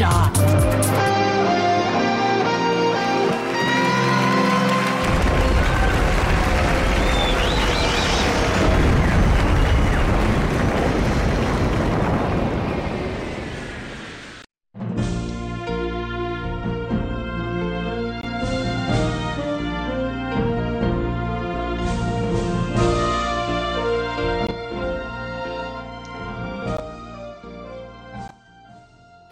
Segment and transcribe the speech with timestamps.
[0.00, 1.13] ya.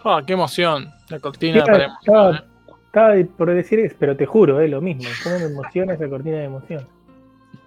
[0.03, 0.91] Ah, qué emoción.
[1.09, 2.47] La cortina Estaba, para emoción, estaba-
[3.17, 5.03] estaba por decir eso, pero te juro, es lo mismo.
[5.23, 6.87] ¿Cómo me emociona esa cortina de emoción?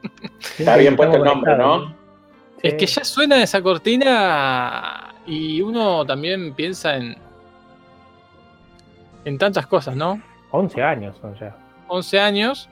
[0.58, 1.94] Está bien puesto el nombre, ¿no?
[2.62, 7.16] Es que ya suena esa cortina y uno también piensa en,
[9.24, 10.20] en tantas cosas, ¿no?
[10.50, 11.54] 11 años son ya.
[11.88, 12.68] 11 años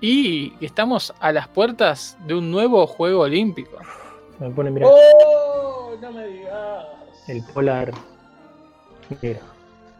[0.00, 3.78] y estamos a las puertas de un nuevo Juego Olímpico.
[4.38, 5.94] Se me pone, mira, ¡Oh!
[6.00, 6.84] No me digas.
[7.26, 7.92] el polar.
[9.22, 9.40] Mira.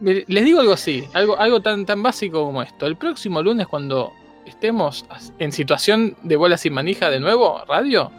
[0.01, 2.85] Les digo algo así, algo, algo tan, tan básico como esto.
[2.85, 4.13] El próximo lunes, cuando
[4.45, 5.05] estemos
[5.39, 8.09] en situación de bola sin manija de nuevo, radio,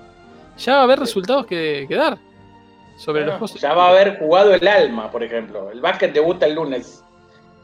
[0.58, 2.18] ya va a haber resultados que, que dar
[2.98, 5.70] sobre Bueno, los ya va a haber jugado el alma, por ejemplo.
[5.70, 7.02] El básquet debuta el lunes.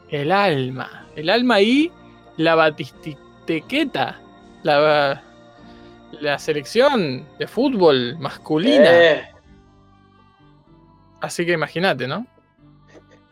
[0.09, 1.05] El alma.
[1.15, 1.91] El alma y
[2.37, 4.19] la batistiqueta.
[4.63, 5.21] La,
[6.19, 8.89] la selección de fútbol masculina.
[8.91, 9.27] Eh,
[11.21, 12.25] Así que imagínate, ¿no?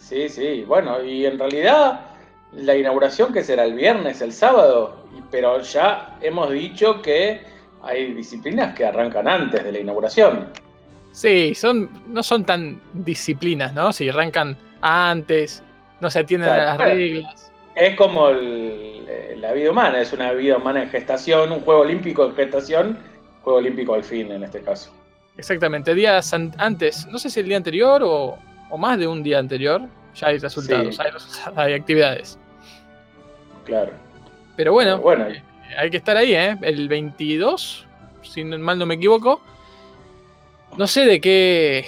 [0.08, 0.64] Sí, sí.
[0.68, 2.02] Bueno, y en realidad
[2.54, 7.42] la inauguración que será el viernes, el sábado, pero ya hemos dicho que
[7.84, 10.48] hay disciplinas que arrancan antes de la inauguración.
[11.12, 13.94] Sí, son, no son tan disciplinas, ¿no?
[13.94, 15.64] Si arrancan antes,
[16.02, 17.52] no se atienden a las reglas.
[17.76, 21.82] Es como el- eh, la vida humana, es una vida humana en gestación, un juego
[21.82, 23.00] olímpico en gestación,
[23.44, 24.92] juego olímpico al fin en este caso.
[25.38, 28.38] Exactamente, días an- antes, no sé si el día anterior o,
[28.70, 29.82] o más de un día anterior,
[30.16, 31.02] ya hay resultados, Sí.
[31.04, 32.40] hay, resultados, hay actividades.
[33.66, 33.92] Claro.
[34.56, 35.44] Pero bueno, Bueno, eh,
[35.78, 36.58] hay que estar ahí, ¿eh?
[36.62, 37.86] El 22,
[38.22, 39.42] si mal no me equivoco.
[40.78, 41.86] No sé de qué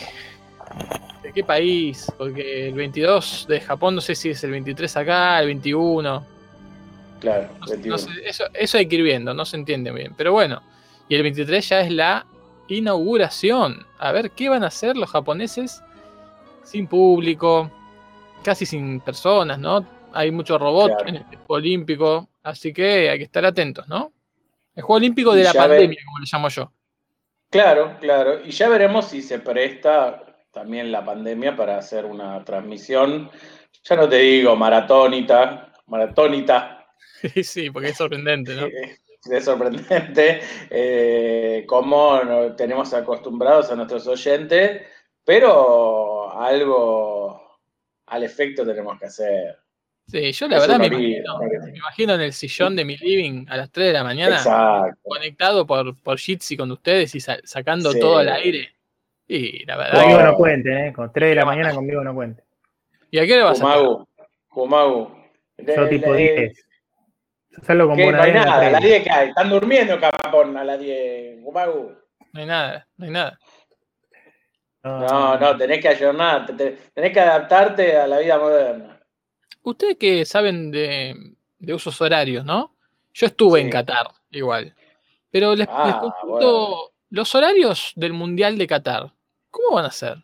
[1.23, 5.39] de qué país, porque el 22 de Japón no sé si es el 23 acá,
[5.39, 6.25] el 21.
[7.19, 7.49] claro.
[7.59, 7.91] No sé, 21.
[7.91, 10.13] no sé, eso, eso hay que ir viendo, no se entiende bien.
[10.17, 10.61] Pero bueno,
[11.09, 12.25] y el 23 ya es la
[12.67, 13.85] inauguración.
[13.99, 15.81] A ver qué van a hacer los japoneses
[16.67, 17.71] sin público,
[18.43, 19.85] casi sin personas, ¿no?
[20.13, 21.07] Hay mucho robot Claro.
[21.09, 24.11] en el Juego Olímpico, así que hay que estar atentos, ¿no?
[24.75, 26.71] El Juego Olímpico de la ve- pandemia, como le llamo yo.
[27.49, 28.45] Claro, claro.
[28.45, 33.29] Y ya veremos si se presta también la pandemia para hacer una transmisión,
[33.83, 36.85] ya no te digo maratónita, maratónita,
[37.43, 38.67] sí, porque es sorprendente, ¿no?
[39.31, 44.81] es sorprendente, eh, como no- tenemos acostumbrados a nuestros oyentes,
[45.27, 47.59] pero algo
[48.05, 49.57] al efecto tenemos que hacer.
[50.07, 53.45] Sí, yo la Es verdad me imagino, me imagino en el sillón de mi living
[53.49, 54.37] a las 3 de la mañana.
[54.37, 54.97] Exacto.
[55.03, 57.99] conectado por, por Jitsi con ustedes y sa- sacando Sí.
[57.99, 58.69] todo al aire.
[59.27, 59.99] Y la verdad.
[60.03, 60.93] Conmigo no cuenten, ¿eh?
[60.93, 62.45] Con 3 de la mañana conmigo no cuenten.
[63.11, 63.77] ¿Y a qué hora vas a estar?
[63.79, 64.07] Kumagu,
[64.47, 65.11] Kumagu.
[65.57, 66.65] Yo De- tipo de- 10.
[67.63, 68.89] Salgo con que buena no hay nada, a las tres.
[68.91, 69.29] 10 que hay.
[69.29, 71.43] Están durmiendo en Capón a las 10.
[71.43, 71.91] Kumagu.
[72.31, 73.37] No hay nada, no hay nada.
[74.87, 78.99] No, no, tenés que ayornar, te- te- tenés que adaptarte a la vida moderna.
[79.63, 81.15] Ustedes que saben de,
[81.59, 82.75] de usos horarios, ¿no?
[83.13, 83.65] Yo estuve Sí.
[83.65, 84.73] en Qatar, igual.
[85.31, 86.01] Pero les, les Ah,
[87.09, 89.11] los horarios del Mundial de Qatar,
[89.49, 90.17] ¿cómo van a ser?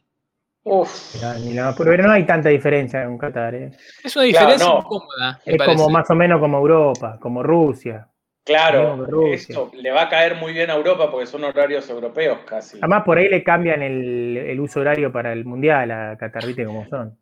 [0.66, 1.22] Uf.
[1.22, 3.72] La- pero no hay tanta diferencia con Qatar, ¿eh?
[4.04, 4.80] Es una Claro, diferencia no.
[4.80, 5.76] incómoda, Es parece.
[5.76, 8.08] como más o menos como Europa, como Rusia.
[8.46, 12.78] Claro, eso le va a caer muy bien a Europa porque son horarios europeos casi.
[12.80, 16.66] Además, por ahí le cambian el, el uso horario para el mundial a Qatar, viste
[16.66, 17.18] cómo son.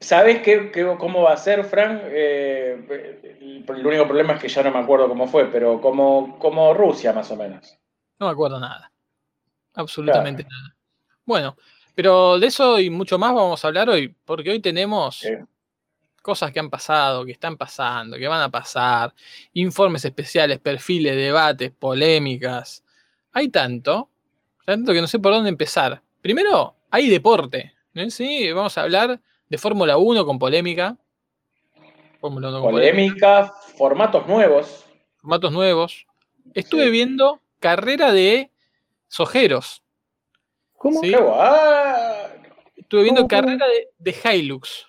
[0.00, 2.02] ¿Sabés qué, qué- cómo va a ser, Frank?
[2.04, 2.76] Eh,
[3.40, 6.72] el, el único problema es que ya no me acuerdo cómo fue, pero como, como
[6.74, 7.78] Rusia más o menos.
[8.20, 8.92] No me acuerdo nada.
[9.74, 10.76] Absolutamente nada.
[11.24, 11.56] Bueno,
[11.94, 15.30] pero de eso y mucho más vamos a hablar hoy, porque hoy tenemos Sí.
[16.28, 19.14] Cosas que han pasado, que están pasando, que van a pasar,
[19.54, 22.84] informes especiales, perfiles, debates, polémicas.
[23.32, 24.10] Hay tanto,
[24.66, 26.02] tanto que no sé por dónde empezar.
[26.20, 27.72] Primero, hay deporte.
[27.94, 28.10] ¿no?
[28.10, 30.98] Sí, vamos a hablar de Fórmula 1 con polémica.
[32.20, 34.84] Fórmula 1 con Polémica, formatos nuevos.
[35.22, 36.06] formatos nuevos.
[36.52, 36.90] Estuve Sí.
[36.90, 38.50] viendo carrera de
[39.08, 39.82] sojeros.
[40.76, 41.00] ¿Cómo?
[41.00, 41.10] Sí.
[41.10, 41.16] ¡Qué!
[42.76, 44.87] Estuve viendo carrera de, de Hilux.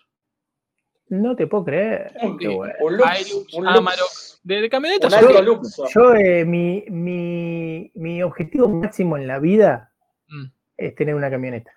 [1.10, 2.12] No te puedo creer.
[2.22, 2.74] Un, Qué bueno.
[2.82, 4.00] un Lux, Hilux, un Amarok.
[4.00, 5.14] Lux, De, de camionetas.
[5.22, 5.86] un Luxo.
[5.94, 9.92] Yo, eh, mi, mi, mi objetivo máximo en la vida
[10.28, 10.46] Mm.
[10.78, 11.72] es tener una camioneta.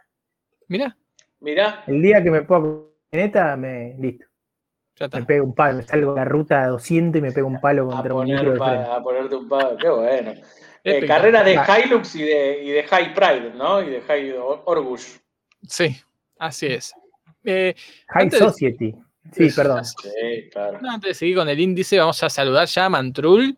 [0.68, 0.96] Mirá,
[1.40, 4.26] Mirá, El día que me una camioneta, me, listo.
[4.96, 5.18] ya está.
[5.18, 7.60] Me pego un palo, me salgo a la ruta a 200 y me pego un
[7.60, 8.90] palo a, contra un poner micro de pa- frente.
[8.90, 9.76] a ponerte un palo.
[9.78, 10.32] Qué bueno.
[10.84, 11.78] Eh, carrera de Ah.
[11.80, 13.80] Hilux y de, y de High Pride, ¿no?
[13.82, 15.18] Y de High Or- Orgush.
[15.66, 15.96] Sí,
[16.38, 16.92] así es.
[17.44, 17.74] Eh,
[18.08, 18.94] High antes de-
[19.30, 19.84] Sí, perdón.
[19.84, 20.78] Sí, claro.
[20.82, 23.56] no, antes de seguir con el índice, vamos a saludar ya a Mantrul,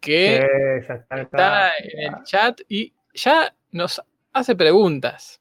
[0.00, 4.02] que ya está, en el chat y ya nos
[4.32, 5.40] hace preguntas.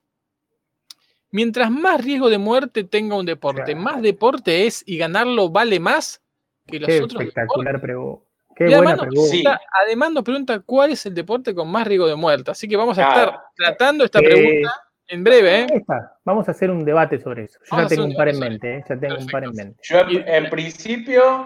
[1.32, 3.80] Mientras más riesgo de muerte tenga un deporte, Claro.
[3.80, 6.22] más deporte es y ganarlo vale más
[6.68, 7.28] que los Qué otros deportes.
[7.30, 8.24] espectacular pregunta.
[8.56, 9.58] Qué Y buena además, nos pregunta.
[9.58, 9.66] Sí.
[9.84, 12.52] además nos pregunta cuál es el deporte con más riesgo de muerte.
[12.52, 13.32] Así que vamos a Claro.
[13.32, 14.74] estar tratando esta Eh, pregunta
[15.08, 15.62] en breve.
[15.62, 15.68] ¿eh?
[15.72, 16.18] Ahí está.
[16.26, 17.60] Vamos a hacer un debate sobre eso.
[17.70, 18.84] Yo ya tengo un par en mente, ¿eh?
[18.88, 19.80] ya tengo un par en mente.
[19.84, 21.44] Yo en, principio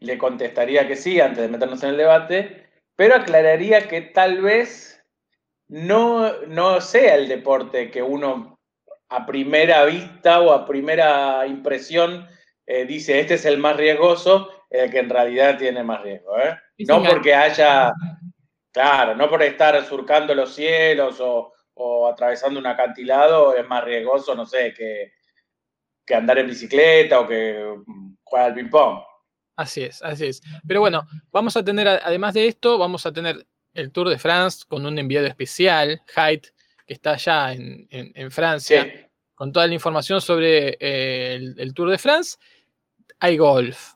[0.00, 5.04] le contestaría que sí antes de meternos en el debate, pero aclararía que tal vez
[5.68, 8.58] no, no sea el deporte que uno
[9.08, 12.26] a primera vista o a primera impresión
[12.66, 16.36] eh, dice este es el más riesgoso, el que en realidad tiene más riesgo.
[16.38, 16.56] ¿eh?
[16.88, 17.92] No que- porque haya,
[18.72, 24.34] claro, no por estar surcando los cielos o, o atravesando un acantilado es más riesgoso,
[24.34, 25.12] no sé, que,
[26.06, 29.00] que andar en bicicleta o que mm, jugar al ping-pong.
[29.56, 30.42] Así es, así es.
[30.66, 34.64] Pero bueno, vamos a tener, además de esto, vamos a tener el Tour de France
[34.68, 36.46] con un enviado especial, Height,
[36.86, 38.90] que está allá en, en- en Francia, Sí,
[39.34, 42.38] con toda la información sobre eh, el, el Tour de France.
[43.18, 43.94] Hay golf,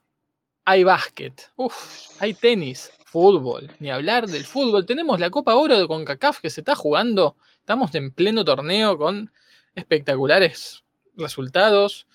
[0.64, 1.74] hay básquet, uf,
[2.20, 4.84] hay tenis, fútbol, ni hablar del fútbol.
[4.86, 7.36] Tenemos la Copa Oro de CONCACAF que se está jugando.
[7.60, 9.32] Estamos en pleno torneo con
[9.74, 10.82] espectaculares
[11.16, 12.06] resultados.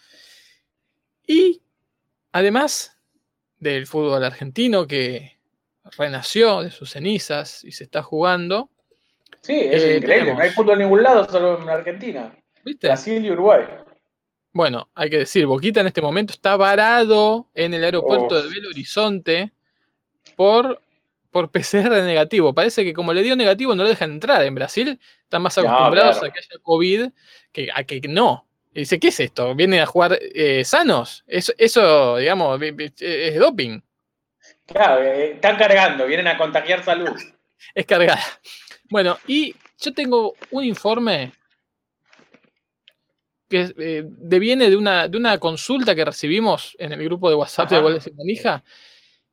[1.27, 1.61] Y
[2.31, 2.97] además
[3.59, 5.37] del fútbol argentino que
[5.97, 8.69] renació de sus cenizas y se está jugando,
[9.41, 10.07] sí, es Eh, increíble.
[10.07, 12.35] tenemos- No hay fútbol en ningún lado, solo en Argentina.
[12.63, 12.87] ¿viste?
[12.87, 13.63] Brasil y Uruguay.
[14.51, 18.41] Bueno, hay que decir, Boquita en este momento está varado en el aeropuerto Oh.
[18.41, 19.51] de Belo Horizonte
[20.35, 20.81] por,
[21.35, 22.53] por PCR negativo.
[22.53, 24.97] Parece que como le dio negativo no lo dejan entrar en Brasil.
[25.21, 26.27] Están más No, acostumbrados claro.
[26.27, 27.09] a que haya COVID
[27.51, 28.47] que a que no.
[28.73, 29.53] Y dice, ¿qué es esto?
[29.53, 31.25] ¿Vienen a jugar eh, sanos?
[31.27, 33.81] Eso, eso, digamos, es doping.
[34.65, 37.09] Claro, eh, están cargando, vienen a contagiar salud.
[37.75, 38.23] Es cargada.
[38.89, 41.33] Bueno, y yo tengo un informe
[43.49, 47.69] que eh, deviene de una, de una consulta que recibimos en el grupo de WhatsApp
[47.71, 47.83] de Ajá.
[47.83, 48.63] Goles y Manija,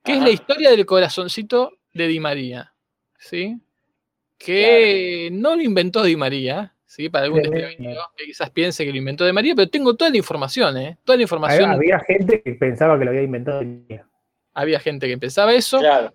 [0.03, 2.73] que es la historia del corazoncito de Di María.
[3.19, 3.59] ¿Sí?
[4.39, 7.09] Que no lo inventó Di María, ¿sí?
[7.09, 10.77] Para algún que quizás piense que lo inventó Di María, pero tengo toda la información,
[10.77, 10.99] ¿eh?
[11.05, 11.71] Toda la información.
[11.71, 13.61] Había gente que pensaba que lo había inventado.
[13.61, 14.07] el día.
[14.55, 15.79] Había gente que pensaba eso.
[15.79, 16.13] Claro.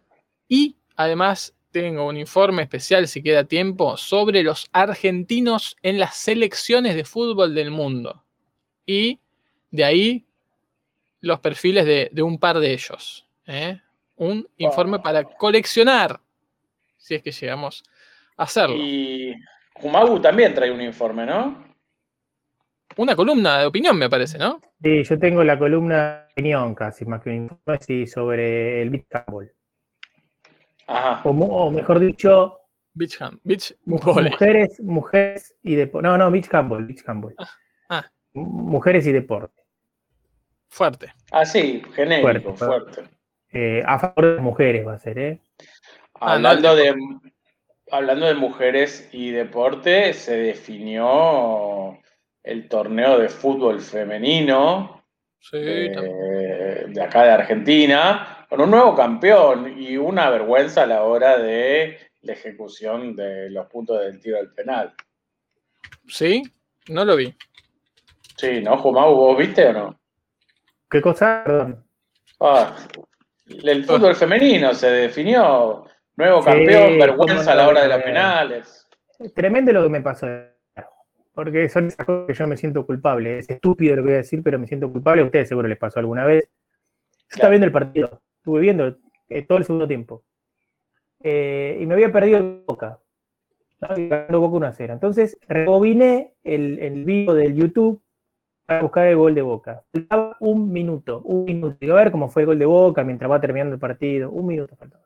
[0.47, 6.95] Y además tengo un informe especial, si queda tiempo, sobre los argentinos en las selecciones
[6.95, 8.23] de fútbol del mundo.
[8.85, 9.19] Y
[9.71, 10.25] de ahí
[11.21, 13.28] los perfiles de, de un par de ellos.
[13.45, 13.80] ¿eh?
[14.18, 16.19] Un informe para coleccionar,
[16.97, 17.83] si es que llegamos
[18.36, 18.76] a hacerlo.
[18.76, 19.33] Y
[19.74, 21.66] Jumagu también trae un informe, ¿no?
[22.95, 24.59] Una columna de opinión, me parece, ¿no?
[24.81, 28.90] Sí, yo tengo la columna de opinión casi, más que un informe, sí, sobre el
[28.90, 29.52] beach handball.
[30.88, 31.21] Ajá.
[31.24, 32.59] O, mejor dicho,
[32.95, 33.19] Beach,
[33.86, 34.31] volley.
[34.31, 36.07] mujeres, mujeres y deporte.
[36.07, 37.36] No, no, beach handball, beach handball.
[37.90, 38.04] ah.
[38.33, 39.62] M- Mujeres y deporte.
[40.69, 41.14] Fuerte.
[41.31, 43.17] Ah, sí, genérico, Fuerte, fuerte.
[43.59, 45.40] Eh, a favor de las mujeres va a ser, ¿eh?
[46.14, 46.94] Ah, Hablando de
[47.90, 51.97] hablando de mujeres y deporte, se definió
[52.44, 55.04] el torneo de fútbol femenino
[55.40, 61.04] Sí, eh, de acá de Argentina, con un nuevo campeón y una vergüenza a la
[61.04, 64.94] hora de la ejecución de los puntos del tiro del penal.
[66.07, 66.44] sí,
[66.90, 67.33] no lo vi.
[68.35, 69.16] Sí, ¿no, Jumau?
[69.16, 69.99] ¿Vos viste o no?
[70.92, 71.42] ¿Qué cosa?
[71.44, 71.83] Perdón.
[72.40, 72.76] Ah,
[73.49, 75.85] el fútbol femenino se definió.
[76.16, 77.99] Nuevo Sí, campeón, vergüenza a la hora de eh.
[77.99, 78.87] penales.
[79.35, 80.27] Tremendo lo que me pasó.
[81.33, 83.39] Porque son esas cosas que yo me siento culpable.
[83.39, 85.21] Es estúpido lo que voy a decir, pero me siento culpable.
[85.21, 86.49] A ustedes seguro les pasó alguna vez.
[87.11, 88.21] Yo estaba viendo el partido.
[88.37, 88.97] Estuve viendo
[89.30, 90.23] eh, todo el segundo tiempo.
[91.21, 92.99] Eh, y me había perdido Boca.
[93.81, 94.39] ¿no?
[94.39, 94.94] Boca 1 a 0.
[94.94, 98.01] Entonces, rebobiné el, el video del YouTube
[98.68, 99.81] para buscar el gol de Boca.
[99.94, 101.78] Faltaba un minuto, un minuto.
[101.80, 104.30] Digo, a ver cómo fue el gol de Boca mientras va terminando el partido.
[104.30, 105.06] Un minuto faltaba.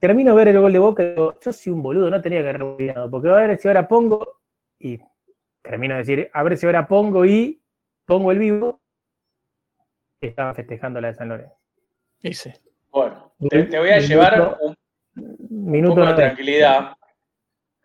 [0.00, 2.42] Termino de ver el gol de Boca y digo, yo soy un boludo, no tenía
[2.42, 4.40] que haber porque a ver si ahora pongo
[4.78, 4.98] y
[5.60, 7.60] termino de decir, a ver si ahora pongo y
[8.06, 8.80] pongo el vivo.
[10.22, 11.54] Y estaba festejando la de San Lorenzo.
[12.22, 12.54] Dice.
[12.90, 14.74] Bueno, te, te voy a llevar un,
[15.16, 16.16] un Minuto poco de 90.
[16.16, 16.96] tranquilidad.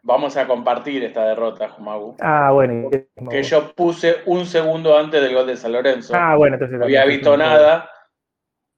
[0.08, 2.16] Vamos a compartir esta derrota, Jumagu.
[2.22, 2.90] Ah, bueno.
[3.30, 6.14] Que yo puse un segundo antes del gol de San Lorenzo.
[6.16, 6.80] Ah, bueno, entonces.
[6.80, 7.90] no había visto nada.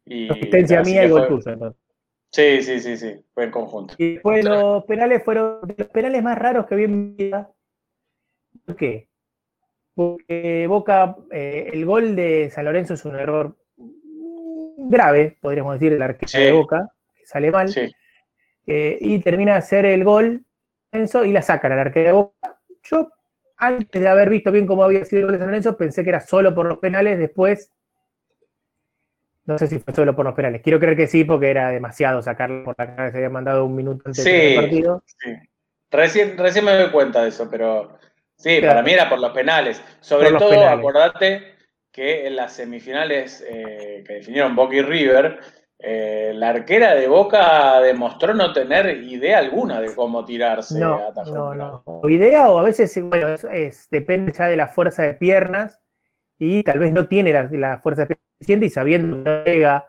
[0.05, 1.51] Y, Asistencia mía y gol tuyo.
[1.51, 1.79] entonces.
[2.31, 3.23] Sí, sí, sí, sí.
[3.31, 3.93] Fue en conjunto.
[3.99, 7.51] Y después los penales fueron de los penales más raros que vi en mi vida.
[8.65, 9.07] ¿Por qué?
[9.93, 13.55] Porque Boca, eh, el gol de San Lorenzo es un error
[14.77, 16.39] grave, podríamos decir, del arquero Sí.
[16.41, 17.91] de Boca, que sale mal, Sí.
[18.65, 20.43] eh, y termina de hacer el gol
[20.91, 22.59] Lorenzo y la sacan al arquero de Boca.
[22.83, 23.09] Yo,
[23.57, 26.09] antes de haber visto bien cómo había sido el gol de San Lorenzo, pensé que
[26.09, 27.71] era solo por los penales, después
[29.45, 30.61] no sé si fue solo por los penales.
[30.61, 33.65] Quiero creer que sí, porque era demasiado sacarlo por la cara que se había mandado
[33.65, 34.31] un minuto antes Sí.
[34.31, 35.03] del partido.
[35.05, 35.33] Sí.
[35.91, 37.97] Recién, recién me doy cuenta de eso, pero
[38.35, 38.67] sí, Claro.
[38.75, 39.81] para mí era por los penales.
[40.01, 40.77] Sobre los todo, penales.
[40.79, 41.55] acordate
[41.91, 45.39] que en las semifinales eh, que definieron Boca y River,
[45.81, 51.55] eh, la arquera de Boca demostró no tener idea alguna de cómo tirarse a No,
[51.55, 51.83] no, no.
[51.85, 55.79] O idea, o a veces, bueno, es, es- depende ya de la fuerza de piernas
[56.37, 59.85] y tal vez no tiene la, la fuerza suficiente y sabiendo que llega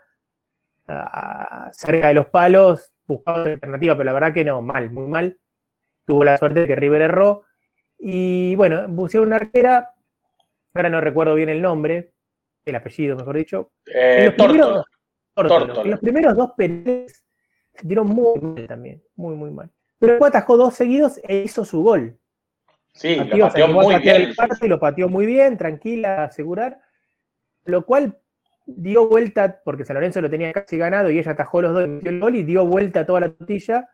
[1.72, 5.38] cerca de los palos, buscaba otra alternativa, pero la verdad que no, mal, muy mal.
[6.06, 7.44] Tuvo la suerte de que River erró.
[7.98, 9.90] Y bueno, pusieron una arquera,
[10.74, 12.12] ahora no recuerdo bien el nombre,
[12.64, 14.48] el apellido, mejor dicho, Eh, en los Tórtola.
[14.62, 14.84] primeros,
[15.42, 17.24] Los primeros dos penales
[17.74, 19.70] se tiró muy mal también, muy, muy mal.
[19.98, 22.18] Pero después atajó dos seguidos e hizo su gol.
[22.92, 24.16] Sí, Pateó, lo pateó muy bien.
[24.16, 26.80] el parte, lo pateó muy bien, tranquila, a asegurar.
[27.64, 28.18] Lo cual
[28.66, 31.88] dio vuelta, porque San Lorenzo lo tenía casi ganado y ella atajó los dos y
[31.88, 33.88] metió el gol y dio vuelta a toda la tortilla,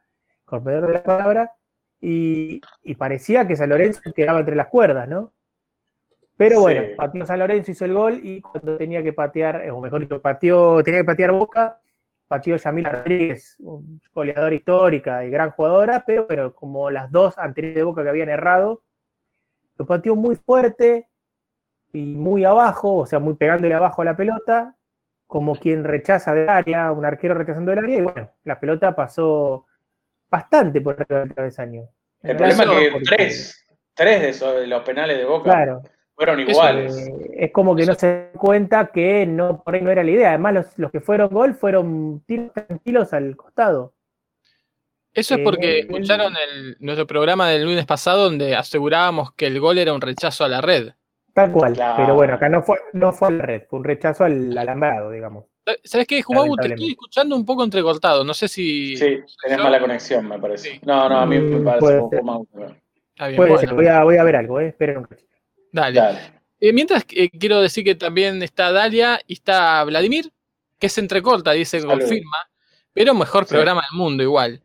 [0.45, 1.53] con perdón de la palabra,
[2.01, 5.33] y, y parecía que San Lorenzo quedaba entre las cuerdas, ¿no?
[6.37, 6.63] Pero Sí.
[6.63, 10.01] bueno, pateó San Lorenzo, hizo el gol y cuando tenía que patear, eh, o mejor
[10.01, 11.81] dicho, pateó, tenía que patear Boca,
[12.29, 17.77] pateó Yamila Rodríguez, un goleadora histórica y gran jugadora, pero, pero como las dos anteriores
[17.77, 18.83] de Boca que habían errado,
[19.79, 21.09] lo pateó muy fuerte
[21.93, 24.75] y muy abajo, o sea, muy pegándole abajo a la pelota,
[25.27, 29.67] como quien rechaza del área, un arquero rechazando del área, y bueno, la pelota pasó
[30.31, 31.89] bastante por del travesaño.
[32.23, 35.83] El problema es que tres, tres de, esos, de los penales de Boca Claro,
[36.17, 36.97] fueron iguales.
[36.97, 40.11] eh, es como que no se da cuenta que no, por ahí no era la
[40.11, 40.29] idea.
[40.31, 43.93] Además, los, los que fueron gol fueron tiros tranquilos al costado.
[45.13, 49.47] Eso es Eh, porque el- escucharon el- nuestro programa del lunes pasado donde asegurábamos que
[49.47, 50.91] el gol era un rechazo a la red.
[51.33, 51.75] Tal cual.
[51.75, 51.97] Claro.
[51.99, 55.11] Pero bueno, acá no fue, no fue a la red, fue un rechazo al alambrado,
[55.11, 55.45] digamos.
[55.85, 56.57] ¿Sabes qué, Jumagu?
[56.57, 58.25] Te estoy escuchando un poco entrecortado.
[58.25, 58.97] No sé si.
[58.97, 60.71] Sí, tenés mala conexión, me parece.
[60.73, 60.81] Sí.
[60.85, 62.41] No, no, a mí me Mm, parece más.
[63.11, 64.69] Está bien, Puede bueno, ser, voy a, voy a ver algo, ¿eh?
[64.69, 65.36] Esperen un cachito.
[65.73, 66.01] Dale.
[66.01, 66.19] Dale.
[66.61, 70.33] Eh, mientras eh, quiero decir que también está Dalia y está Vladimir,
[70.79, 72.01] que se entrecorta, dice que Salud.
[72.01, 72.37] confirma,
[72.93, 73.51] pero mejor Sí.
[73.51, 74.63] programa del mundo igual.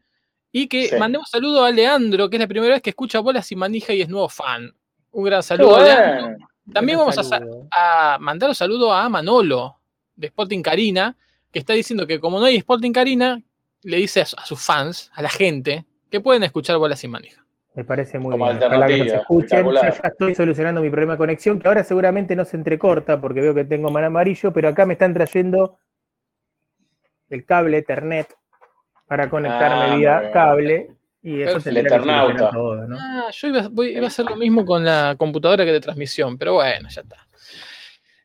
[0.53, 0.95] Y que Sí.
[0.97, 4.01] mandemos saludo a Leandro, que es la primera vez que escucha bolas y manija y
[4.01, 4.73] es nuevo fan.
[5.11, 6.21] Un gran saludo, Leandro.
[6.29, 6.47] bueno.
[6.73, 7.67] También vamos a, sa- saludo.
[7.71, 9.79] a mandar un saludo a Manolo,
[10.15, 11.17] de Sporting Karina,
[11.51, 13.41] que está diciendo que como no hay Sporting Karina,
[13.83, 17.40] le dice a, a sus fans, a la gente, que pueden escuchar bolas y manija.
[17.73, 18.57] Me parece muy Como bien.
[18.63, 19.71] Ojalá que nos escuchen.
[19.73, 23.53] Ya, estoy solucionando mi problema de conexión, que ahora seguramente no se entrecorta porque veo
[23.55, 25.77] que tengo mal amarillo, pero acá me están trayendo
[27.29, 28.27] el cable Ethernet
[29.07, 30.91] para conectarme Ah, vía cable.
[31.23, 32.49] Y eso El Eternauta.
[32.49, 32.97] todo, ¿no?
[32.99, 36.37] Ah, yo iba, voy- iba a hacer lo mismo con la computadora que de transmisión,
[36.37, 37.27] pero bueno, ya está.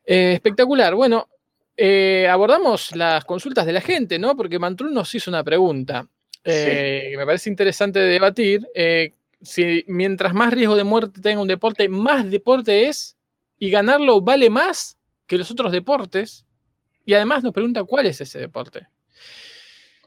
[0.05, 0.95] Eh, espectacular.
[0.95, 1.27] Bueno,
[1.75, 4.35] eh, abordamos las consultas de la gente, ¿no?
[4.35, 6.07] Porque Mantrun nos hizo una pregunta
[6.43, 8.67] eh, que me parece interesante de debatir.
[8.73, 13.17] eh, si mientras más riesgo de muerte tenga un deporte, más deporte es
[13.59, 16.45] y ganarlo vale más que los otros deportes.
[17.05, 18.87] Y además nos pregunta cuál es ese deporte.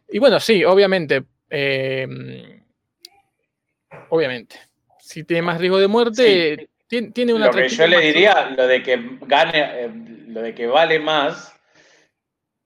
[0.09, 1.25] Y bueno, sí, obviamente.
[1.49, 2.07] eh,
[4.09, 4.57] obviamente.
[4.99, 8.51] Si tiene más riesgo de muerte, tiene, tiene una Lo que yo le más- diría,
[8.51, 9.91] lo de que gane, eh,
[10.29, 11.53] lo de que vale más,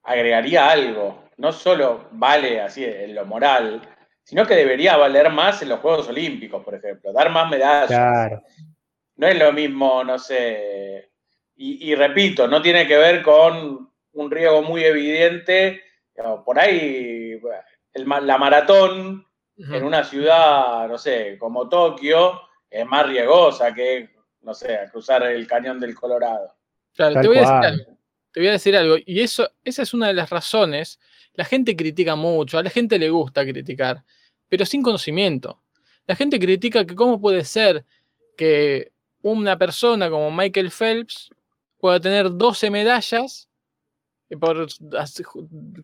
[0.03, 1.23] agregaría algo.
[1.37, 3.81] No solo vale así en lo moral,
[4.25, 7.13] sino que debería valer más en los Juegos Olímpicos, por ejemplo.
[7.13, 7.87] Dar más medallas.
[7.87, 8.43] Claro.
[9.15, 11.11] No es lo mismo, no sé.
[11.55, 15.81] Y, y repito, no tiene que ver con un riesgo muy evidente.
[16.13, 17.39] Digamos, Por ahí,
[17.93, 19.25] el la maratón
[19.57, 24.15] en una ciudad, no sé, como Tokio, es más riesgosa que
[24.45, 26.55] no sé, cruzar el cañón del Colorado.
[26.93, 27.97] Claro, te voy a decir algo.
[28.31, 28.95] Te voy a decir algo.
[29.05, 30.99] Y eso, esa es una de las razones.
[31.33, 34.03] La gente critica mucho, a la gente le gusta criticar,
[34.49, 35.61] pero sin conocimiento.
[36.07, 37.85] La gente critica que cómo puede ser
[38.37, 41.29] que una persona como Michael Phelps
[41.79, 43.49] pueda tener 12 medallas
[44.39, 44.67] por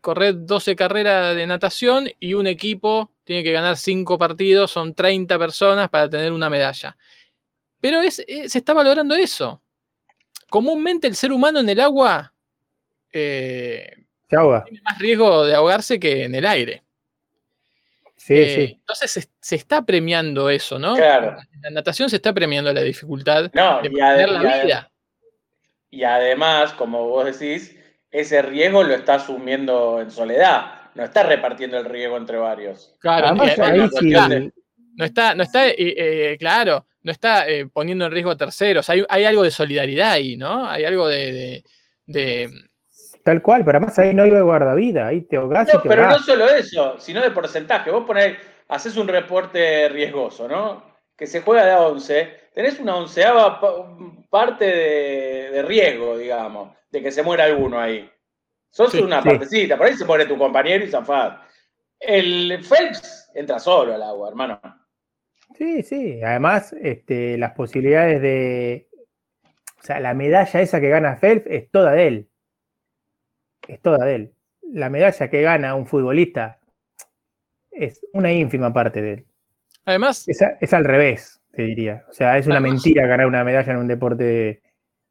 [0.01, 5.37] correr 12 carreras de natación y un equipo tiene que ganar 5 partidos, son 30
[5.37, 6.97] personas para tener una medalla.
[7.79, 9.61] Pero es, eh, se está valorando eso.
[10.49, 12.33] Comúnmente el ser humano en el agua
[13.13, 14.63] eh, Se ahoga.
[14.63, 16.83] tiene más riesgo de ahogarse que en el aire.
[18.23, 18.75] Sí, Eh, sí.
[18.79, 20.95] Entonces se, se está premiando eso, ¿no?
[20.95, 21.37] Claro.
[21.53, 24.91] En la natación se está premiando la dificultad No, de mantener la y vida.
[25.89, 27.75] y además, como vos decís,
[28.11, 32.93] ese riesgo lo está asumiendo en soledad, no está repartiendo el riesgo entre varios.
[32.99, 34.09] Claro, Además, ahí sí.
[34.11, 34.51] de-
[34.97, 38.87] no está, no está, eh, eh, claro, no está eh, poniendo en riesgo a terceros.
[38.91, 40.69] Hay, hay algo de solidaridad ahí, ¿no?
[40.69, 41.63] Hay algo de, de-
[42.05, 42.49] de-
[43.23, 46.07] Tal cual, pero además ahí no hay guardavida, ahí te ahogás No, y te pero
[46.07, 47.91] no solo eso, sino de porcentaje.
[47.91, 48.37] Vos ponés,
[48.67, 50.83] haces un reporte riesgoso, ¿no?
[51.15, 53.95] Que se juega de a 11, tenés una onceava pa-
[54.29, 58.09] parte de, de riesgo, digamos, de que se muera alguno ahí.
[58.71, 59.29] Sos Sí, una sí.
[59.29, 61.39] partecita, por ahí se muere tu compañero y zafás.
[61.99, 64.59] El Phelps entra solo al agua, hermano.
[65.55, 66.19] Sí, sí.
[66.23, 68.87] Además, este, las posibilidades de.
[69.79, 72.30] O sea, la medalla esa que gana Phelps es toda de él.
[73.67, 74.33] Es toda de él.
[74.63, 76.59] La medalla que gana un futbolista
[77.71, 79.25] es una ínfima parte de él.
[79.85, 82.05] Además, Es, a- es al revés, te diría.
[82.09, 84.61] O sea, es una Además- mentira ganar una medalla en un deporte de,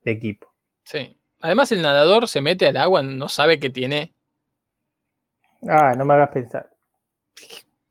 [0.04, 0.52] de equipo.
[0.84, 1.16] sí.
[1.42, 4.12] Además, el nadador se mete al agua, no sabe que tiene
[5.66, 6.68] Ah, no me hagas pensar.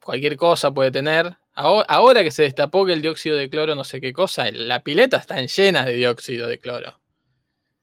[0.03, 1.35] cualquier cosa, puede tener.
[1.55, 4.81] Ahora, ahora que se destapó que el dióxido de cloro, no sé qué cosa, la
[4.83, 6.98] pileta está llena de dióxido de cloro.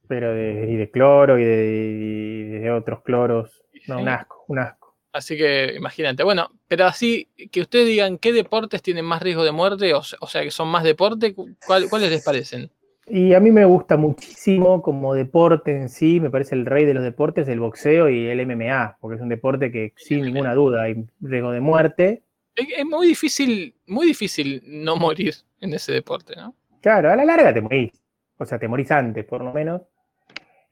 [0.09, 3.65] Pero de, y de cloro y de, y de otros cloros.
[3.89, 4.95] No, un asco, un asco.
[5.13, 6.23] Así que imagínate.
[6.23, 10.17] Bueno, pero así que ustedes digan qué deportes tienen más riesgo de muerte, o, se-
[10.21, 12.71] o sea, que son más deporte, ¿cuál- ¿cuáles les parecen?
[13.09, 16.93] Y a mí me gusta muchísimo como deporte en sí, me parece el rey de
[16.93, 20.83] los deportes, el boxeo y el MMA, porque es un deporte que sin ninguna duda
[20.83, 22.23] hay riesgo de muerte.
[22.57, 26.55] Es, es muy difícil, muy difícil no morir en ese deporte, ¿no?
[26.83, 27.93] Claro, a la larga te morís,
[28.39, 29.83] o sea, te morís antes por lo menos,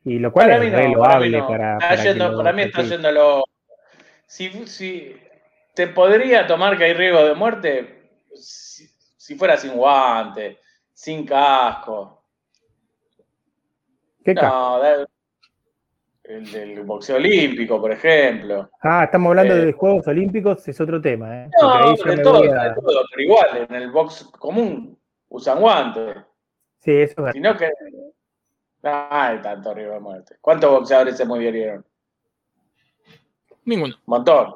[0.05, 1.47] y lo cual Para es re no, para mí no.
[1.49, 2.83] para, Está para yendo- lo para mí está.
[4.27, 5.17] Si, si
[5.75, 8.87] te podría tomar que hay riesgo de muerte si,
[9.17, 10.59] si fuera sin guante,
[10.93, 12.23] sin casco.
[14.25, 15.07] ¿Qué No, da-
[16.25, 18.71] el del boxeo olímpico, por ejemplo.
[18.81, 21.51] Ah, estamos hablando eh, de Juegos Olímpicos, es otro tema, ¿eh?
[21.61, 26.17] No, me todo, a- todo, pero igual, en el box común usan guantes.
[26.81, 27.33] Sí, eso es verdad.
[27.33, 27.71] Sino que
[28.85, 30.37] no hay tanto riesgo de muerte.
[30.41, 31.85] ¿Cuántos boxeadores se murieron?
[33.65, 33.95] Ninguno.
[33.97, 34.55] Un montón.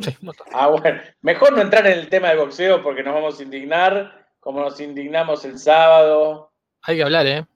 [0.00, 0.46] Sí, montón.
[0.52, 4.26] Ah, bueno, mejor no entrar en el tema del boxeo porque nos vamos a indignar,
[4.40, 6.50] como nos indignamos el sábado.
[6.82, 7.46] Hay que hablar, ¿eh?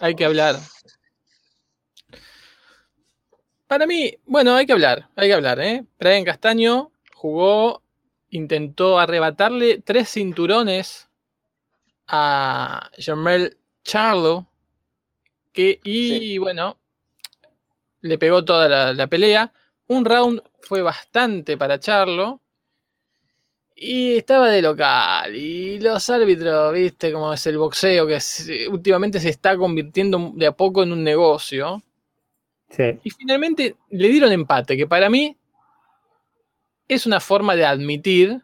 [0.00, 0.56] Hay que hablar.
[3.68, 5.84] Para mí, bueno, hay que hablar, hay que hablar, ¿eh?
[5.98, 7.82] Brian Castaño jugó,
[8.30, 11.08] intentó arrebatarle tres cinturones
[12.08, 14.46] a Jermel Charlo,
[15.52, 16.38] que, y Sí.
[16.38, 16.78] bueno,
[18.00, 19.52] le pegó toda la, la pelea.
[19.88, 22.40] Un round fue bastante para Charlo.
[23.74, 25.34] Y estaba de local.
[25.34, 28.18] Y los árbitros, viste, como es el boxeo, que
[28.70, 31.82] últimamente se está convirtiendo de a poco en un negocio.
[32.70, 32.98] Sí.
[33.02, 35.36] Y finalmente le dieron empate, que para mí
[36.88, 38.42] es una forma de admitir,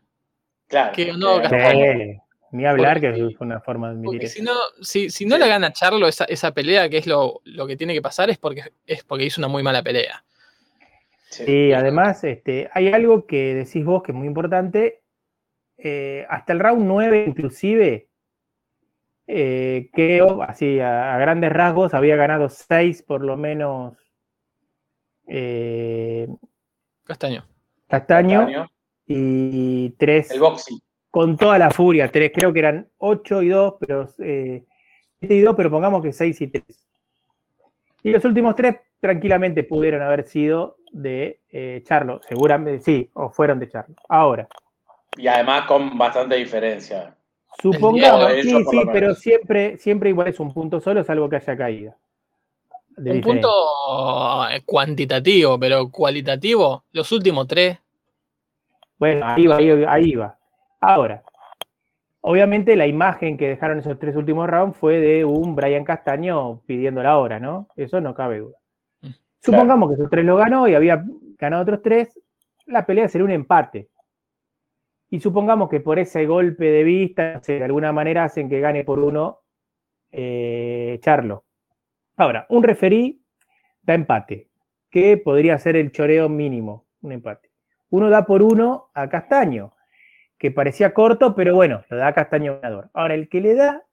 [0.67, 0.93] Claro.
[0.93, 2.23] Que no, Castaño.
[2.51, 4.35] Ni hablar que es una forma de admitir eso.
[4.37, 5.41] si no, si, si no Sí.
[5.41, 8.39] la gana Charlo esa, esa pelea, que es lo, lo que tiene que pasar, es
[8.39, 10.25] porque, es porque hizo una muy mala pelea.
[11.31, 11.45] Sí.
[11.47, 15.03] Y además, este, hay algo que decís vos que es muy importante.
[15.77, 18.09] eh, hasta el round 9, inclusive,
[19.27, 23.95] eh, Keo, así a, a grandes rasgos, había ganado 6 por lo menos
[25.27, 26.27] eh,
[27.05, 27.47] Castaño.
[27.87, 28.71] Castaño, Castaño,
[29.07, 30.81] y 3 El boxing.
[31.19, 32.13] Con toda la furia.
[32.13, 34.63] 3, creo que eran 8 y 2, pero eh,
[35.19, 36.65] 7 y 2, pero pongamos que 6 y 3.
[38.05, 43.59] Y los últimos 3 tranquilamente pudieron haber sido de eh, Charlo, seguramente sí, o fueron
[43.59, 43.97] de Charlo.
[44.09, 44.47] Ahora,
[45.17, 47.17] Y además con bastante diferencia.
[47.61, 48.91] supongamos, sí, sí, menos.
[48.93, 51.97] pero siempre, siempre igual es un punto solo, salvo que haya caída.
[52.97, 53.43] de Un diferencia.
[53.51, 57.77] punto eh, cuantitativo, pero cualitativo, los últimos tres.
[59.01, 60.38] Bueno, ahí va, ahí, ahí va.
[60.81, 61.23] Ahora,
[62.21, 67.03] Obviamente la imagen que dejaron esos tres últimos rounds fue de un Brian Castaño pidiendo
[67.03, 67.69] la hora, ¿no?
[67.77, 68.57] Eso no cabe duda.
[69.03, 69.09] Mm,
[69.41, 71.05] Supongamos que esos tres lo ganó y había
[71.39, 72.21] ganado otros tres,
[72.67, 73.89] la pelea sería un empate.
[75.11, 78.99] Y supongamos que por ese golpe de vista, de alguna manera hacen que gane por
[78.99, 79.39] uno
[80.11, 81.45] eh, Charlo.
[82.17, 83.23] Ahora, un referí
[83.81, 84.49] da empate,
[84.91, 87.49] que podría ser el choreo mínimo, un empate.
[87.91, 89.73] Uno da por uno a Castaño,
[90.39, 92.91] que parecía corto, pero bueno, lo da a Castaño ganador.
[92.95, 93.85] Ahora, el que le da,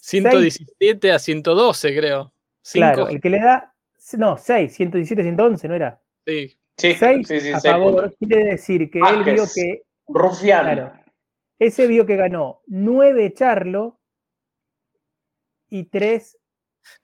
[0.00, 2.32] 117 a 112, creo.
[2.72, 3.74] claro, Cinco- el que le da,
[4.18, 6.00] no, 6, 117, 111, ¿no era?
[6.26, 6.56] sí.
[6.76, 8.16] Sí, 6 sí, sí, a seis favor, puntos.
[8.18, 9.52] quiere decir que él vio Vázquez.
[9.54, 10.62] que, Rufián.
[10.64, 10.92] claro,
[11.58, 14.00] ese vio que ganó 9 Charlo
[15.68, 16.38] y 3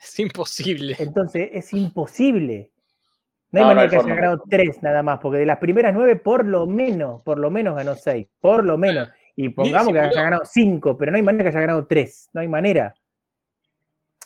[0.01, 0.97] Es imposible.
[0.99, 2.73] Entonces es imposible.
[3.61, 5.95] No hay no manera hay que haya ganado tres nada más, porque de las primeras
[5.95, 8.29] nueve, por lo menos, por lo menos ganó seis.
[8.41, 9.09] Por lo menos.
[9.35, 12.29] Y pongamos que haya ganado cinco, pero no hay manera que haya ganado tres.
[12.33, 12.95] No hay manera.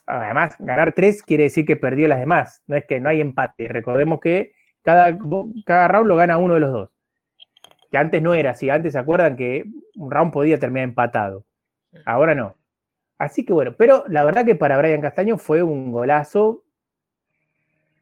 [0.07, 2.63] Además, ganar tres quiere decir que perdió las demás.
[2.67, 3.69] No es que no hay empate.
[3.69, 5.17] Recordemos que cada,
[5.65, 6.91] cada round lo gana uno de los dos.
[7.91, 8.71] Que antes no era así.
[8.71, 9.65] Antes se acuerdan que
[9.97, 11.45] un round podía terminar empatado.
[12.05, 12.57] Ahora no.
[13.19, 16.65] Así que bueno, pero la verdad que para Brian Castaño fue un golazo.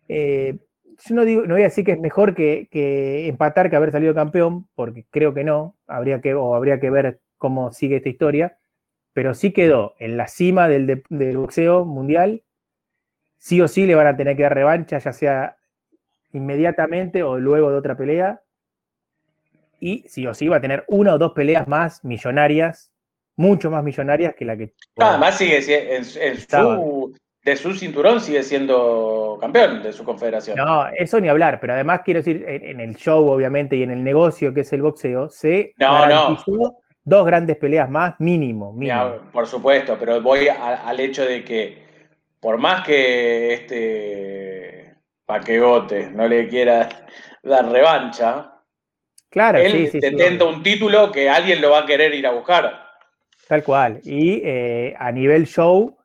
[0.09, 0.59] Eh,
[1.05, 3.93] yo no, digo, no voy a decir que es mejor que, que empatar que haber
[3.93, 5.77] salido campeón, porque creo que no.
[5.87, 8.59] Habría que, o habría que ver cómo sigue esta historia.
[9.13, 12.43] Pero sí quedó en la cima del, de- del boxeo mundial.
[13.39, 15.57] Sí o sí le van a tener que dar revancha, ya sea
[16.33, 18.43] inmediatamente o luego de otra pelea.
[19.81, 22.91] Y sí o sí va a tener una o dos peleas más millonarias,
[23.37, 24.75] mucho más millonarias que la que.
[24.97, 30.05] Nada más sigue si- en, en su, de su cinturón sigue siendo campeón de su
[30.05, 30.57] confederación.
[30.57, 33.91] No, eso ni hablar, pero además quiero decir, en, en el show, obviamente, y en
[33.91, 36.37] el negocio que es el boxeo, se No, no.
[37.05, 38.75] dos grandes peleas más, mínimo,
[39.33, 41.89] por supuesto, pero voy a- al hecho de que
[42.41, 46.89] por más que este Paquegote no le quiera
[47.43, 48.53] dar revancha,
[49.31, 50.01] Claro, él sí, sí,
[50.43, 52.89] un título que alguien lo va a querer ir a buscar.
[53.47, 54.01] tal cual.
[54.05, 55.98] Y eh, a nivel show,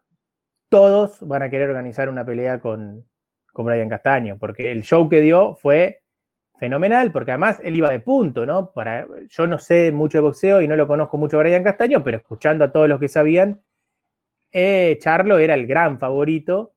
[0.73, 3.05] todos van a querer organizar una pelea con,
[3.51, 6.01] con Brian Castaño, porque el show que dio fue
[6.57, 8.71] fenomenal, porque además él iba de punto, ¿no?
[8.71, 12.03] Para, yo no sé mucho de boxeo y no lo conozco mucho a Brian Castaño,
[12.03, 13.62] pero escuchando a todos los que sabían,
[14.51, 16.73] eh, Charlo era el gran favorito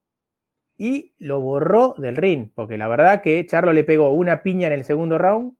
[0.76, 4.74] y lo borró del ring, porque la verdad que Charlo le pegó una piña en
[4.74, 5.56] el segundo round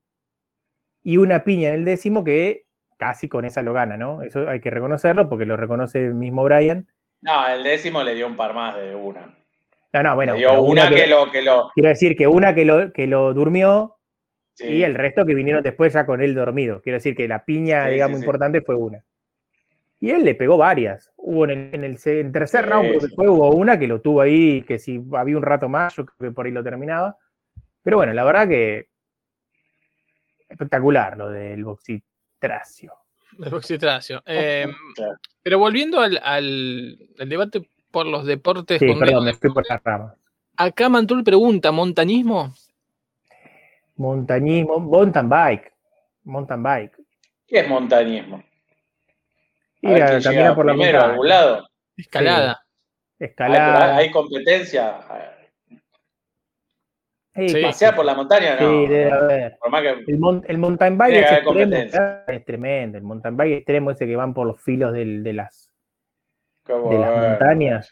[1.02, 2.66] y una piña en el décimo que
[2.98, 4.20] casi con esa lo gana, ¿no?
[4.20, 6.86] Eso hay que reconocerlo porque lo reconoce el mismo Brian.
[7.22, 9.34] No, el décimo le dio un par más de una.
[9.92, 11.70] No, no, bueno, le dio una que, lo que lo.
[11.74, 13.96] quiero decir que una que lo, que lo durmió
[14.54, 14.66] sí.
[14.66, 16.82] y el resto que vinieron después ya con él dormido.
[16.82, 19.02] Quiero decir que la piña, Sí, digamos, sí, importante fue una.
[19.98, 21.10] Y él le pegó varias.
[21.16, 23.14] Hubo en el, en el se- en tercer round, creo que sí.
[23.16, 26.30] fue, hubo una que lo tuvo ahí, que si había un rato más, yo creo
[26.30, 27.16] que por ahí lo terminaba.
[27.82, 28.88] Pero bueno, la verdad que
[30.48, 32.92] espectacular lo del boxitracio.
[33.42, 34.22] El boxitracio.
[34.26, 35.16] Eh, Claro.
[35.42, 38.78] pero volviendo al, al- al debate por los deportes.
[38.78, 40.14] Sí, con perdón, me fui por las ramas.
[40.56, 42.54] Acá Mantul pregunta: ¿montañismo?
[43.96, 45.72] Montañismo, mountain bike.
[46.24, 46.96] Mountain bike.
[47.46, 48.42] ¿Qué es montañismo?
[49.82, 51.04] Ir a caminar por la montaña.
[51.04, 51.68] algún lado.
[51.96, 52.64] Escalada.
[53.20, 53.96] Hay, Escalada.
[53.96, 55.35] hay competencia.
[57.36, 57.62] Sí, Sí.
[57.62, 58.68] Pasear por la montaña, no.
[58.68, 59.58] Sí, debe haber.
[59.58, 59.90] Por más que.
[60.06, 61.52] El, mon- el mountain bike es extremo,
[62.46, 62.98] tremendo.
[62.98, 65.70] El mountain bike extremo ese que van por los filos del- de las,
[66.66, 67.90] de montañas.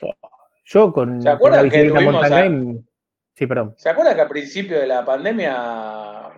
[0.64, 2.85] Yo con, ¿Se con acuerdan la bicicleta mountain bike.
[3.35, 3.74] Sí, perdón.
[3.76, 6.30] ¿Se acuerdan que al principio de la pandemia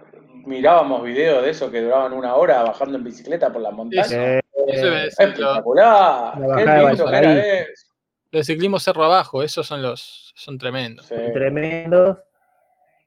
[0.47, 4.13] mirábamos videos de eso que duraban una hora bajando en bicicleta por las montañas?
[4.13, 6.39] Eh, Eso es- Espectacular.
[6.39, 7.31] La Qué bajada de lindo que Valparaíso.
[7.47, 7.87] era eso.
[8.33, 10.33] Los ciclismo cerro abajo, esos son los.
[10.35, 11.07] son tremendos.
[11.07, 11.15] Sí.
[11.33, 12.19] tremendos.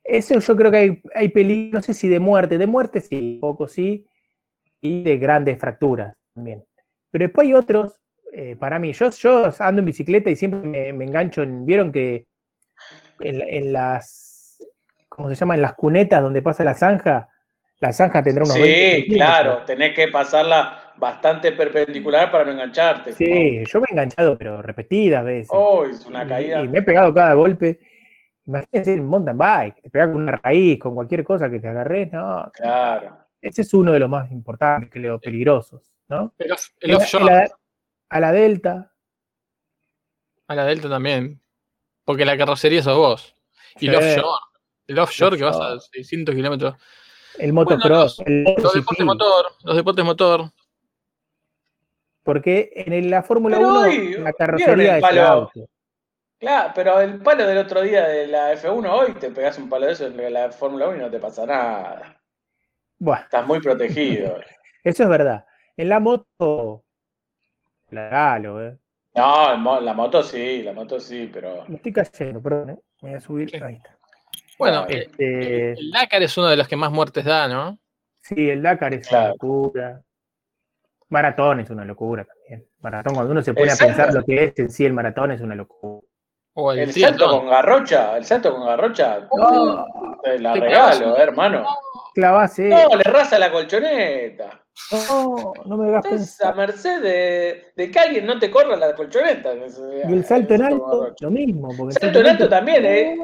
[0.09, 3.37] Eso yo creo que hay, hay peligro, no sé si de muerte, de muerte sí,
[3.39, 4.05] poco sí,
[4.81, 6.63] y de grandes fracturas también.
[7.11, 7.99] Pero después hay otros,
[8.33, 11.91] eh, para mí, yo, yo ando en bicicleta y siempre me, me engancho en, vieron
[11.91, 12.25] que
[13.19, 14.57] en, en las,
[15.07, 15.55] ¿cómo se llama?
[15.55, 17.29] En las cunetas donde pasa la zanja,
[17.79, 23.13] la zanja tendrá unos 20 Sí, claro, tenés que pasarla bastante perpendicular para no engancharte.
[23.13, 25.49] Sí, yo me he enganchado, pero repetidas veces.
[25.51, 26.61] Oh, es una Y- caída.
[26.61, 27.79] Y, me he pegado cada golpe.
[28.49, 32.11] Imagínense en mountain bike, te pegas con una raíz, con cualquier cosa que te agarres,
[32.11, 32.49] no.
[32.51, 33.15] Claro.
[33.39, 36.33] Ese es uno de los más importantes, creo, peligrosos, ¿no?
[36.39, 37.47] El, off- el offshore.
[38.09, 38.91] a la Delta.
[40.47, 41.39] A la Delta también.
[42.03, 43.35] Porque la carrocería sos vos.
[43.79, 43.97] Y el Sí.
[43.97, 44.39] offshore.
[44.87, 45.79] El offshore que vas a Offshore.
[45.91, 46.75] 600 kilómetros.
[47.37, 49.05] El motocross, el Los deportes MotoGP.
[49.05, 49.45] motor.
[49.63, 50.51] Los deportes motor.
[52.23, 55.69] Porque en el- la Fórmula Pero 1 hoy, la ¿vieron carrocería el es el auto.
[56.39, 59.87] Claro, pero el palo del otro día de la F1 hoy te pegas un palo
[59.87, 62.17] de eso en la Fórmula 1 y no te pasa nada.
[62.97, 64.39] Bueno, Estás muy protegido.
[64.83, 65.45] eso es verdad.
[65.75, 66.83] En la moto,
[67.89, 68.77] la regalo, ¿eh?
[69.15, 71.65] No, el la moto sí, la moto sí, pero.
[71.67, 72.77] Me estoy cayendo, perdón, ¿eh?
[73.01, 73.49] Me voy a subir.
[73.49, 73.57] Sí.
[73.61, 73.97] Ahí está.
[74.57, 77.79] Bueno, Este, el Dakar es uno de los que más muertes da, ¿no?
[78.21, 79.23] sí, el Dakar es Claro.
[79.25, 80.01] una locura.
[81.09, 82.67] Maratón es una locura también.
[82.81, 85.41] Maratón, cuando uno se pone a pensar lo que es en sí el maratón, es
[85.41, 85.98] una locura.
[86.53, 89.85] O el, El salto con garrocha, el salto con garrocha, No,
[90.23, 91.65] te la te regalo, clavas eh, hermano.
[92.13, 92.69] clavase.
[92.69, 94.63] No, le raza la colchoneta.
[94.91, 96.53] No, no me hagas Estás pensar.
[96.53, 99.51] a merced de, de que alguien no te corra la colchoneta.
[99.53, 101.69] Y el salto en alto, lo mismo.
[101.77, 103.17] Porque el Salto en alto también, ¿eh?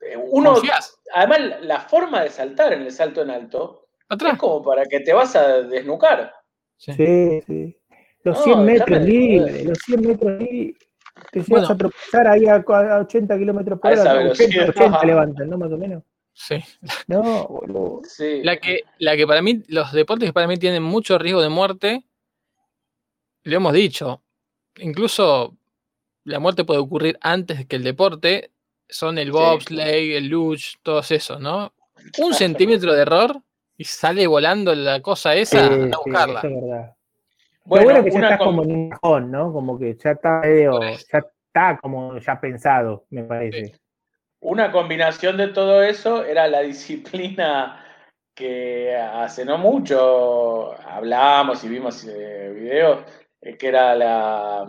[0.00, 0.96] Eh, Uno, Confías.
[1.14, 4.34] además, la forma de saltar en el salto en alto Atrás.
[4.34, 6.32] es como para que te vas a desnucar.
[6.76, 6.92] Sí.
[6.92, 7.76] Sí, sí.
[8.24, 10.87] Los No, 100 metros libres, los 100 metros libres.
[11.30, 11.68] Te llegas Bueno.
[11.68, 14.00] a tropezar ahí a, a 80 kilómetros por hora.
[14.02, 14.68] 80, velocidad.
[14.70, 15.58] 80 levantan, ¿no?
[15.58, 16.02] Más o menos.
[16.32, 16.56] Sí.
[17.08, 18.00] No, boludo.
[18.04, 18.42] Sí.
[18.44, 21.48] La que, la que para mí, los deportes que para mí tienen mucho riesgo de
[21.48, 22.04] muerte,
[23.44, 24.22] lo hemos dicho,
[24.76, 25.56] incluso
[26.24, 28.52] la muerte puede ocurrir antes que el deporte,
[28.88, 29.30] son el Sí.
[29.32, 31.72] bobsleigh, el luge, todos esos, ¿no?
[32.18, 33.42] Un centímetro de error
[33.76, 36.38] y sale volando la cosa esa, Sí, a sí, buscarla.
[36.40, 36.96] eso es verdad.
[37.68, 39.52] Bueno, Lo bueno que ya com- como en un cajón, ¿no?
[39.52, 43.74] Como que ya está medio, ya está como ya pensado, me parece.
[44.40, 47.84] Una combinación de todo eso era la disciplina
[48.34, 53.00] que hace no mucho hablamos y vimos eh, videos,
[53.42, 54.68] eh, que era la,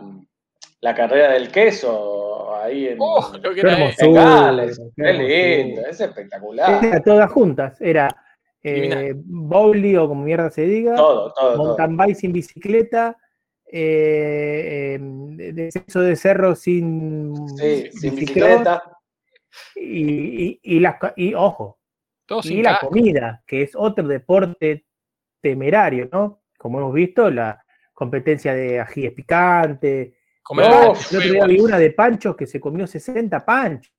[0.81, 4.81] la carrera del queso ahí en, Oh, en hermosura, Gales.
[4.95, 6.83] qué lindo, es espectacular.
[6.83, 8.09] Era todas juntas, era
[8.63, 11.57] eh, bowling o como mierda se diga, Todo, todo, todo.
[11.57, 13.17] mountain bike sin bicicleta,
[13.71, 18.83] eh, eh, descenso de cerro sin, Sí, sin bicicross, bicicleta.
[19.75, 21.79] y, y, y las co- y ojo,
[22.25, 24.85] Todo y sin la comida, que es otro deporte
[25.41, 26.41] temerario, ¿no?
[26.57, 30.13] Como hemos visto, la competencia de ajíes picantes.
[30.43, 30.93] Comer No,
[31.47, 33.93] vi una de panchos que se comió 60 panchos.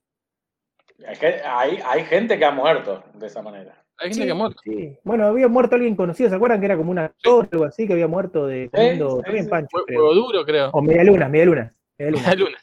[1.47, 3.80] Hay, hay gente que ha muerto de esa manera.
[4.01, 4.55] Hay gente que muere.
[4.65, 4.99] Sí.
[5.05, 7.87] Bueno, había muerto alguien conocido, ¿se acuerdan que era como un actor o algo así
[7.87, 10.01] que había muerto de comiendo Hue- creo?
[10.01, 10.71] Huevo duro, creo.
[10.73, 11.75] O media luna, media luna.
[11.99, 12.23] media luna.
[12.29, 12.59] Media luna.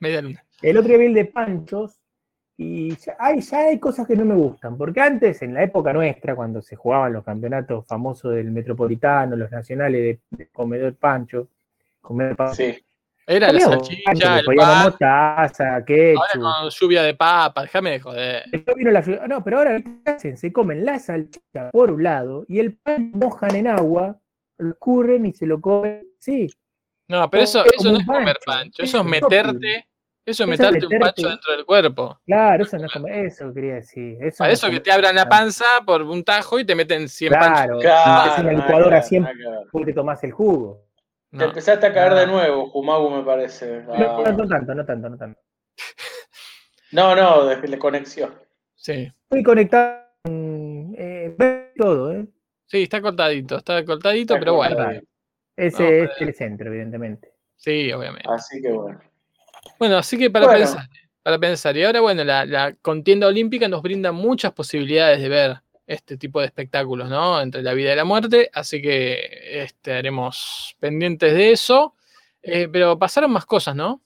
[0.00, 0.44] Media luna.
[0.62, 2.00] El otro día vi el de panchos
[2.56, 5.92] y ya hay, ya hay cosas que no me gustan, porque antes, en la época
[5.92, 10.00] nuestra, cuando se jugaban los campeonatos famosos del Metropolitano, los nacionales
[10.30, 11.48] de, de comedor pancho,
[12.00, 12.74] comer pancho, Sí.
[13.28, 15.82] Era la salchicha, el pan, mostaza, ahora
[16.60, 18.44] con lluvia de papa, déjame de joder.
[18.76, 20.36] Vino la No, pero ahora ¿qué hacen?
[20.36, 24.20] Se comen la salchicha por un lado y el pan mojan en agua,
[24.58, 26.06] lo escurren y se lo comen.
[26.20, 26.48] Sí,
[27.08, 29.88] No, pero eso, Es eso no es comer pancho, pancho, es eso es meterte,
[30.24, 32.20] eso es meterte un pancho dentro del cuerpo.
[32.26, 34.18] claro, eso no es comer, eso quería decir.
[34.20, 36.76] Eso Para no eso es que te abran la panza por un tajo y te
[36.76, 37.82] meten 100 Claro, panchos.
[37.82, 39.32] Claro, metes en la licuadora siempre
[39.72, 40.85] porque te tomás el jugo.
[41.36, 41.48] Te No.
[41.50, 42.26] empezaste a caer de Ah.
[42.26, 43.82] nuevo, Jumagu, me parece.
[43.82, 44.32] No, Ah.
[44.36, 45.40] no tanto, no tanto, no tanto.
[46.92, 48.32] No, no, de la conexión.
[48.74, 49.12] Sí.
[49.24, 51.36] Estoy conectado con eh,
[51.76, 52.26] todo, ¿eh?
[52.66, 55.00] Sí, está cortadito, está cortadito, Está pero bueno.
[55.56, 57.32] Ese No, es el centro, evidentemente.
[57.56, 58.28] Sí, obviamente.
[58.30, 59.00] Así que bueno.
[59.78, 60.60] Bueno, así que para Bueno.
[60.60, 60.86] pensar,
[61.22, 61.76] para pensar.
[61.76, 66.40] Y ahora, bueno, la, la contienda olímpica nos brinda muchas posibilidades de ver este tipo
[66.40, 67.40] de espectáculos, ¿no?
[67.40, 68.50] Entre la vida y la muerte.
[68.52, 71.94] Así que este, haremos pendientes de eso.
[72.42, 74.00] Eh, pero pasaron más cosas, ¿no?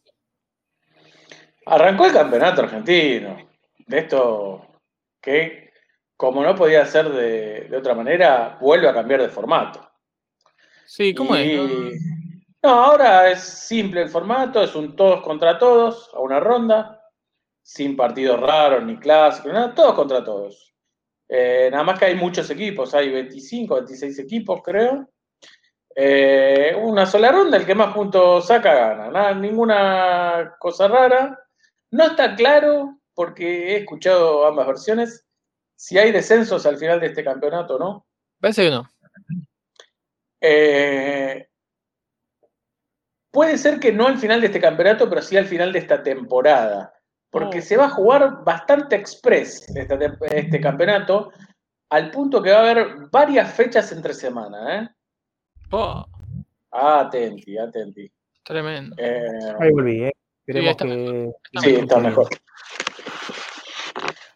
[1.67, 3.49] Arrancó el campeonato argentino.
[3.87, 4.67] De esto
[5.21, 5.73] que,
[6.17, 9.87] como no podía ser de, de otra manera, vuelve a cambiar de formato.
[10.87, 12.03] Sí, ¿cómo Y- es?
[12.63, 17.01] No, ahora es simple el formato, es un todos contra todos, a una ronda,
[17.63, 20.75] sin partidos raros ni clásicos, nada, todos contra todos.
[21.33, 25.09] Eh, nada más que hay muchos equipos, hay 25, 26 equipos, creo.
[25.95, 31.39] Eh, una sola ronda, el que más puntos saca gana, nada, ninguna cosa rara.
[31.93, 35.25] No está claro, porque he escuchado ambas versiones,
[35.77, 38.07] si hay descensos al final de este campeonato o no.
[38.41, 38.91] Parece que no.
[40.41, 41.49] Eh,
[43.31, 46.03] puede ser que no al final de este campeonato, pero sí al final de esta
[46.03, 46.93] temporada.
[47.31, 47.63] Porque Oh.
[47.63, 51.31] se va a jugar bastante express esta tem- este campeonato,
[51.91, 54.83] al punto que va a haber varias fechas entre semana.
[54.83, 54.89] ¿eh?
[55.71, 56.05] Oh,
[56.73, 58.11] Atenti, atenti.
[58.45, 58.97] tremendo.
[58.99, 60.13] Eh, Ahí volví, ¿eh?
[60.47, 61.33] Esperemos está que.
[61.53, 62.29] Está sí, está mejor.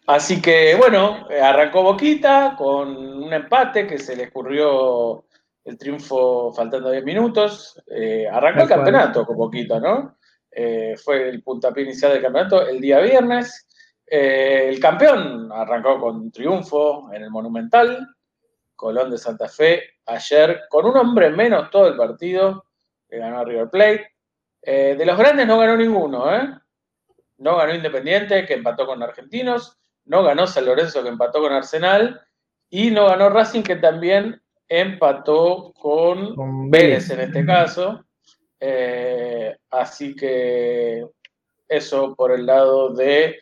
[0.07, 5.25] Así que bueno, eh, arrancó Boquita con un empate que se le escurrió
[5.63, 7.81] el triunfo faltando 10 minutos.
[7.87, 10.17] Eh, arrancó el campeonato con poquito, ¿no?
[10.57, 13.67] Eh, fue el puntapié inicial del campeonato el día viernes.
[14.07, 18.07] Eh, el campeón arrancó con triunfo en el Monumental.
[18.73, 22.65] Colón de Santa Fe ayer con un hombre menos todo el partido
[23.09, 24.11] que ganó a River Plate.
[24.61, 26.49] Eh, de los grandes no ganó ninguno, ¿eh?
[27.37, 29.77] No ganó Independiente, que empató con Argentinos.
[30.05, 32.21] No ganó San Lorenzo, que empató con Arsenal.
[32.69, 37.09] Y no ganó Racing, que también empató con, Con Vélez.
[37.09, 38.05] en este caso.
[38.59, 41.05] Eh, así que
[41.67, 43.35] eso por el lado del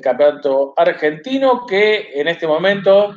[0.00, 3.14] campeonato argentino, que en este momento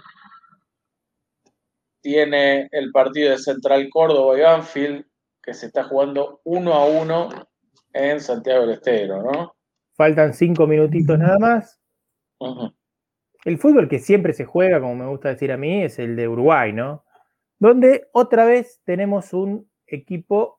[2.01, 5.05] tiene el partido de Central Córdoba y Banfield,
[5.43, 7.29] que se está jugando uno a uno
[7.93, 9.55] en Santiago del Estero, ¿no?
[9.95, 11.79] Faltan cinco minutitos nada más.
[13.43, 16.27] El fútbol que siempre se juega, como me gusta decir a mí, es el de
[16.27, 17.03] Uruguay, ¿no?
[17.59, 20.56] Donde otra vez tenemos un equipo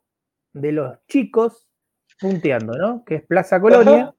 [0.61, 1.69] de los chicos
[2.21, 3.05] punteando, ¿no?
[3.05, 4.15] Que es Plaza Colonia, Ajá.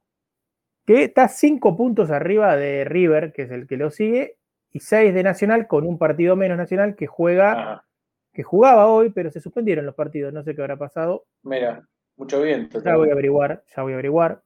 [0.86, 4.38] que está cinco puntos arriba de River, que es el que lo sigue,
[4.71, 7.86] y seis de Nacional, con un partido menos Nacional que juega, Ajá.
[8.34, 11.25] que jugaba hoy, pero se suspendieron los partidos, no sé qué habrá pasado.
[11.43, 12.82] Mira, mucho viento.
[12.84, 14.41] Ya voy a averiguar, ya voy a averiguar.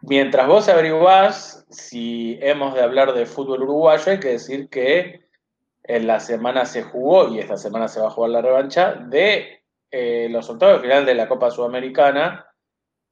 [0.00, 5.26] Mientras vos averiguás si hemos de hablar de fútbol uruguayo, hay que decir que
[5.82, 9.57] en la semana se jugó, y esta semana se va a jugar la revancha, de
[9.90, 12.46] eh, los octavos de final de la Copa Sudamericana,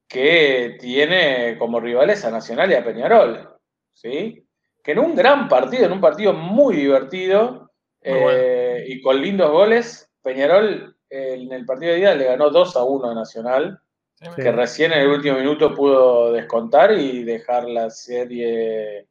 [0.07, 3.49] que tiene como rivales a Nacional y a Peñarol.
[3.93, 4.45] ¿sí?
[4.83, 7.71] Que en un gran partido, en un partido muy divertido
[8.03, 8.29] Muy bueno.
[8.31, 12.75] eh, y con lindos goles, Peñarol eh, en el partido de ida le ganó 2
[12.75, 13.81] a 1 a Nacional
[14.19, 19.07] Sí, que recién en el último minuto pudo descontar y dejar la serie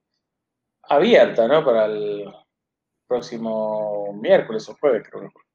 [0.83, 1.65] abierta, ¿no?
[1.65, 2.29] Para el
[3.07, 5.46] próximo miércoles o jueves, creo que.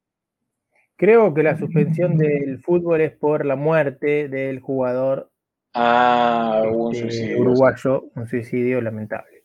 [1.02, 5.32] Creo que la suspensión del fútbol es por la muerte del jugador
[5.74, 7.40] Ah, un este, suicidio.
[7.40, 9.42] uruguayo, un suicidio lamentable.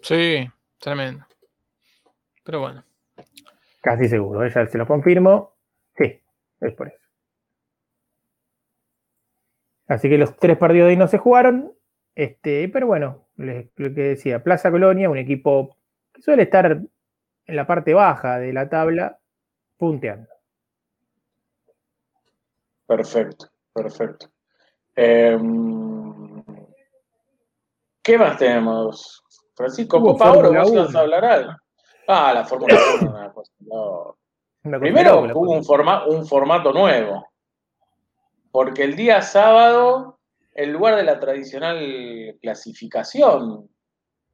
[0.00, 1.26] Sí, tremendo.
[2.42, 2.84] Pero bueno.
[3.82, 5.52] Casi seguro, ella se lo confirmo.
[5.94, 6.18] Sí,
[6.62, 6.96] es por eso.
[9.88, 11.72] Así que los tres partidos de hoy no se jugaron.
[12.14, 15.76] Este, pero bueno, les- lo que decía, Plaza Colonia, un equipo
[16.14, 16.80] que suele estar
[17.46, 19.17] en la parte baja de la tabla,
[19.78, 20.28] punteando.
[22.86, 24.28] Perfecto, perfecto.
[24.96, 25.38] Eh,
[28.02, 29.22] ¿Qué más tenemos?
[29.54, 30.98] Francisco, Copa Oro, vos ibas 1.
[30.98, 31.52] a hablar algo.
[32.06, 34.16] Ah, la Fórmula 1, una cosa, no.
[34.64, 37.28] Una cosa Primero hubo un, forma- un formato nuevo,
[38.50, 40.18] porque el día sábado,
[40.54, 43.70] en lugar de la tradicional clasificación,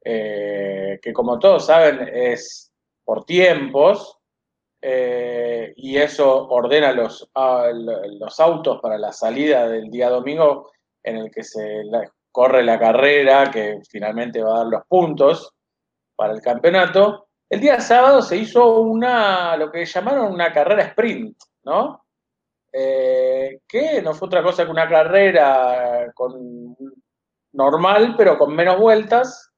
[0.03, 4.17] eh, que como todos saben es por tiempos,
[4.87, 10.71] eh, y eso ordena los, a- los autos para la salida del día domingo
[11.03, 15.51] en el que se la- corre la carrera que finalmente va a dar los puntos
[16.15, 17.29] para el campeonato.
[17.49, 22.05] El día sábado se hizo una, lo que llamaron una carrera sprint, ¿no?
[22.71, 26.75] Eh, que no fue otra cosa que una carrera con,
[27.53, 29.51] normal, pero con menos vueltas,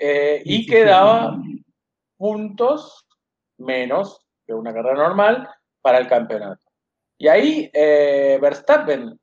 [0.00, 1.36] eh, y que daba
[2.16, 3.06] puntos
[3.58, 5.48] menos que una carrera normal
[5.80, 6.62] para el campeonato.
[7.18, 9.18] Y ahí eh, Verstappen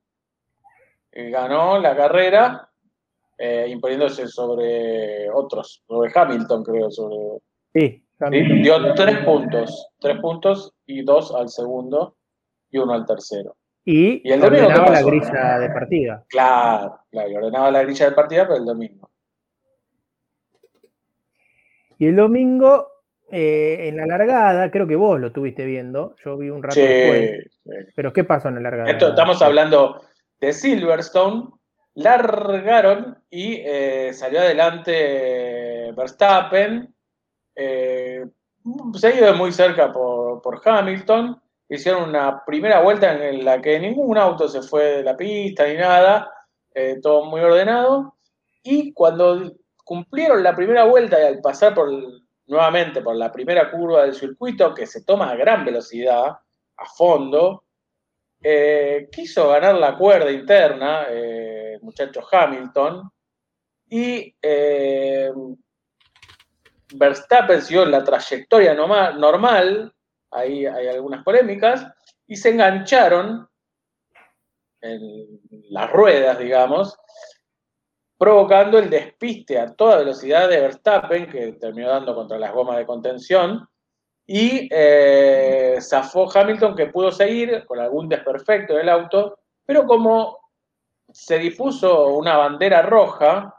[1.11, 2.69] eh, ganó la carrera
[3.37, 7.17] eh, imponiéndose sobre otros, sobre Hamilton, creo, sobre
[7.73, 8.61] Sí, Hamilton.
[8.61, 12.15] dio tres puntos, tres puntos y dos al segundo
[12.69, 13.55] y uno al tercero.
[13.83, 16.23] Y, ¿Y el domingo ordenaba la grilla de partida.
[16.29, 19.09] Claro, claro, y ordenaba la grilla de partida para el domingo.
[21.97, 22.87] Y el domingo,
[23.31, 26.81] eh, en la largada, creo que vos lo estuviste viendo, yo vi un rato Sí,
[26.81, 27.51] después.
[27.63, 27.71] sí.
[27.95, 28.89] Pero ¿qué pasó en la largada?
[28.91, 30.01] Esto, estamos hablando
[30.39, 31.49] de Silverstone,
[31.95, 36.93] largaron y eh, salió adelante Verstappen,
[37.55, 38.25] eh,
[38.93, 43.79] se ha ido muy cerca por, por Hamilton, hicieron una primera vuelta en la que
[43.79, 46.31] ningún auto se fue de la pista ni nada,
[46.73, 48.15] eh, todo muy ordenado,
[48.63, 49.53] y cuando
[49.83, 51.89] cumplieron la primera vuelta y al pasar por
[52.51, 57.63] nuevamente por la primera curva del circuito, que se toma a gran velocidad, a fondo,
[58.43, 63.09] eh, quiso ganar la cuerda interna, eh, muchacho Hamilton,
[63.89, 65.31] y eh,
[66.93, 69.93] Verstappen siguió la trayectoria normal,
[70.31, 71.87] ahí hay algunas polémicas,
[72.27, 73.47] y se engancharon
[74.81, 75.39] en
[75.69, 76.97] las ruedas, digamos,
[78.21, 82.85] provocando el despiste a toda velocidad de Verstappen, que terminó dando contra las gomas de
[82.85, 83.67] contención,
[84.27, 90.37] y eh, zafó Hamilton que pudo seguir con algún desperfecto del auto, pero como
[91.11, 93.55] se dipuso una bandera roja,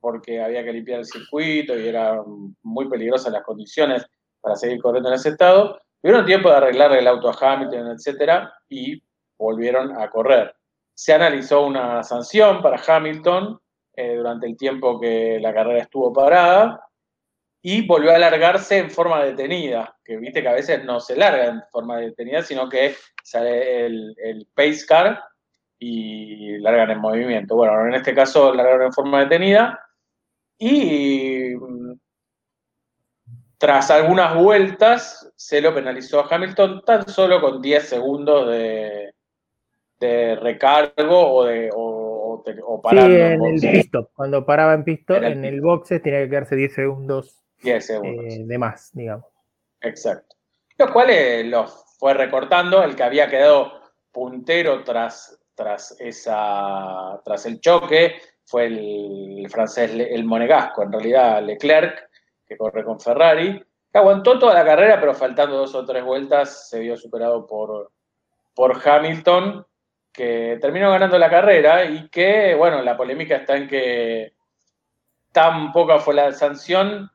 [0.00, 4.06] porque había que limpiar el circuito y eran muy peligrosas las condiciones
[4.40, 8.54] para seguir corriendo en ese estado, tuvieron tiempo de arreglar el auto a Hamilton, etcétera,
[8.70, 9.02] y
[9.36, 10.56] volvieron a correr.
[10.94, 13.60] Se analizó una sanción para Hamilton
[14.00, 16.80] eh, durante el tiempo que la carrera estuvo parada
[17.60, 21.46] y volvió a alargarse en forma detenida, que viste que a veces no se larga
[21.46, 22.94] en forma detenida, sino que
[23.24, 25.20] sale el, pace car
[25.80, 27.56] y largan en movimiento.
[27.56, 29.80] Bueno, en este caso largaron en forma detenida
[30.56, 31.98] y mm,
[33.58, 39.12] tras algunas vueltas se lo penalizó a Hamilton tan solo con 10 segundos de,
[39.98, 41.97] de recargo o de o,
[42.64, 44.10] o Sí, en el pit stop.
[44.14, 48.34] Cuando paraba en pit stop, en el boxe tenía que quedarse 10 segundos, 10 segundos.
[48.34, 49.26] eh, de más, digamos.
[49.80, 50.36] Exacto.
[50.78, 53.72] Los cuales los fue recortando, el que había quedado
[54.12, 62.08] puntero tras, tras, esa, tras el choque fue el, francés, el monegasco, en realidad Leclerc,
[62.46, 63.62] que corre con Ferrari,
[63.92, 67.92] que aguantó toda la carrera, pero faltando dos o tres vueltas se vio superado por,
[68.54, 69.66] por Hamilton,
[70.18, 74.32] que terminó ganando la carrera y que, bueno, la polémica está en que
[75.30, 77.08] tan poca fue la sanción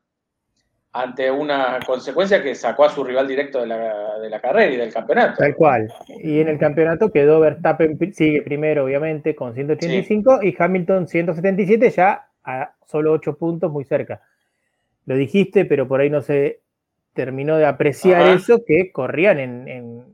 [0.93, 4.77] ante una consecuencia que sacó a su rival directo de la, de la carrera y
[4.77, 5.35] del campeonato.
[5.39, 5.91] Tal cual.
[6.07, 12.29] Y en el campeonato quedó Verstappen, sigue primero, obviamente, con 185 y Hamilton 177, ya
[12.45, 14.21] a solo 8 puntos, muy cerca.
[15.05, 16.61] Lo dijiste, pero por ahí no se
[17.13, 18.35] terminó de apreciar Ajá.
[18.35, 20.12] eso, que corrían en, en-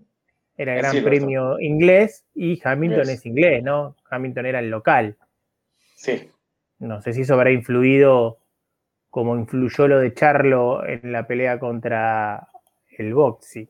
[0.61, 1.03] era En Gran.
[1.03, 3.09] Premio inglés y Hamilton Yes.
[3.09, 3.95] es inglés, ¿no?
[4.09, 5.17] Hamilton era el local.
[5.95, 6.29] Sí,
[6.79, 8.37] No sé si eso habrá influido
[9.09, 12.47] como influyó lo de Charlo en la pelea contra
[12.97, 13.67] el Boxy.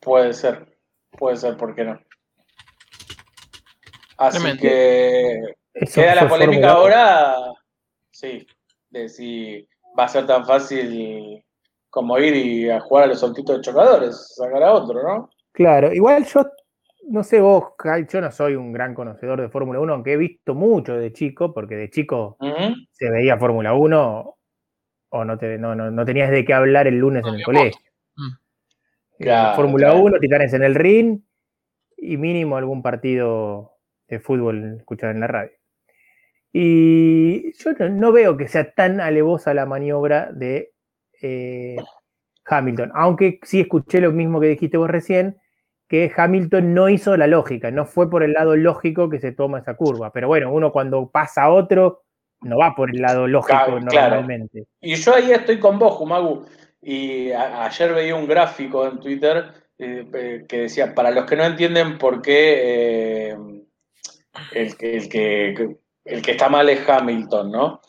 [0.00, 0.66] puede ser.
[1.12, 2.00] Puede ser, ¿por qué no?
[4.18, 4.60] Así Tremendo.
[4.62, 5.40] que
[5.74, 7.36] Eso queda la polémica ahora,
[8.10, 8.46] sí,
[8.90, 11.44] de si va a ser tan fácil
[11.90, 15.30] como ir y a jugar a los saltitos de chocadores, sacar a otro, ¿no?
[15.54, 16.50] Claro, igual yo,
[17.08, 20.16] no sé vos, Kai, yo no soy un gran conocedor de Fórmula 1, aunque he
[20.16, 22.36] visto mucho de chico, porque de chico
[22.90, 24.36] se veía Fórmula 1
[25.10, 27.80] o no, te, no, no, no tenías de qué hablar el lunes en el colegio.
[28.16, 28.26] Mm.
[28.26, 28.36] Eh,
[29.20, 30.04] Claro, Fórmula claro.
[30.04, 31.20] 1, Titanes en el ring
[31.96, 33.76] y mínimo algún partido
[34.08, 35.52] de fútbol escuchado en la radio.
[36.52, 40.72] Y yo no, no veo que sea tan alevosa la maniobra de
[41.22, 41.76] eh,
[42.44, 45.36] Hamilton, aunque sí escuché lo mismo que dijiste vos recién,
[45.88, 49.58] que Hamilton no hizo la lógica, no fue por el lado lógico que se toma
[49.58, 50.12] esa curva.
[50.12, 52.04] Pero bueno, uno cuando pasa a otro,
[52.40, 54.16] no va por el lado lógico Claro, claro.
[54.16, 54.64] normalmente.
[54.80, 56.46] Y yo ahí estoy con vos, Jumagu.
[56.80, 59.44] Y ayer veía un gráfico en Twitter
[59.78, 63.36] eh, eh, que decía, para los que no entienden por qué eh,
[64.52, 67.80] el, que, el, que, el que está mal es Hamilton, ¿no?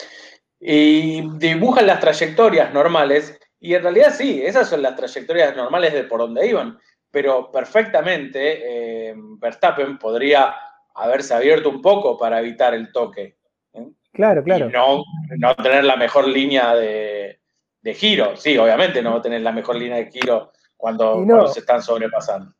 [0.59, 6.05] Y dibujan las trayectorias normales, y en realidad sí, esas son las trayectorias normales de
[6.05, 6.79] por donde iban,
[7.15, 10.53] pero perfectamente eh, Verstappen podría
[10.95, 13.37] haberse abierto un poco para evitar el toque.
[13.71, 13.87] ¿eh?
[14.11, 14.67] Claro, claro.
[14.67, 15.01] Y no,
[15.37, 17.39] no tener la mejor línea de,
[17.81, 18.35] de giro.
[18.35, 21.25] Sí, obviamente no tener la mejor línea de giro cuando, no.
[21.25, 22.53] cuando se están sobrepasando.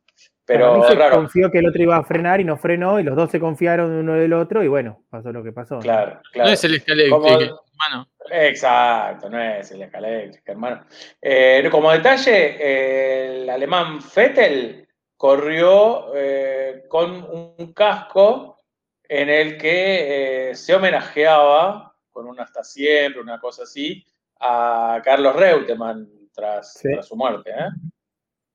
[0.46, 1.16] Pero se raro.
[1.16, 3.90] confió que el otro iba a frenar y no frenó, y los dos se confiaron
[3.90, 5.74] uno del otro, y bueno, pasó lo que pasó.
[5.76, 5.80] ¿no?
[5.80, 6.48] Claro, claro.
[6.48, 8.08] No es el escalé Como- hermano.
[8.30, 10.84] Exacto, no es el escala eléctrica, hermano.
[11.20, 14.86] Eh, como detalle, el alemán Vettel
[15.16, 18.62] corrió eh, con un casco
[19.08, 24.04] en el que eh, se homenajeaba, con un hasta siempre, una cosa así,
[24.40, 26.88] a Carlos Reutemann tras, Sí.
[26.92, 27.50] tras su muerte.
[27.50, 27.68] ¿eh?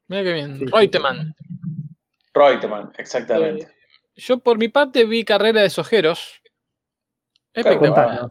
[0.08, 0.58] Mira qué bien.
[0.60, 1.34] Sí, Reutemann.
[2.34, 3.68] Reutemann, exactamente.
[4.16, 6.42] Yo por mi parte vi carrera de sojeros.
[7.54, 8.30] Espectacular.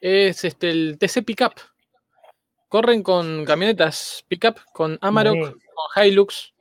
[0.00, 1.54] Es este el TC Pickup.
[2.68, 5.36] Corren con camionetas Pickup, con Amarok,
[5.94, 6.52] con Hilux.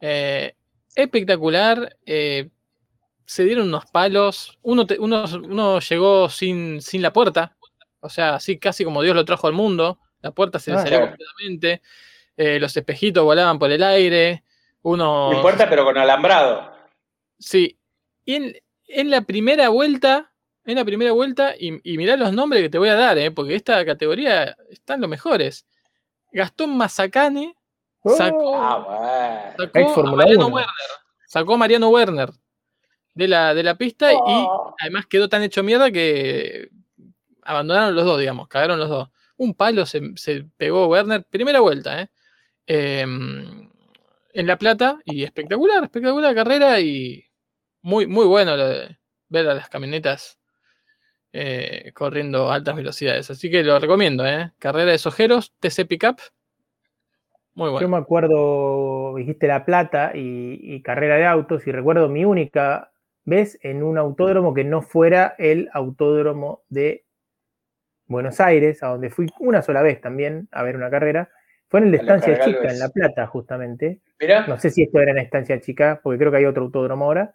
[0.00, 0.54] Eh,
[0.94, 1.96] espectacular.
[2.06, 2.48] eh,
[3.24, 4.58] se dieron unos palos.
[4.62, 7.56] Uno, te- uno, uno llegó sin, sin la puerta.
[8.00, 10.00] O sea, así casi como Dios lo trajo al mundo.
[10.20, 11.82] La puerta se le Ah, salió completamente.
[12.36, 14.42] eh, los espejitos volaban por el aire.
[14.82, 15.30] Uno.
[15.30, 16.72] No importa, pero con alambrado.
[17.38, 17.78] Sí.
[18.24, 18.56] Y en,
[18.86, 20.32] en la primera vuelta,
[20.64, 23.30] en la primera vuelta, y, y mirá los nombres que te voy a dar, ¿eh?
[23.30, 25.66] porque esta categoría están los mejores.
[26.32, 27.54] Gastón Mazacane
[28.04, 29.72] sacó, Ah, bueno.
[29.72, 30.54] sacó a Mariano 1.
[30.54, 30.70] Werner.
[31.26, 32.30] Sacó a Mariano Werner
[33.14, 34.74] de la, de la pista y Oh.
[34.80, 36.70] además quedó tan hecho mierda que
[37.42, 39.08] abandonaron los dos, digamos, cagaron los dos.
[39.36, 42.08] Un palo se, se pegó Werner, primera vuelta, ¿eh?
[42.66, 43.06] eh,
[44.32, 47.24] en La Plata y espectacular, espectacular carrera y
[47.82, 50.38] muy, muy bueno lo de ver a las camionetas
[51.32, 53.30] eh, corriendo a altas velocidades.
[53.30, 54.52] Así que lo recomiendo, ¿eh?
[54.58, 56.18] Carrera de Sojeros, TC Pickup.
[57.54, 57.88] Muy Yo bueno.
[57.88, 62.92] me acuerdo, dijiste La Plata y, y carrera de autos, y recuerdo mi única
[63.24, 67.04] vez en un autódromo que no fuera el autódromo de
[68.06, 71.30] Buenos Aires, a donde fui una sola vez también a ver una carrera.
[71.70, 74.00] Fue en el de A la Estancia Chica, en La Plata, justamente.
[74.20, 77.04] Mirá, No sé si esto era en Estancia Chica, porque creo que hay otro autódromo
[77.06, 77.32] ahora.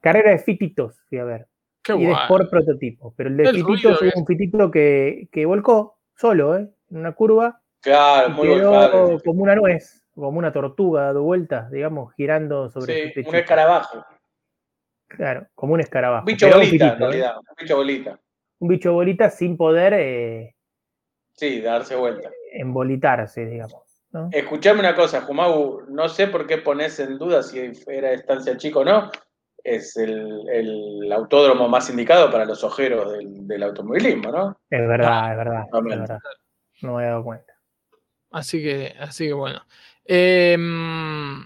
[0.00, 1.46] Carrera de fititos, fui a ver.
[1.82, 2.12] Qué y de.
[2.12, 3.12] Sport prototipo.
[3.16, 6.68] Pero el de El fititos que- un fitito que, que volcó solo, ¿eh?
[6.90, 9.20] En una curva claro, muy quedó volcado.
[9.24, 14.04] como una nuez, como una tortuga dando vueltas, digamos, girando sobre su Sí, un escarabajo.
[15.08, 16.26] Claro, como un escarabajo.
[16.26, 16.96] Bicho pero un bolita, en ¿eh?
[16.98, 17.36] realidad.
[17.38, 18.20] Un bicho bolita.
[18.60, 20.54] Un bicho bolita sin poder eh,
[21.38, 22.30] Sí, darse vuelta.
[22.52, 23.82] embolitarse, digamos.
[24.10, 24.28] ¿no?
[24.32, 28.80] Escuchame una cosa, Jumagu, no sé por qué pones en duda si era estancia chico
[28.80, 29.08] o no.
[29.62, 34.60] Es el, el autódromo más indicado para los ojeros del, del automovilismo, ¿no?
[34.68, 36.00] Es verdad, es verdad, es Totalmente.
[36.00, 36.18] verdad.
[36.82, 37.54] No me he dado cuenta.
[38.30, 39.60] Así que, así que bueno.
[40.04, 41.44] Em,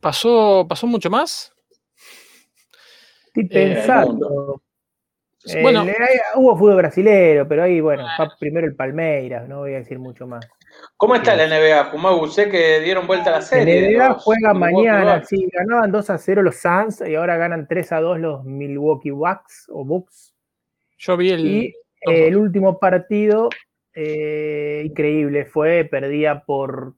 [0.00, 1.52] pasó, pasó mucho más.
[3.26, 4.54] Estoy Eh, pensando.
[4.56, 4.65] Eh,
[5.62, 9.74] bueno, le- hay- hubo fútbol brasilero, pero ahí, bueno, va primero el Palmeiras, no voy
[9.74, 10.46] a decir mucho más.
[10.96, 12.26] ¿Cómo está la NBA, Jumagu?
[12.28, 13.80] Sé que dieron vuelta a la La serie.
[13.82, 17.92] de NBA juega mañana, sí, ganaban 2 a 0 los Suns y ahora ganan 3
[17.92, 20.34] a 2 los Milwaukee Bucks o Bucks.
[20.98, 21.46] yo vi el.
[21.46, 21.66] Y
[22.08, 23.48] eh, el último partido,
[23.94, 26.94] eh, increíble, fue, perdía por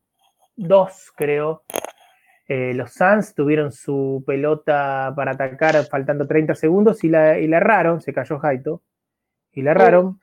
[0.56, 1.62] 2, creo.
[2.48, 7.58] Eh, los Suns tuvieron su pelota para atacar faltando 30 segundos y la, y la
[7.58, 8.82] erraron, se cayó Jaito.
[9.52, 10.18] Y la erraron.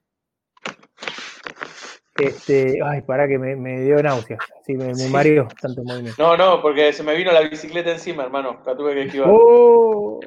[2.17, 4.39] Este, ay, para que me, me dio náuseas.
[4.65, 5.11] Sí, me, me Sí.
[5.11, 6.21] mareó tanto movimiento.
[6.21, 8.61] No, no, porque se me vino la bicicleta encima, hermano.
[8.65, 9.30] La tuve que esquivar.
[9.32, 10.19] Oh.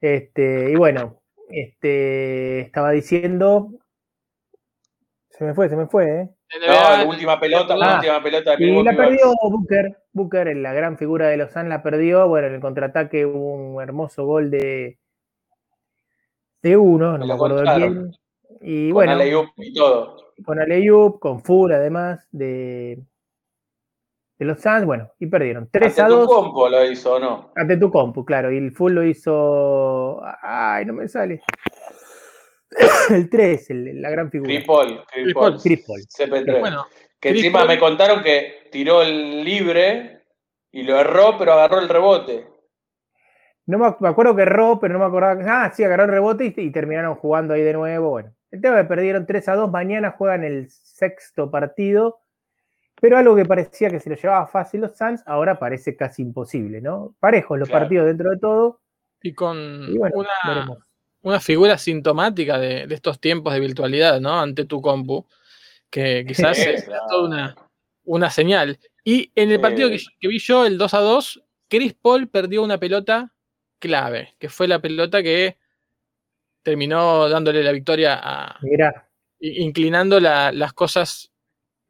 [0.00, 3.70] Este, y bueno, este, estaba diciendo.
[5.28, 6.30] Se me fue, se me fue, ¿eh?
[6.60, 9.32] No, la última pelota, la Ah, última pelota de Y la perdió.
[9.50, 9.96] Booker.
[10.12, 12.28] Booker, la gran figura de los Suns, la perdió.
[12.28, 14.98] Bueno, en el contraataque hubo un hermoso gol de,
[16.62, 18.10] de uno, no Me acuerdo de quién.
[18.60, 20.16] Y Con bueno, alley-oop y todo.
[20.44, 23.02] con Aleyup, con Full además de,
[24.38, 25.68] de los Suns, bueno, y perdieron.
[25.72, 27.50] 3 a Ante tu 2 compo lo hizo, ¿o no?
[27.56, 30.20] ante tu compu, claro, y el Full lo hizo.
[30.42, 31.42] Ay, no me sale.
[33.10, 34.52] El 3, el- la gran figura.
[34.66, 35.04] Paul.
[35.58, 36.60] CP3.
[36.60, 36.86] Bueno,
[37.20, 40.22] que Chris encima me contaron que tiró el libre
[40.70, 42.46] y lo erró, pero agarró el rebote.
[43.66, 45.38] No me, ac- me acuerdo que erró, pero no me acordaba.
[45.38, 48.10] que- Ah, sí, agarró el rebote y, y terminaron jugando ahí de nuevo.
[48.10, 49.70] Bueno, el tema es que perdieron 3 a 2.
[49.70, 52.18] Mañana juegan el sexto partido.
[53.00, 56.80] Pero algo que parecía que se lo llevaba fácil los Suns, ahora parece casi imposible,
[56.80, 57.16] ¿no?
[57.18, 57.84] Parejos los Claro.
[57.84, 58.80] partidos dentro de todo.
[59.24, 59.56] y con
[59.88, 60.78] Y bueno, una, veremos.
[61.22, 64.40] Una figura sintomática de, de estos tiempos de virtualidad, ¿no?
[64.40, 65.26] Ante tu compu,
[65.90, 67.56] que quizás es toda una,
[68.04, 68.78] una señal.
[69.04, 72.62] Y en el partido que, que vi yo, el 2 a 2, Chris Paul perdió
[72.62, 73.32] una pelota
[73.78, 75.56] clave, que fue la pelota que
[76.62, 79.08] terminó dándole la victoria a, Mirá,
[79.40, 81.30] i- inclinando la- las cosas.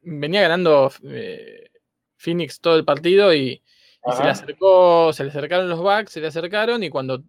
[0.01, 1.69] Venía ganando eh,
[2.17, 3.61] Phoenix todo el partido y,
[4.05, 7.23] y se le acercó, se le acercaron los Bucks, se le acercaron y cuando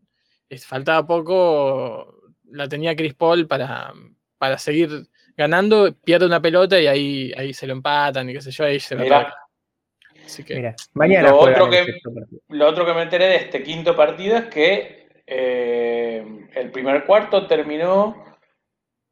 [0.59, 3.93] faltaba poco la tenía Chris Paul para,
[4.39, 8.51] para seguir ganando, pierde una pelota y ahí, ahí se lo empatan y qué sé
[8.51, 9.05] yo, ahí se lo.
[10.25, 10.75] Así que mirá.
[10.95, 12.01] Mañana Lo otro que-.
[12.49, 17.47] Lo otro que me enteré de este quinto partido es que eh, el primer cuarto
[17.47, 18.25] terminó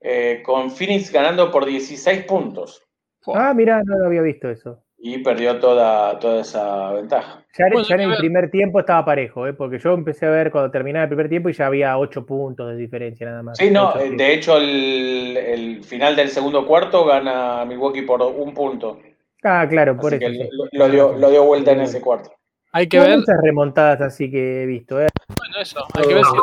[0.00, 2.82] eh, con Phoenix ganando por 16 puntos
[3.26, 4.82] Ah, mirá, no lo había visto eso.
[5.04, 7.44] Y perdió toda, toda esa ventaja.
[7.58, 9.52] Ya, en- Bueno, ya en hay que el primer tiempo estaba parejo, ¿eh?
[9.52, 12.68] porque yo empecé a ver cuando terminaba el primer tiempo y ya había 8 puntos
[12.70, 13.58] de diferencia nada más.
[13.58, 18.22] Sí, no, Ocho, eh, de hecho el, el final del segundo cuarto gana Milwaukee por
[18.22, 19.00] un punto.
[19.42, 20.32] Ah, claro, por Así eso.
[20.38, 20.50] que sí.
[20.52, 22.30] lo, lo dio, lo dio vuelta en ese cuarto.
[22.70, 23.18] hay que Hubo ver.
[23.18, 25.08] muchas remontadas así que he visto, ¿eh?
[25.36, 26.36] Bueno, eso, hay que ver si.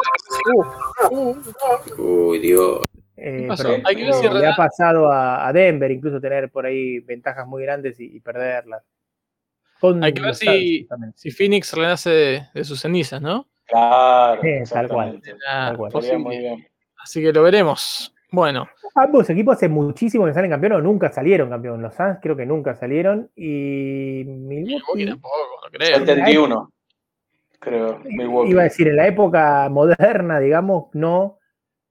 [1.98, 2.80] Uy, Dios.
[3.22, 7.46] Eh, pero Hay que le ha pasado a, a Denver incluso tener por ahí ventajas
[7.48, 8.84] muy grandes y, y perderlas.
[9.80, 10.88] Con Hay que ver si-
[11.32, 13.48] Phoenix renace de, de sus cenizas, ¿no?
[13.66, 15.22] Claro, Sí, tal cual.
[15.46, 16.68] Tal muy bien.
[17.02, 18.14] Así que lo veremos.
[18.32, 21.82] Bueno, Ambos equipos hace muchísimo que salen campeón o nunca salieron campeón.
[21.82, 25.98] Los Suns creo que nunca salieron y Milwaukee Milwaukee tampoco, no creo.
[26.00, 26.72] 71,
[27.60, 28.52] creo, Milwaukee.
[28.52, 31.39] Iba a decir, en la época moderna, digamos, no,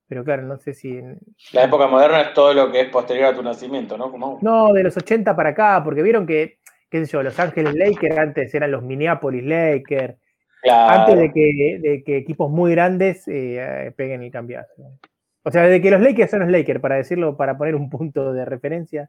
[0.09, 0.89] Pero claro, no sé si.
[0.97, 1.19] en-
[1.53, 4.11] La época moderna es todo lo que es posterior a tu nacimiento, ¿no?
[4.11, 4.39] Como...
[4.41, 6.59] No, de los 80 para acá, porque vieron que,
[6.91, 10.17] qué sé yo, Los Ángeles Lakers antes eran los Minneapolis Lakers,
[10.63, 11.01] Claro.
[11.01, 14.99] antes de que, de que equipos muy grandes eh, peguen el cambiazo.
[15.45, 18.33] O sea, desde que los Lakers son los Lakers, para decirlo, para poner un punto
[18.33, 19.09] de referencia.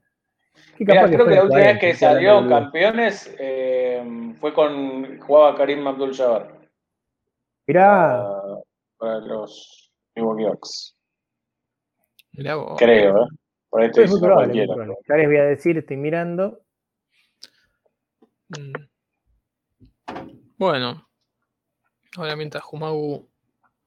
[0.85, 2.49] capaz creo que la última vez 40, que boludo.
[2.49, 4.03] campeones eh,
[4.39, 5.17] fue con.
[5.19, 6.47] jugaba Karim Abdul Jabbar.
[7.67, 8.25] Mirá,
[8.97, 9.78] para los
[10.19, 10.95] Milwaukee Bucks.
[12.33, 12.77] Mirá vos.
[12.77, 13.27] Creo, ¿eh?
[13.69, 14.75] Por ahí estoy es muy diciendo cualquiera.
[15.07, 16.61] Ya les voy a decir, estoy mirando.
[18.49, 18.73] Mm.
[20.57, 21.07] Bueno,
[22.17, 23.29] ahora mientras Jumagu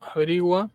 [0.01, 0.71] averigua.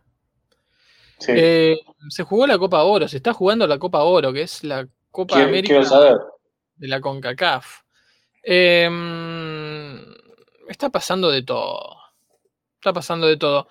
[1.20, 1.32] Sí.
[1.36, 1.80] Eh,
[2.10, 5.36] se jugó la Copa Oro, se está jugando la Copa Oro, que es la Copa
[5.36, 6.18] quiero, América quiero saber.
[6.76, 7.82] de la CONCACAF.
[8.44, 10.00] Em,
[10.68, 11.98] está pasando de todo.
[12.76, 13.68] Está pasando de todo.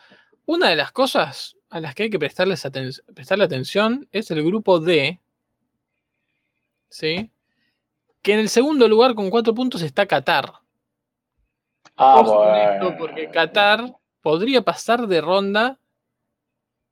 [0.46, 4.44] Una de las cosas a las que hay que prestarles aten- prestarle atención es el
[4.44, 5.20] grupo D.
[6.88, 7.30] ¿Sí?
[8.22, 10.52] Que en el segundo lugar con cuatro puntos está Qatar.
[11.96, 12.98] Ah, Ojo con esto, bueno.
[12.98, 15.78] porque Qatar podría pasar de ronda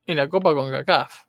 [0.06, 1.24] en la Copa CONCACAF.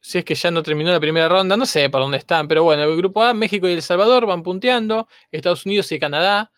[0.00, 2.64] Si es que ya no terminó la primera ronda, no sé por dónde están, pero
[2.64, 6.50] bueno, el grupo A, México y El Salvador van punteando, Estados Unidos y Canadá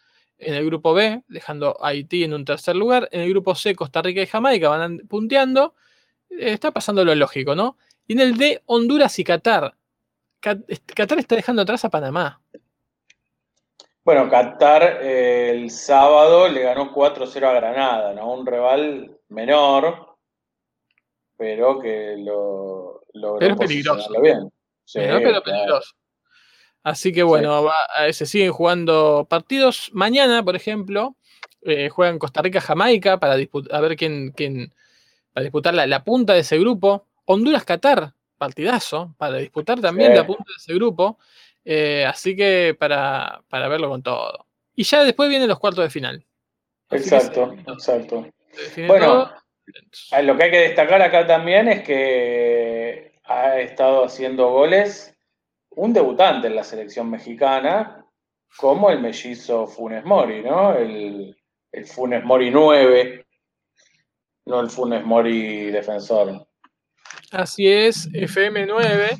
[0.45, 3.74] en el grupo B, dejando a Haití en un tercer lugar, en el grupo C,
[3.74, 5.74] Costa Rica y Jamaica van an- punteando,
[6.30, 7.76] Eh, está pasando lo lógico, ¿no?
[8.09, 9.74] Y en el D, Honduras y Qatar.
[10.40, 12.40] Qatar está dejando atrás a Panamá.
[14.05, 18.32] Bueno, Qatar eh, el sábado le ganó 4-0 a Granada, ¿no?
[18.34, 20.16] Un rival menor,
[21.36, 24.20] pero que lo logró Pero peligroso.
[24.20, 24.51] bien.
[24.84, 25.95] Sí, Menor, pero peligroso.
[26.85, 29.91] Así que bueno, va- eh, se siguen jugando partidos.
[29.93, 31.16] Mañana, por ejemplo,
[31.62, 34.72] eh, juegan Costa Rica-Jamaica para disputar, a ver quién, quién
[35.32, 37.07] para disputar la, la punta de ese grupo.
[37.24, 40.18] Honduras-Qatar, partidazo, para disputar también Sí.
[40.18, 41.18] la punta de ese grupo.
[41.64, 44.47] Eh, así que para, para verlo con todo.
[44.76, 46.24] Y ya después vienen los cuartos de final.
[46.91, 48.26] Así Exacto, se- exacto.
[48.74, 50.22] se Bueno, todo.
[50.22, 55.14] Lo que hay que destacar acá también es que ha estado haciendo goles
[55.77, 58.07] un debutante en la selección mexicana,
[58.57, 60.75] como el mellizo Funes Mori, ¿no?
[60.75, 61.37] El,
[61.72, 63.27] el Funes Mori 9,
[64.47, 66.47] no el Funes Mori defensor.
[67.33, 69.18] Así es, FM9,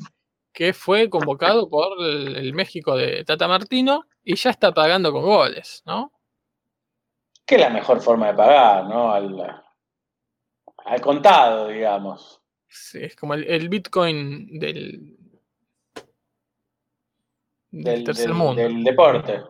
[0.53, 5.23] que fue convocado por el, el México de Tata Martino y ya está pagando con
[5.23, 6.11] goles, ¿no?
[7.45, 9.11] Que es la mejor forma de pagar, ¿no?
[9.11, 9.63] Al,
[10.85, 12.41] al contado, digamos.
[12.67, 15.14] Sí, es como el, el Bitcoin del,
[17.75, 18.61] del Del, tercer del- mundo.
[18.61, 19.41] del deporte.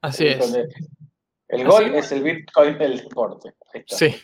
[0.00, 0.54] Así El es.
[0.54, 3.54] El Así gol es el Bitcoin del deporte.
[3.72, 3.96] Ahí está.
[3.96, 4.14] Sí.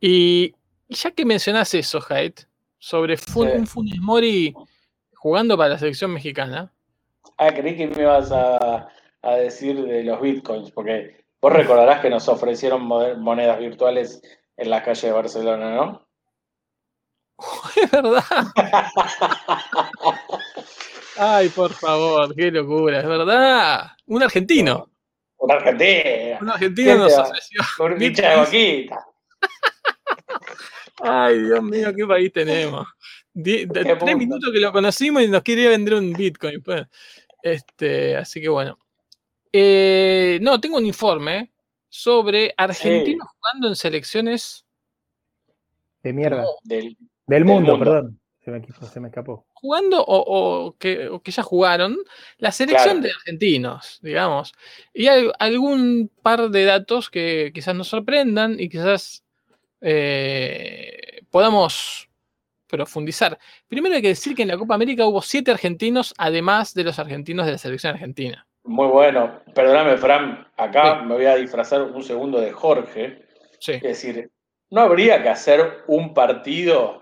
[0.00, 0.54] Y
[0.88, 2.40] ya que mencionas eso, Haidt,
[2.78, 3.56] sobre Fun- Sí.
[3.58, 4.54] un Funes Mori
[5.14, 6.72] jugando para la selección mexicana,
[7.36, 8.88] Ah, creí que me ibas a,
[9.22, 14.20] a decir de los bitcoins, porque vos recordarás que nos ofrecieron monedas virtuales
[14.58, 16.06] en las calles de Barcelona, ¿no?
[17.76, 18.22] es verdad.
[21.16, 23.90] Ay, por favor, qué locura, es verdad.
[24.06, 24.90] Un argentino.
[25.38, 27.62] Una Argentina, Un argentino ¿Quién nos ofreció.
[27.78, 29.06] un bicha de boquita.
[31.02, 32.86] Ay, Dios mío, qué país tenemos.
[33.32, 34.16] Die- de- Qué tres punto.
[34.18, 36.62] minutos que lo conocimos y nos quería vender un Bitcoin.
[36.62, 36.86] pues.
[37.42, 38.78] Este, así que bueno.
[39.52, 41.52] Eh, no, tengo un informe
[41.88, 44.64] sobre argentinos jugando en selecciones,
[46.02, 46.42] De mierda.
[46.42, 46.48] No.
[46.64, 46.96] Del,
[47.26, 47.84] Del mundo, mundo.
[47.84, 48.19] perdón.
[48.44, 49.44] Se me, equipo- se me escapó.
[49.52, 51.96] jugando o, o que, o que ya jugaron,
[52.38, 53.00] la selección Claro.
[53.02, 54.52] de argentinos, digamos.
[54.94, 59.22] Y hay algún par de datos que quizás nos sorprendan y quizás
[60.04, 62.08] eh, podamos
[62.66, 63.38] profundizar.
[63.68, 66.98] Primero hay que decir que en la Copa América hubo siete argentinos, además de los
[66.98, 68.46] argentinos de la selección argentina.
[68.62, 69.40] muy bueno.
[69.54, 71.06] Perdóname, Fran, acá Sí.
[71.06, 73.22] me voy a disfrazar un segundo de Jorge.
[73.58, 73.72] Sí.
[73.72, 74.30] Es decir,
[74.70, 76.99] ¿no habría que hacer un partido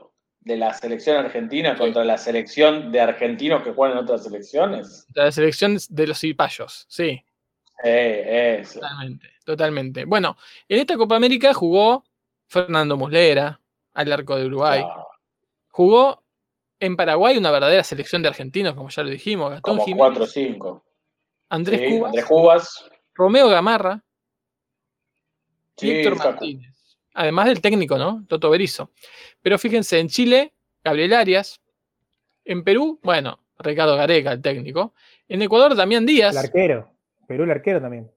[0.49, 5.07] de la selección argentina contra la selección de argentinos que juegan en otras selecciones?
[5.15, 7.23] La selección de los cipayos, sí.
[7.85, 8.81] Eh, eso.
[8.81, 10.05] Totalmente, totalmente.
[10.07, 10.37] Bueno,
[10.69, 12.03] en esta Copa América jugó
[12.47, 13.61] Fernando Muslera,
[13.93, 14.83] al arco de Uruguay.
[15.69, 16.25] Jugó
[16.81, 19.51] en Paraguay una verdadera selección de argentinos, como ya lo dijimos.
[19.51, 20.85] Gastón como Jiménez, 4 o 5.
[21.51, 22.91] Andrés Sí, Cubas, Andrés Cubas.
[23.15, 24.03] Romeo Gamarra,
[25.77, 26.17] Sí, Víctor.
[26.17, 26.75] Martínez.
[27.19, 28.25] Además del técnico, ¿no?
[28.29, 28.93] Toto Berizo.
[29.43, 30.53] Pero fíjense, en Chile,
[30.85, 31.61] Gabriel Arias.
[32.45, 34.95] En Perú, bueno, Ricardo Gareca, el técnico.
[35.29, 36.33] En Ecuador, Damián Díaz.
[36.33, 36.93] El arquero.
[37.27, 38.09] Perú, el arquero también.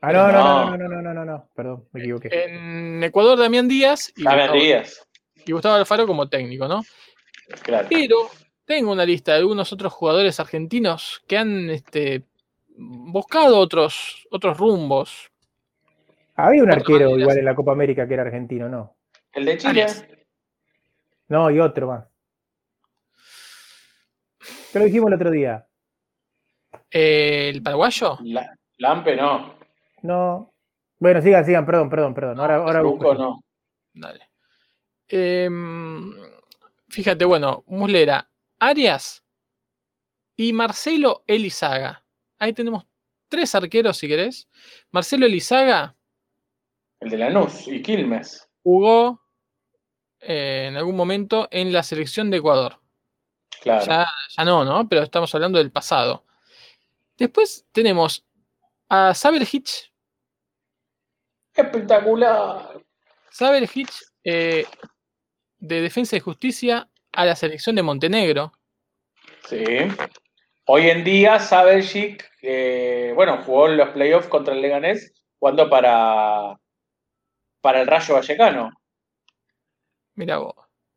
[0.00, 0.70] Ah, no, no, No.
[0.70, 2.28] no, no, no, no, no, no, Perdón, me equivoqué.
[2.44, 4.10] En Ecuador, Damián Díaz.
[4.16, 5.06] Y Damián Gustavo- Díaz.
[5.44, 6.82] y Gustavo Alfaro como técnico, ¿no?
[7.62, 7.86] Claro.
[7.90, 8.30] Pero
[8.64, 12.22] tengo una lista de algunos otros jugadores argentinos que han este,
[12.68, 15.30] buscado otros, otros rumbos.
[16.36, 18.96] Había un arquero igual en la Copa América que era argentino, ¿no?
[19.32, 19.70] El de Chile.
[19.70, 20.06] Arias.
[21.28, 22.06] No, y otro más.
[24.72, 25.66] Te lo dijimos el otro día.
[26.90, 28.18] ¿El paraguayo?
[28.22, 29.54] La- Lampe no.
[30.02, 30.52] No.
[30.98, 32.40] Bueno, sigan, sigan, perdón, perdón, perdón.
[32.40, 33.44] Ahora, ahora busco no.
[33.92, 34.28] Dale.
[35.08, 36.12] Em,
[36.88, 38.28] fíjate, bueno, Muslera,
[38.58, 39.24] Arias
[40.36, 42.04] y Marcelo Elizaga.
[42.38, 42.84] Ahí tenemos
[43.28, 44.48] tres arqueros, si querés.
[44.90, 45.94] Marcelo Elizaga
[47.04, 48.48] El de Lanús y Quilmes.
[48.62, 49.20] jugó
[50.20, 52.80] eh, en algún momento en la selección de Ecuador.
[53.60, 53.84] Claro.
[53.84, 54.88] Ya, ya no, ¿no?
[54.88, 56.24] Pero estamos hablando del pasado.
[57.18, 58.26] Después tenemos
[58.88, 59.92] a Saber Hitch.
[61.54, 62.80] Espectacular.
[63.30, 63.92] Saber Hitch
[64.24, 64.66] eh,
[65.58, 68.52] de Defensa y Justicia a la selección de Montenegro.
[69.46, 69.64] Sí.
[70.66, 76.58] Hoy en día, Saberchik, eh, bueno, jugó en los playoffs contra el Leganés, jugando para,
[77.64, 78.70] para el Rayo Vallecano.
[80.16, 80.54] Mira vos,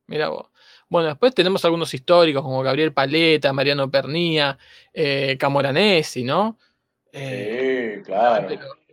[0.07, 0.49] mira vos.
[0.89, 4.57] Bueno, después tenemos algunos históricos como Gabriel Paleta, Mariano Pernía,
[4.93, 6.57] eh, Camoranesi, ¿no?
[7.13, 8.49] Eh, Sí, claro.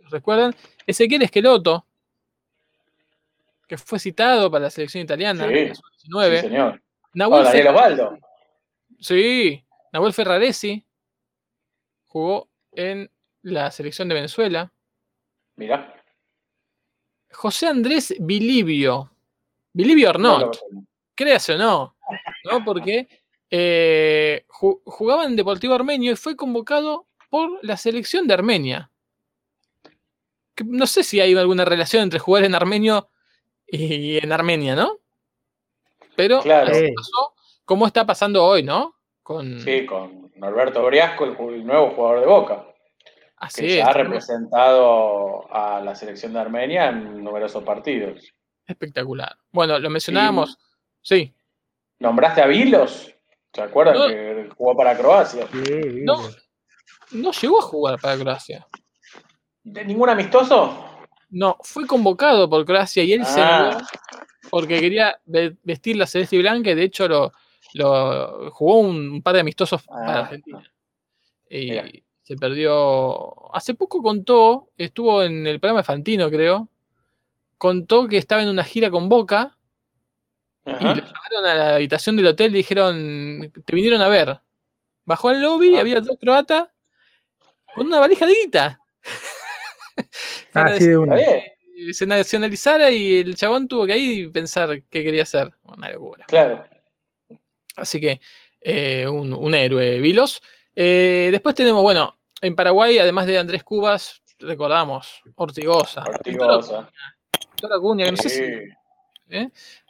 [0.09, 0.55] ¿Recuerdan?
[0.87, 1.85] Ezequiel Esqueloto,
[3.67, 6.41] que fue citado para la selección italiana, Sí, en la Sí, sub-19.
[6.41, 6.81] señor.
[7.13, 8.19] Nahuel, Oh, Daniel Ferra- Osvaldo.
[9.01, 10.85] sí, Nahuel Ferraresi
[12.05, 13.11] jugó en
[13.41, 14.71] la selección de Venezuela.
[15.57, 15.91] Mira.
[17.35, 19.11] José Andrés Bilibio.
[19.73, 20.39] Bilibio Arnott.
[20.39, 20.45] No
[20.79, 20.83] lo-
[21.15, 21.95] créase o no,
[22.45, 22.63] ¿no?
[22.65, 23.07] Porque
[23.49, 28.89] eh, ju- jugaba en Deportivo Armenio y fue convocado por la selección de Armenia.
[30.55, 33.09] Que no sé si hay alguna relación entre jugar en Armenio
[33.67, 34.97] y en Armenia, ¿no?
[36.15, 36.71] Pero Claro.
[36.71, 36.93] así Sí.
[36.95, 37.33] pasó,
[37.65, 38.95] como está pasando hoy, ¿no?
[39.23, 42.65] Con, Sí, con Norberto Briasco, el nuevo jugador de Boca,
[43.37, 48.31] así que es, ya ha representado a la selección de Armenia en numerosos partidos.
[48.67, 49.35] espectacular.
[49.51, 50.57] Bueno, lo mencionábamos,
[51.01, 51.33] sí,
[51.99, 53.13] ¿Nombraste a Vilos?
[53.53, 54.07] ¿Se acuerdan No.
[54.07, 55.47] que jugó para Croacia?
[55.51, 56.19] Sí, no,
[57.11, 58.67] no llegó a jugar para Croacia.
[59.63, 60.83] ¿De ningún amistoso?
[61.29, 63.69] No, fue convocado por Croacia y él se Ah.
[63.69, 63.81] negó
[64.49, 67.31] porque quería ve- vestir la celeste y blanca y de hecho lo,
[67.73, 70.19] lo- jugó un par de amistosos para Ah.
[70.21, 70.63] Argentina.
[71.49, 72.03] Y.
[72.25, 73.53] se perdió.
[73.55, 76.67] Hace poco contó, estuvo en el programa de Fantino, creo.
[77.57, 79.57] Contó que estaba en una gira con Boca
[80.65, 84.39] y lo llamaron a la habitación del hotel y dijeron: Te vinieron a ver.
[85.05, 85.81] Bajó al lobby, Ah.
[85.81, 86.67] había dos croatas
[87.75, 88.79] con una valija de guita.
[89.95, 90.03] De
[90.47, 91.15] Está una.
[91.77, 95.53] y se nacionalizara y el chabón tuvo que ahí pensar qué quería hacer.
[95.63, 96.25] Una locura.
[96.27, 96.65] claro.
[97.75, 98.19] Así que
[98.61, 100.41] eh, un, un héroe, Vilos.
[100.75, 106.89] Eh, después tenemos, bueno, en Paraguay, además de Andrés Cubas, recordamos Ortigosa, Ortigosa.
[107.51, 108.51] Víctor Acuña, que no sé si Sí.
[109.29, 109.49] ¿eh?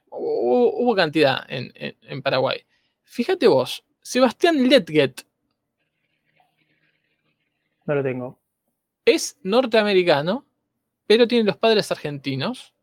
[0.10, 2.64] hubo, hubo cantidad en, en- en Paraguay.
[3.04, 5.26] Fíjate vos, Sebastián Letget
[7.86, 8.40] No lo tengo.
[9.06, 10.46] es norteamericano,
[11.08, 12.74] pero tiene los padres argentinos.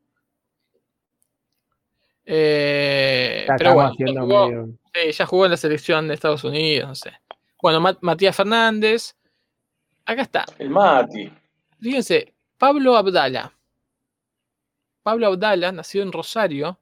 [2.25, 4.79] Eh, Ya pero bueno, haciendo jugó- medio-
[5.13, 7.13] ya jugó en la selección de Estados Unidos, no sé.
[7.61, 9.17] Bueno, Ma- Matías Fernández.
[10.05, 10.45] Acá está.
[10.59, 11.31] El Mati.
[11.81, 13.53] Fíjense, Pablo Abdala.
[15.03, 16.79] Pablo Abdala, nacido en Rosario,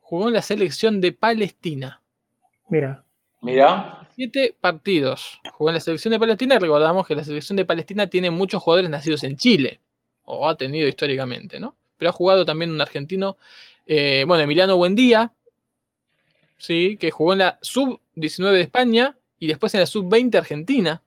[0.00, 2.00] jugó en la selección de Palestina.
[2.68, 3.04] Mira,
[3.42, 4.08] Mira.
[4.14, 5.40] Siete partidos.
[5.54, 6.58] Jugó en la selección de Palestina.
[6.58, 9.80] Recordamos que la selección de Palestina tiene muchos jugadores nacidos en Chile.
[10.24, 11.74] O ha tenido históricamente, ¿no?
[11.96, 13.36] Pero ha jugado también un argentino.
[13.86, 15.32] eh, bueno, Emiliano Buendía.
[16.56, 19.16] Sí, que jugó en la sub-19 de España.
[19.40, 21.02] Y después en la sub-20 argentina.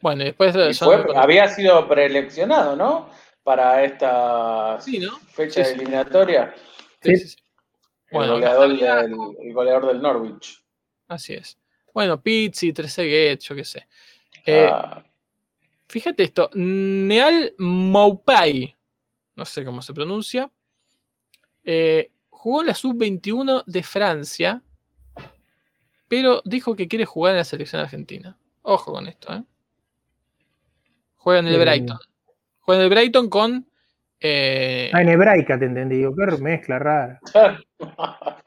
[0.00, 3.10] Bueno, y después Y fue- había sido preeleccionado, ¿no?
[3.42, 5.18] Para esta Sí, ¿no?
[5.18, 6.54] fecha Sí, eliminatoria.
[7.02, 7.16] Sí, Sí.
[7.16, 7.36] sí, sí.
[8.08, 10.62] El, Bueno, goleador había- del, el goleador del Norwich.
[11.08, 11.58] Así es.
[11.94, 13.86] Bueno, Pizzi, Trezeguet, yo qué sé.
[14.46, 15.04] Eh, Ah,
[15.88, 18.76] Fíjate esto, Neal Maupai,
[19.34, 20.48] no sé cómo se pronuncia,
[21.64, 24.62] eh, jugó en la sub-21 de Francia,
[26.06, 28.38] pero dijo que quiere jugar en la selección argentina.
[28.62, 29.42] Ojo con esto, ¿eh?
[31.22, 31.58] Juega en el.
[31.60, 31.98] Brighton.
[32.60, 33.66] Juega en el Brighton con...
[34.20, 35.96] eh, ah, en hebraica te entendí.
[35.98, 37.20] Digo, qué mezcla rara.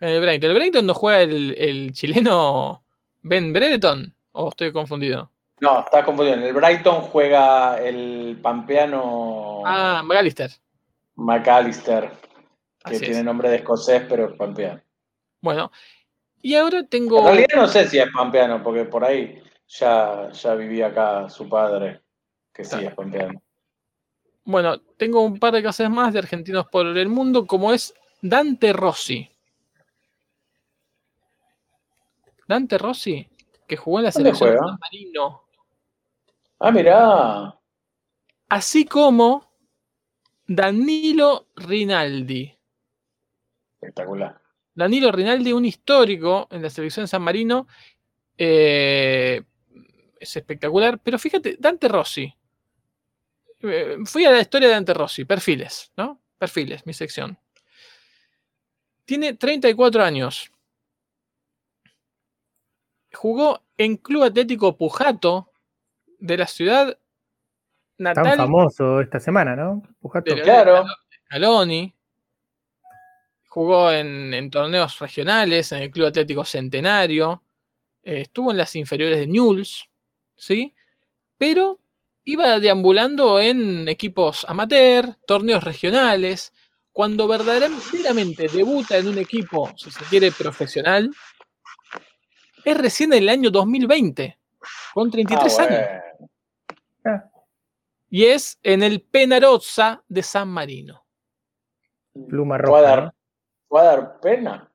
[0.00, 0.50] en el Brighton.
[0.50, 2.84] ¿El Brighton no juega el, el chileno
[3.22, 4.14] Ben Brereton?
[4.32, 5.30] ¿O estoy confundido?
[5.60, 6.36] no, estás confundido.
[6.38, 10.50] En el Brighton juega el pampeano Ah, McAllister.
[11.16, 12.10] McAllister.
[12.84, 13.24] que Así tiene es.
[13.24, 14.80] nombre de escocés, pero es pampeano.
[15.40, 15.70] Bueno,
[16.40, 17.18] y ahora tengo.
[17.20, 19.41] En realidad no sé si es pampeano, porque por ahí
[19.78, 22.02] ya, ya vivía acá su padre,
[22.52, 23.42] que sí es pampeano.
[24.44, 28.72] Bueno, tengo un par de casos más de argentinos por el mundo, como es Dante
[28.72, 29.28] Rossi.
[32.48, 33.28] Dante Rossi,
[33.66, 34.58] que jugó en la ¿Dónde selección de?
[34.58, 35.42] San Marino,
[36.58, 37.58] Ah, mirá.
[38.48, 39.50] así como
[40.46, 42.56] Danilo Rinaldi.
[43.80, 44.40] Espectacular.
[44.74, 47.66] Danilo Rinaldi, un histórico en la selección de San Marino,
[48.38, 49.42] eh,
[50.22, 52.32] es espectacular, pero fíjate, Dante Rossi.
[53.60, 56.20] Eh, fui a la historia de Dante Rossi, perfiles, ¿no?
[56.38, 57.38] Perfiles, mi sección.
[59.04, 60.50] Tiene 34 años.
[63.12, 65.50] Jugó en Club Atlético Pujato
[66.18, 66.98] de la ciudad
[67.98, 69.82] Tan natal famoso esta semana, ¿no?
[70.00, 70.34] Pujato.
[70.34, 70.84] de Claro.
[71.26, 71.94] Scaloni.
[73.48, 77.42] Jugó en, en torneos regionales, en el Club Atlético Centenario.
[78.02, 79.88] eh, estuvo en las inferiores de Newell's,
[80.36, 80.74] ¿sí?
[81.38, 81.78] Pero
[82.24, 86.52] iba deambulando en equipos amateur, torneos regionales.
[86.92, 91.10] Cuando verdaderamente debuta en un equipo, si se quiere, profesional,
[92.64, 94.38] es recién en el año 2020,
[94.92, 95.80] con 33 Ah, años.
[95.80, 96.30] bueno.
[97.04, 97.30] Ah,
[98.10, 101.04] Y es en el Penarozza de San Marino.
[102.28, 102.82] pluma ¿Fue a roja.
[102.82, 103.14] dar,
[103.68, 104.72] fue a dar pena?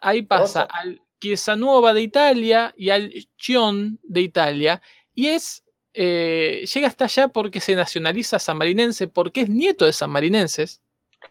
[0.00, 4.82] Ahí pasa al Chiesanuova de Italia y al Chion de Italia.
[5.14, 5.64] Y es.
[5.94, 10.80] eh, llega hasta allá porque se nacionaliza sanmarinense, porque es nieto de sanmarinenses.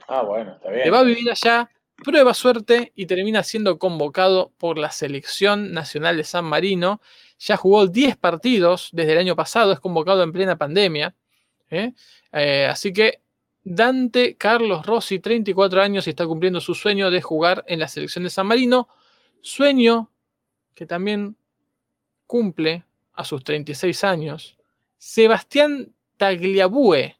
[0.07, 0.83] Ah, bueno, está bien.
[0.83, 1.69] Se va a vivir allá,
[2.03, 7.01] prueba suerte y termina siendo convocado por la selección nacional de San Marino.
[7.39, 11.15] Ya jugó 10 partidos desde el año pasado, es convocado en plena pandemia.
[11.69, 11.93] ¿eh?
[12.33, 13.21] Eh, así que
[13.63, 18.23] Dante Carlos Rossi, 34 años, y está cumpliendo su sueño de jugar en la selección
[18.23, 18.87] de San Marino.
[19.41, 20.09] Sueño
[20.73, 21.35] que también
[22.27, 22.83] cumple
[23.13, 24.57] a sus 36 años.
[24.97, 27.17] Sebastián Tagliabue,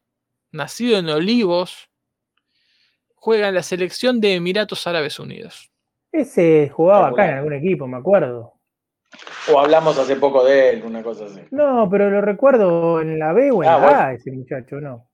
[0.51, 1.89] nacido en Olivos,
[3.15, 5.71] juega en la selección de Emiratos Árabes Unidos.
[6.11, 8.53] Ese jugaba acá en algún equipo, me acuerdo.
[9.51, 11.41] O hablamos hace poco de él, una cosa así.
[11.51, 13.99] No, pero lo recuerdo en la B o en Ah, la bueno.
[13.99, 15.08] A, ese muchacho, no.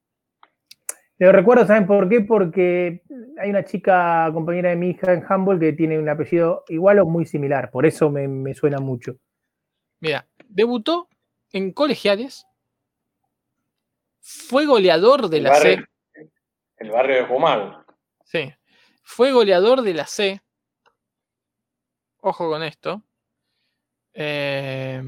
[1.17, 2.21] Lo recuerdo, ¿saben por qué?
[2.21, 3.01] Porque
[3.39, 7.05] hay una chica compañera de mi hija en Humboldt que tiene un apellido igual o
[7.05, 9.15] muy similar, por eso me, me suena mucho.
[10.01, 11.07] Mira, debutó
[11.53, 12.45] en colegiales,
[14.19, 16.31] fue goleador de El la barrio, C.
[16.77, 17.85] el barrio de Jumago.
[18.25, 18.53] Sí,
[19.03, 20.41] fue goleador de la C.
[22.19, 23.03] Ojo con esto.
[24.13, 25.01] Eh,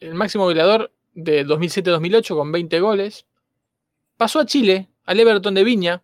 [0.00, 3.27] el máximo goleador de 2007-2008 con 20 goles.
[4.18, 6.02] Pasó a Chile, al Everton de Viña.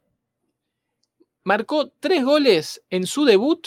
[1.42, 3.66] Marcó 3 goles en su debut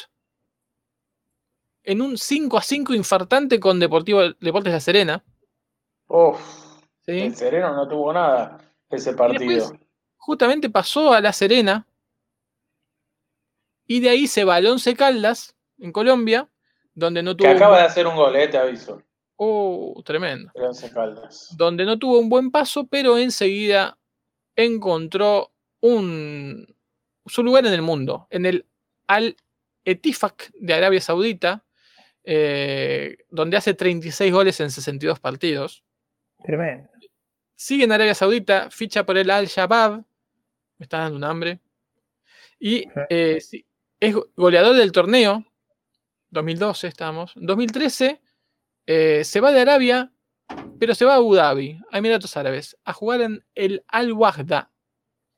[1.84, 5.24] en un 5 a 5 infartante con Deportivo Deportes La Serena.
[6.08, 6.39] Uf,
[7.06, 7.20] ¿sí?
[7.20, 8.58] el Sereno no tuvo nada
[8.89, 9.52] ese partido.
[9.54, 9.82] después-
[10.16, 11.86] Justamente pasó a La Serena
[13.86, 16.50] y de ahí se va al Once Caldas en Colombia,
[16.93, 19.04] donde no que tuvo un acaba de hacer un gol, eh, te aviso.
[19.36, 20.52] Oh, tremendo.
[20.56, 21.54] El Once Caldas.
[21.58, 23.98] donde no tuvo un buen paso, pero enseguida
[24.58, 26.76] encontró un,
[27.26, 28.66] su lugar en el mundo, en el
[29.08, 29.38] Al
[29.86, 31.64] Etifak de Arabia Saudita,
[32.24, 35.86] eh, donde hace 36 goles en 62 partidos.
[36.43, 36.89] Tremendo.
[37.55, 40.03] Sigue en Arabia Saudita, ficha por el Al Shabab,
[40.78, 41.62] me está dando un hambre,
[42.60, 43.39] y eh,
[43.99, 45.45] es goleador del torneo,
[46.32, 48.22] 2012 estamos, 2013
[48.86, 50.12] eh, se va de Arabia,
[50.80, 54.71] pero se va a Abu Dhabi, a Emiratos Árabes, a jugar en el Al Wahda,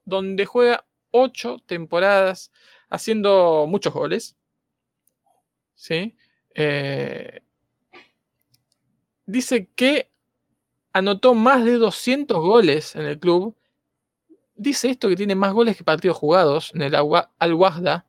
[0.06, 2.52] donde juega ocho temporadas
[2.90, 4.36] haciendo muchos goles.
[5.76, 6.16] ¿Sí?
[6.56, 7.42] Eh,
[9.26, 10.10] dice que
[10.92, 13.56] anotó más de 200 goles en el club.
[14.56, 18.06] Dice esto que tiene más goles que partidos jugados en el Al Wahda.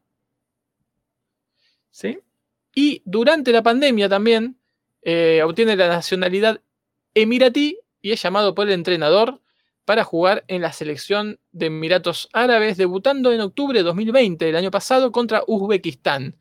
[1.91, 2.19] ¿Sí?
[2.75, 4.57] Y durante la pandemia también
[5.03, 6.61] eh, obtiene la nacionalidad
[7.15, 9.41] emiratí y es llamado por el entrenador
[9.85, 14.71] para jugar en la selección de Emiratos Árabes, debutando en octubre de 2020, el año
[14.71, 16.37] pasado, contra Uzbekistán.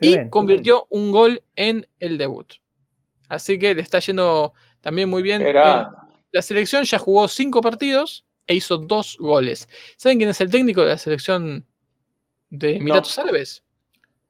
[0.00, 2.54] Y Bien, convirtió un gol en el debut.
[3.28, 5.42] Así que le está yendo también muy bien.
[5.42, 5.90] Era,
[6.30, 9.68] la selección ya jugó cinco partidos e hizo dos goles.
[9.96, 11.66] ¿Saben quién es el técnico de la selección
[12.50, 13.64] de Emiratos Árabes?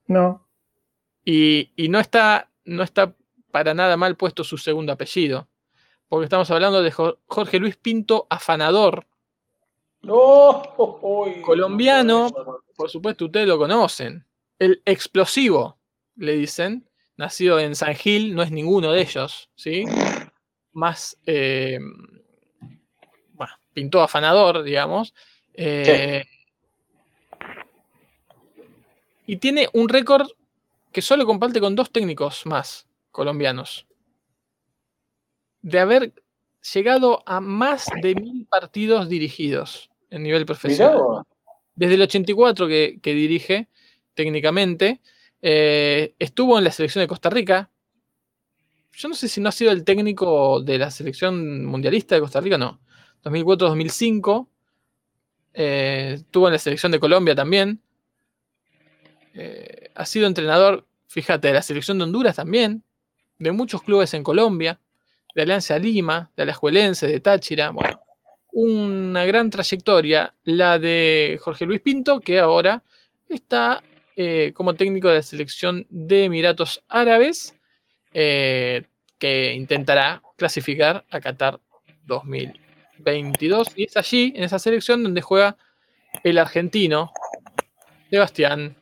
[0.07, 0.47] No,
[1.25, 3.15] Y, y no, está, no está
[3.51, 5.49] para nada mal puesto su segundo apellido.
[6.09, 9.07] Porque estamos hablando de Jo- Jorge Luis Pinto Afanador.
[10.03, 10.63] No,
[11.03, 12.29] uy, Colombiano.
[12.29, 14.25] no, Por supuesto, ustedes lo conocen.
[14.59, 15.79] El explosivo,
[16.17, 16.89] le dicen.
[17.19, 19.85] Nacido en San Gil, no es ninguno de ellos, ¿sí?
[20.73, 21.79] Más eh,
[23.33, 25.15] bueno, pintó afanador, digamos.
[25.55, 26.25] Eh,
[29.27, 30.29] Y tiene un récord
[30.93, 33.87] que solo comparte con dos técnicos más colombianos.
[35.67, 36.15] De haber
[36.73, 41.01] llegado a más de mil partidos dirigidos en nivel profesional.
[41.75, 43.69] Desde el 84 que, que dirige
[44.15, 45.01] técnicamente.
[45.43, 47.69] eh, estuvo en la selección de Costa Rica.
[48.93, 52.41] Yo no sé si no ha sido el técnico de la selección mundialista de Costa
[52.41, 52.81] Rica, no.
[53.25, 54.49] 2004-2005.
[55.53, 57.83] eh, estuvo en la selección de Colombia también.
[59.35, 62.85] Eh, ha sido entrenador, fíjate, de la selección de Honduras también.
[63.39, 64.81] De muchos clubes en Colombia.
[65.37, 67.69] De Alianza Lima, de Alajuelense, de Táchira.
[67.69, 68.01] Bueno,
[68.53, 72.83] una gran trayectoria, la de Jorge Luis Pinto, que ahora
[73.29, 73.83] está
[74.17, 77.55] eh, como técnico de la selección de Emiratos Árabes,
[78.15, 78.85] eh,
[79.19, 81.61] que intentará clasificar a Qatar
[82.07, 83.75] 2022.
[83.77, 85.59] Y es allí, en esa selección, donde juega
[86.25, 87.13] el argentino
[88.09, 88.75] Sebastián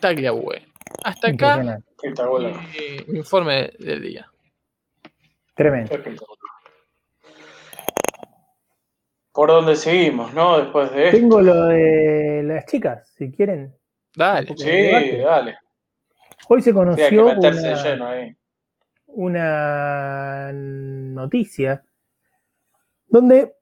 [0.00, 0.66] Tagliabue.
[1.04, 4.32] Hasta acá, eh, mi informe del día.
[5.58, 5.90] Tremendo.
[9.32, 10.60] ¿Por dónde seguimos, no?
[10.60, 11.18] Después de esto.
[11.18, 13.74] Tengo lo de las chicas, si quieren.
[14.14, 14.54] Dale.
[14.56, 15.18] Sí, debate.
[15.18, 15.58] dale.
[16.48, 18.36] Hoy se conoció meterse de una, lleno ahí.
[19.06, 21.82] una noticia
[23.08, 23.54] donde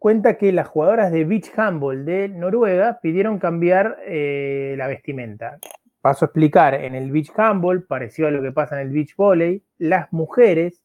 [0.00, 5.58] cuenta que las jugadoras de beach handball de Noruega pidieron cambiar eh, la vestimenta.
[6.00, 9.14] Paso a explicar, en el beach handball, parecido a lo que pasa en el beach
[9.14, 10.82] volley, las mujeres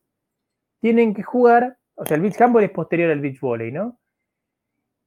[0.82, 4.00] tienen que jugar, o sea, el beach handball es posterior al beach volley, ¿no?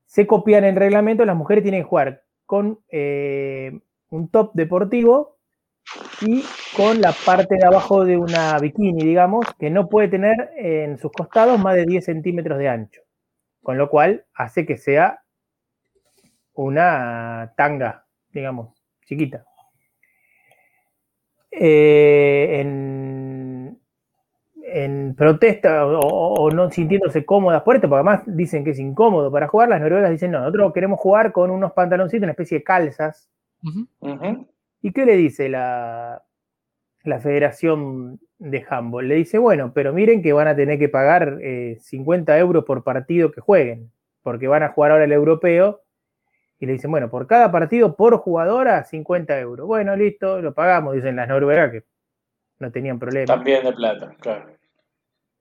[0.06, 5.38] Se copian el reglamento, las mujeres tienen que jugar con eh, un top deportivo
[6.22, 6.44] y
[6.76, 11.12] con la parte de abajo de una bikini, digamos, que no puede tener en sus
[11.12, 13.02] costados más de 10 centímetros de ancho,
[13.62, 15.22] con lo cual hace que sea
[16.54, 18.74] una tanga, digamos,
[19.06, 19.44] chiquita.
[21.50, 23.03] Eh, en,
[24.74, 29.30] en protesta o, o no sintiéndose cómodas por esto, porque además dicen que es incómodo
[29.30, 32.64] para jugar, las noruegas dicen, no, nosotros queremos jugar con unos pantaloncitos, una especie de
[32.64, 33.30] calzas.
[34.82, 36.22] ¿Y qué le dice la,
[37.04, 39.06] la Federación de Handball?
[39.06, 42.82] Le dice, bueno, pero miren que van a tener que pagar eh, 50 euros por
[42.82, 45.82] partido que jueguen, porque van a jugar ahora el europeo.
[46.58, 49.68] Y le dicen, bueno, por cada partido por jugadora, 50 euros.
[49.68, 51.84] Bueno, listo, lo pagamos, dicen las noruegas que
[52.58, 53.26] no tenían problema.
[53.26, 54.46] También de plata, claro.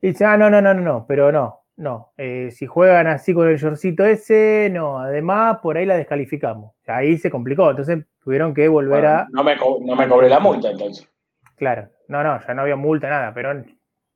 [0.03, 2.11] Y dice, ah, no, no, no, no, no, pero no, no.
[2.17, 4.99] eh, si juegan así con el shortcito ese, no.
[4.99, 6.73] Además, por ahí la descalificamos.
[6.87, 9.27] Ahí se complicó, entonces tuvieron que volver Bueno, a...
[9.31, 11.07] no, me co- no me cobré la multa entonces.
[11.55, 13.53] Claro, no, no, ya no había multa, nada, pero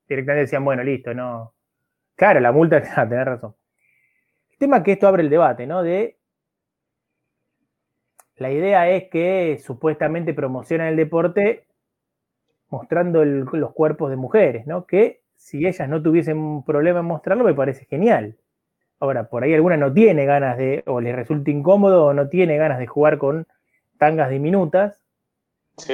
[0.10, 1.54] directamente decían, bueno, listo, no.
[2.18, 3.56] Claro, la multa, ah, tenés razón.
[4.52, 5.84] El tema es que esto abre el debate, ¿no?
[5.84, 6.18] De.
[8.36, 11.66] La idea es que supuestamente promocionan el deporte
[12.70, 14.86] mostrando el- los cuerpos de mujeres, ¿no?
[14.86, 18.36] Que si ellas no tuviesen un problema en mostrarlo, me parece genial.
[19.00, 22.58] Ahora, por ahí alguna no tiene ganas de, o le resulta incómodo, o no tiene
[22.58, 23.46] ganas de jugar con
[23.98, 25.00] tangas diminutas,
[25.78, 25.94] Sí.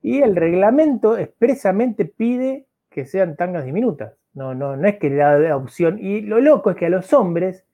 [0.00, 4.14] y el reglamento expresamente pide que sean tangas diminutas.
[4.34, 5.98] No, no, no es que le da opción.
[6.00, 7.66] Y lo loco es que a los hombres,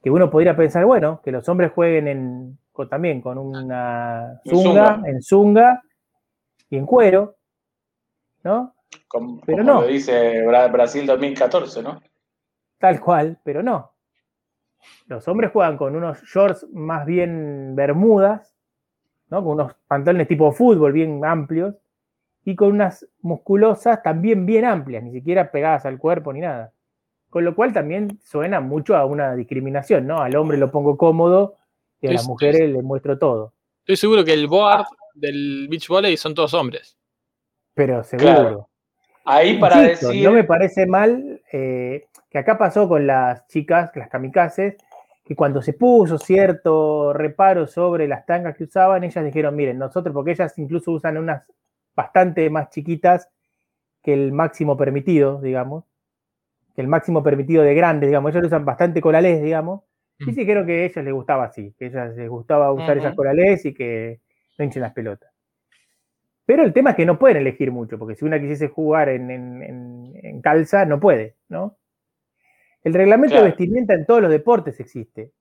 [0.00, 5.02] que uno podría pensar, bueno, que los hombres jueguen en, con- también con una zunga.
[5.04, 5.82] en zunga
[6.70, 7.34] y en cuero,
[8.44, 8.75] ¿no?
[9.08, 9.80] Como, Pero como no.
[9.82, 12.00] lo dice Bra- Brasil 2014, ¿no?
[12.78, 13.92] Tal cual, pero no.
[15.06, 18.54] Los hombres juegan con unos shorts más bien bermudas,
[19.30, 19.42] ¿no?
[19.42, 21.74] Con unos pantalones tipo fútbol bien amplios
[22.44, 26.72] y con unas musculosas también bien amplias, ni siquiera pegadas al cuerpo ni nada.
[27.30, 30.20] Con lo cual también suena mucho a una discriminación, ¿no?
[30.20, 31.56] Al hombre lo pongo cómodo
[32.00, 33.52] y a las mujeres les muestro todo.
[33.80, 34.84] Estoy seguro que el board
[35.14, 36.96] del beach volley son todos hombres.
[37.74, 38.32] Pero seguro.
[38.32, 38.68] Claro.
[39.26, 40.24] Ahí para Insisto, decir.
[40.24, 44.76] No me parece mal eh, que acá pasó con las chicas, las kamikazes,
[45.24, 50.14] que cuando se puso cierto reparo sobre las tangas que usaban, ellas dijeron, miren, nosotros,
[50.14, 51.42] porque ellas incluso usan unas
[51.96, 53.28] bastante más chiquitas
[54.02, 55.84] que el máximo permitido, digamos,
[56.76, 59.82] que el máximo permitido de grandes, digamos, ellos lo usan bastante colales, digamos,
[60.20, 60.34] y Mm.
[60.34, 63.08] sí creo que a ellas les gustaba así, que a ellas les gustaba usar esas
[63.08, 63.16] Ujú.
[63.16, 64.20] colales y que
[64.58, 65.30] no hinchen las pelotas.
[66.46, 69.30] Pero el tema es que no pueden elegir mucho, porque si una quisiese jugar en,
[69.30, 71.76] en- en- en calza, no puede, ¿no?
[72.84, 73.44] El reglamento Claro.
[73.44, 75.32] de vestimenta en todos los deportes existe.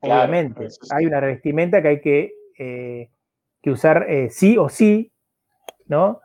[0.00, 0.70] Claro, obviamente.
[0.70, 0.78] sí.
[0.90, 3.10] Hay una vestimenta que hay que, eh,
[3.62, 5.10] que usar eh, sí o sí,
[5.86, 6.20] ¿no?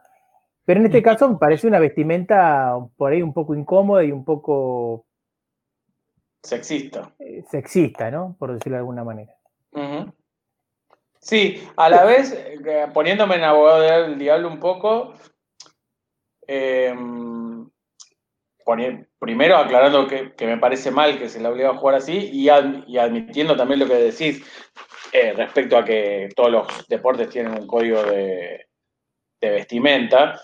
[0.65, 4.25] Pero en este caso me parece una vestimenta por ahí un poco incómoda y un
[4.25, 5.05] poco
[6.43, 7.13] Sexista.
[7.19, 8.35] eh, sexista, ¿no?
[8.37, 9.33] Por decirlo de alguna manera.
[9.71, 10.11] Ujú.
[11.27, 15.13] Sí, a la vez, eh, poniéndome en abogado del diablo un poco,
[18.65, 22.29] poni- primero aclarando que, que me parece mal que se le obliga a jugar así
[22.31, 22.45] y,
[22.87, 24.41] y admitiendo también lo que decís
[25.11, 28.67] eh, respecto a que todos los deportes tienen un código de,
[29.41, 30.39] de vestimenta.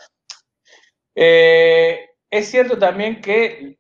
[1.16, 3.78] Eh, es cierto también que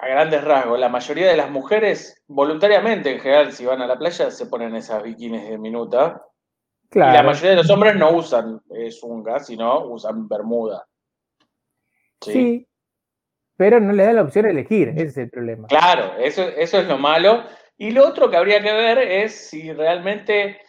[0.00, 3.98] a grandes rasgos, la mayoría de las mujeres, voluntariamente en general, si van a la
[3.98, 6.24] playa, se ponen esas bikinis de minuta.
[6.92, 10.86] Y la mayoría de los hombres no usan eh, zunga, sino usan bermuda.
[12.22, 12.32] Sí.
[12.32, 12.68] Sí.
[13.56, 15.68] pero no le da la opción de elegir, ese es el problema.
[15.68, 17.44] Claro, eso, eso es lo malo.
[17.76, 20.60] Y lo otro que habría que ver es si realmente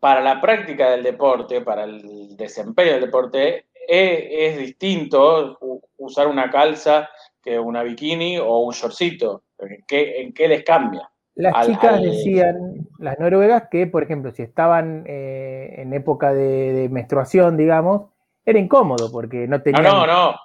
[0.00, 5.58] para la práctica del deporte, para el desempeño del deporte, e- es, distinto
[5.96, 7.08] usar una calza
[7.42, 9.42] que una bikini o un shortcito.
[9.58, 11.08] ¿En qué, en qué les cambia?
[11.34, 16.32] Las al- chicas al- decían, las noruegas, que por ejemplo, si estaban eh, en época
[16.32, 18.10] de, de menstruación, digamos,
[18.44, 19.84] era incómodo porque no No, tenían.
[19.84, 20.36] no, no.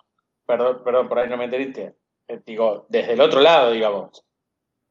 [0.45, 1.95] Perdón, perdón, por ahí no me entendiste.
[2.28, 4.24] Eh, Digo, desde el otro lado, digamos.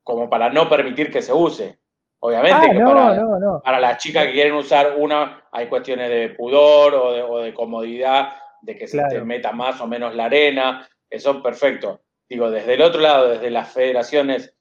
[0.03, 1.79] Como para no permitir que se use.
[2.21, 3.61] Obviamente Ah, que no, para, no, no.
[3.63, 7.55] para las chicas que quieren usar una, hay cuestiones de pudor o de, o de
[7.55, 8.33] comodidad,
[8.63, 10.87] de que se te meta más o menos la arena.
[11.17, 12.03] Eso perfecto.
[12.29, 14.55] Digo, desde el otro lado, desde las federaciones,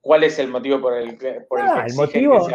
[0.00, 2.46] ¿cuál es el motivo por el que, por el Ah, que el motivo,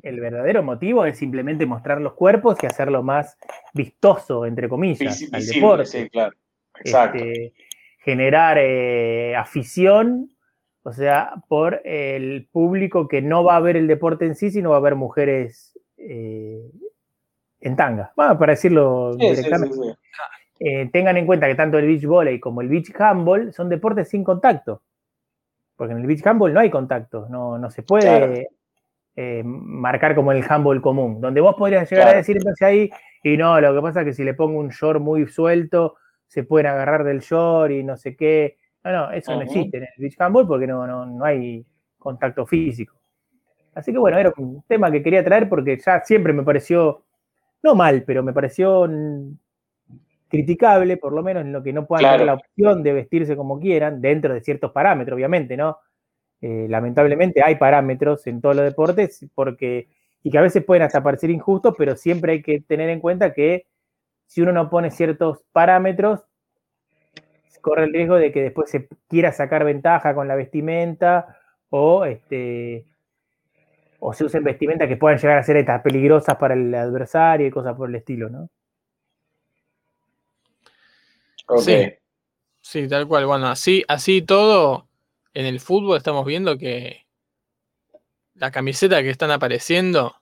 [0.00, 3.36] que el, verdadero motivo es simplemente mostrar los cuerpos y hacerlo más
[3.74, 5.86] vistoso, entre comillas, Visi- al visible, deporte.
[5.86, 6.34] sí, claro.
[6.80, 7.18] Exacto.
[7.18, 7.52] Este,
[7.98, 10.30] generar eh, afición,
[10.82, 14.70] o sea, por el público que no va a ver el deporte en sí, sino
[14.70, 16.70] va a ver mujeres eh,
[17.60, 18.12] en tanga.
[18.16, 19.74] Bueno, para decirlo Sí, sí, sí, directamente.
[19.76, 19.94] sí.
[20.60, 24.08] Eh, tengan en cuenta que tanto el beach volley como el beach handball son deportes
[24.08, 24.82] sin contacto.
[25.76, 28.34] Porque en el beach handball no hay contacto, no, no se puede Claro.
[29.16, 31.20] eh, marcar como el handball común.
[31.20, 32.14] Donde vos podrías llegar Claro.
[32.16, 32.90] a decir entonces ahí,
[33.22, 35.96] y no, lo que pasa es que si le pongo un short muy suelto,
[36.26, 38.56] se pueden agarrar del short y no sé qué.
[38.84, 41.64] No, no, eso no existe en el beach handball porque no, no, no hay
[41.98, 42.94] contacto físico.
[43.74, 47.02] Así que bueno, era un tema que quería traer porque ya siempre me pareció,
[47.62, 48.86] no mal, pero me pareció
[50.34, 52.14] criticable, por lo menos en lo que no puedan Claro.
[52.18, 55.78] tener la opción de vestirse como quieran, dentro de ciertos parámetros, obviamente, ¿no?
[56.40, 59.88] Eh, lamentablemente hay parámetros en todos los deportes porque,
[60.22, 63.32] y que a veces pueden hasta parecer injustos, pero siempre hay que tener en cuenta
[63.32, 63.66] que
[64.26, 66.24] si uno no pone ciertos parámetros,
[67.60, 71.38] corre el riesgo de que después se quiera sacar ventaja con la vestimenta
[71.70, 72.84] o este
[74.00, 77.50] o se usen vestimentas que puedan llegar a ser estas peligrosas para el adversario y
[77.50, 78.50] cosas por el estilo, ¿no?
[81.58, 81.92] Sí.
[82.60, 83.26] Sí, tal cual.
[83.26, 84.88] Bueno, así, así todo,
[85.34, 87.06] en el fútbol estamos viendo que
[88.34, 90.16] la camiseta que están apareciendo,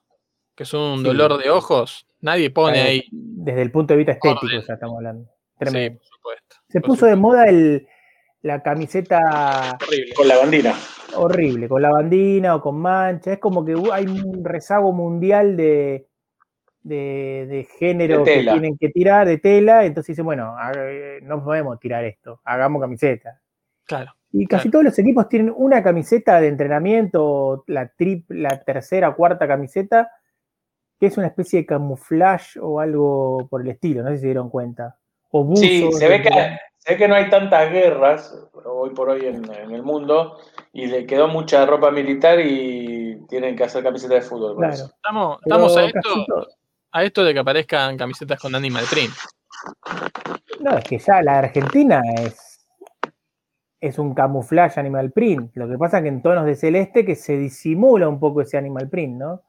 [0.55, 1.05] que son un Sí.
[1.05, 3.03] dolor de ojos, nadie pone ahí.
[3.11, 5.29] Desde el punto de vista estético ya estamos hablando.
[5.61, 6.55] Sí, por supuesto.
[6.69, 7.87] Se por puso de moda el,
[8.41, 10.13] la camiseta Horrible.
[10.15, 10.75] Con la bandina.
[11.15, 13.33] horrible, con la bandina o con mancha.
[13.33, 16.07] Es como que hay un rezago mundial de,
[16.83, 19.85] de, de género De que tienen que tirar, de tela.
[19.85, 23.39] Entonces dicen, bueno, ha- eh, no podemos tirar esto, hagamos camiseta.
[23.85, 24.11] Claro.
[24.31, 24.71] Y casi Claro.
[24.71, 30.11] todos los equipos tienen una camiseta de entrenamiento, la, trip, la tercera o cuarta camiseta,
[30.99, 34.27] que es una especie de camuflaje o algo por el estilo, no sé si se
[34.27, 34.97] dieron cuenta.
[35.31, 36.29] O buzos, Sí, se ve, que,
[36.77, 40.37] se ve que no hay tantas guerras hoy por hoy en, en el mundo
[40.71, 44.55] y le quedó mucha ropa militar y tienen que hacer camisetas de fútbol.
[44.57, 44.73] Claro.
[44.73, 46.47] Estamos, estamos a casi esto,
[46.93, 49.13] a esto de que aparezcan camisetas con Animal Print.
[50.59, 52.65] No, es que ya la Argentina es,
[53.81, 55.51] es un camuflaje animal print.
[55.55, 58.57] Lo que pasa es que en tonos de celeste que se disimula un poco ese
[58.57, 59.41] animal print, ¿no?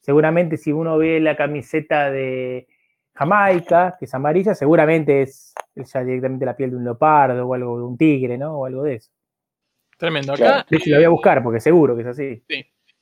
[0.00, 2.66] Seguramente si uno ve la camiseta de
[3.14, 7.78] Jamaica, que es amarilla, seguramente es ya directamente la piel de un leopardo o algo
[7.78, 8.58] de un tigre, ¿no?
[8.58, 9.10] O algo de eso.
[9.98, 10.32] Tremendo.
[10.32, 12.42] Acá, hecho, lo voy a buscar porque seguro que es así.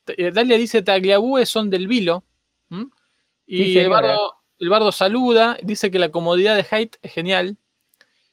[0.09, 2.25] eh, Dalia dice Tagliabue son del Vilo.
[2.71, 2.87] ¿m?
[3.49, 7.57] Y Sí, el, bardo, el bardo saluda, dice que la comodidad de Haidt es genial.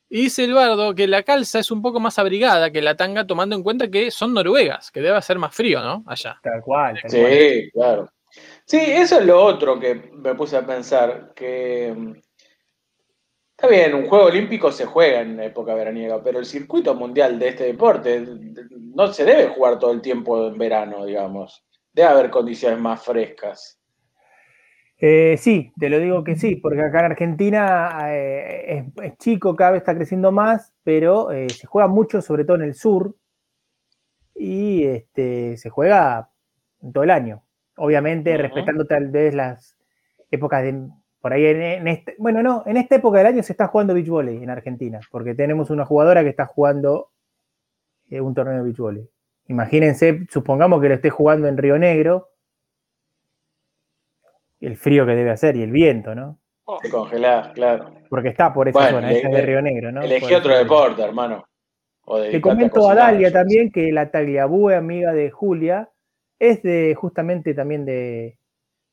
[0.10, 3.26] Y dice el bardo que la calza es un poco más abrigada que la tanga,
[3.26, 6.04] tomando en cuenta que son noruegas, que debe hacer más frío, ¿no?
[6.06, 6.40] Allá.
[6.44, 7.00] Tal cual.
[7.02, 7.32] tal cual.
[7.32, 8.12] Sí, claro.
[8.66, 12.14] Sí, eso es lo otro que me puse a pensar, que mm,
[13.58, 17.48] Está bien, un juego olímpico se juega en época veraniega, pero el circuito mundial de
[17.48, 18.22] este deporte
[18.70, 21.64] no se debe jugar todo el tiempo en verano, digamos.
[21.94, 23.80] Debe haber condiciones más frescas.
[24.98, 29.56] Eh, sí, te lo digo que sí, porque acá en Argentina eh, es, es chico,
[29.56, 33.16] cada vez está creciendo más, pero eh, se juega mucho, sobre todo en el sur,
[34.34, 36.30] y este, se juega
[36.94, 37.44] todo el año.
[37.78, 39.78] Obviamente, respetando tal vez las
[40.32, 40.88] épocas de.
[41.20, 43.94] Por ahí, en, en este, bueno, no, en esta época del año se está jugando
[43.94, 47.12] beach volley en Argentina, porque tenemos una jugadora que está jugando
[48.10, 49.10] eh, un torneo de beach volley.
[49.48, 52.30] Imagínense, supongamos que lo esté jugando en Río Negro,
[54.66, 56.40] el frío que debe hacer y el viento, ¿no?
[56.82, 57.94] Se congelás, claro.
[58.10, 60.02] Porque está por esa Bueno, zona, esa es de Río Negro, ¿no?
[60.02, 61.46] Elegí Por otro eso- deporte, hermano.
[62.08, 65.90] Dedicate comento a Dalia también que la Tagliabue, amiga de Julia,
[66.40, 68.38] es de justamente también de,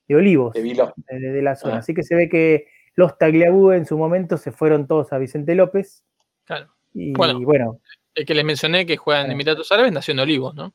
[0.08, 0.54] de Olivos.
[0.54, 1.76] De de, de la zona.
[1.76, 1.78] Ah.
[1.78, 5.54] Así que se ve que los Tagliabue en su momento se fueron todos a Vicente
[5.54, 6.04] López.
[6.44, 6.68] Claro.
[6.94, 7.40] Y Bueno.
[7.40, 7.80] bueno,
[8.14, 9.30] El que les mencioné que juega en.
[9.30, 10.74] Emiratos Árabes nació en Olivos, ¿no?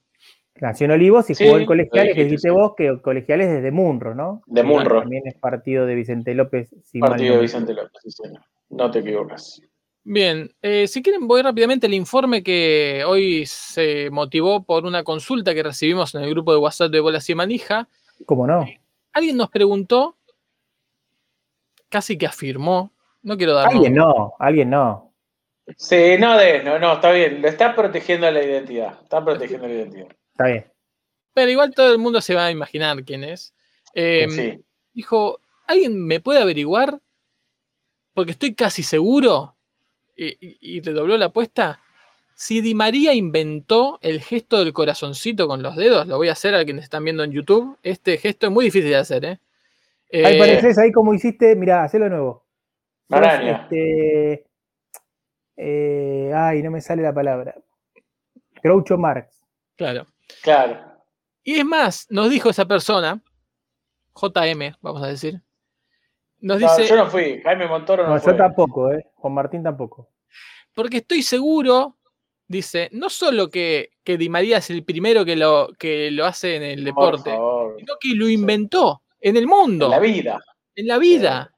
[0.61, 2.53] Nació en Olivos y Sí, jugó en colegiales, que dijiste, sí.
[2.53, 4.41] vos, que colegiales desde Munro, ¿no?
[4.45, 4.99] De Munro.
[5.01, 6.69] También es partido de Vicente López.
[6.83, 8.41] si Partido de Vicente López, sí, señor.
[8.69, 9.61] No te equivocas.
[10.03, 15.53] Bien, eh, si quieren voy rápidamente al informe que hoy se motivó por una consulta
[15.53, 17.89] que recibimos en el grupo de WhatsApp de Bolas y Manija.
[18.25, 18.65] ¿Cómo no?
[19.11, 20.15] Alguien nos preguntó,
[21.89, 25.13] casi que afirmó, no quiero dar Alguien no, alguien no.
[25.75, 27.41] Sí, no de, no, no, está bien.
[27.41, 28.99] Le está protegiendo la identidad.
[29.03, 30.07] Está protegiendo la identidad.
[30.37, 30.65] Está bien.
[31.33, 33.53] pero igual todo el mundo se va a imaginar quién es.
[33.93, 34.63] Eh, sí.
[34.93, 36.99] Dijo, ¿alguien me puede averiguar?
[38.13, 39.55] Porque estoy casi seguro,
[40.15, 40.35] y,
[40.77, 41.79] y redobló la apuesta,
[42.35, 46.53] si Di María inventó el gesto del corazoncito con los dedos, lo voy a hacer
[46.53, 49.39] a quienes están viendo en YouTube, este gesto es muy difícil de hacer, ¿eh?
[50.13, 52.45] Ahí Eh, pareces, ahí como hiciste, mirá, hacelo de nuevo.
[53.09, 54.45] Este,
[55.55, 57.55] eh, ay, no me sale la palabra.
[58.63, 59.39] Groucho Marx.
[59.75, 60.05] Claro.
[60.41, 60.83] Claro.
[61.43, 63.21] Y es más, nos dijo esa persona,
[64.15, 65.41] JM, vamos a decir,
[66.39, 67.41] nos No, dice, yo no fui.
[67.43, 68.33] Jaime Montoro no, No, fue.
[68.33, 69.05] yo tampoco, ¿eh?
[69.15, 70.09] Juan Martín tampoco.
[70.73, 71.97] porque estoy seguro,
[72.47, 76.55] dice, no solo que, que Di María es el primero que lo, que lo hace
[76.57, 77.31] en el Por deporte,
[77.79, 80.39] sino que lo inventó en el mundo, En la vida.
[80.75, 81.51] en la vida.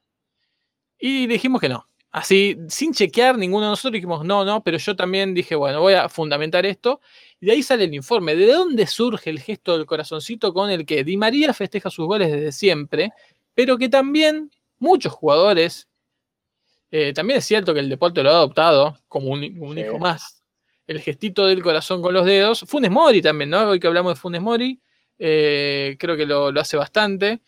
[0.98, 1.86] Y dijimos que no.
[2.12, 5.94] Así, sin chequear, ninguno de nosotros dijimos no, no, pero yo también dije, bueno, voy
[5.94, 7.02] a fundamentar esto.
[7.40, 8.36] Y de ahí sale el informe.
[8.36, 12.32] ¿De dónde surge el gesto del corazoncito con el que Di María festeja sus goles
[12.32, 13.12] desde siempre?
[13.54, 14.50] Pero que también
[14.80, 15.88] muchos jugadores,
[16.92, 19.82] eh, también es cierto que el deporte lo ha adoptado como un, un Sí.
[19.82, 20.42] hijo más.
[20.88, 22.62] El gestito del corazón con los dedos.
[22.68, 23.70] Funes Mori también, ¿no?
[23.70, 24.80] Hoy que hablamos de Funes Mori,
[25.20, 27.42] eh, creo que lo, lo hace bastante.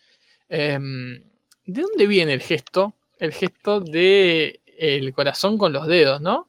[0.48, 1.22] Em,
[1.66, 2.94] ¿De dónde viene el gesto?
[3.22, 6.48] El gesto de el corazón con los dedos, ¿no?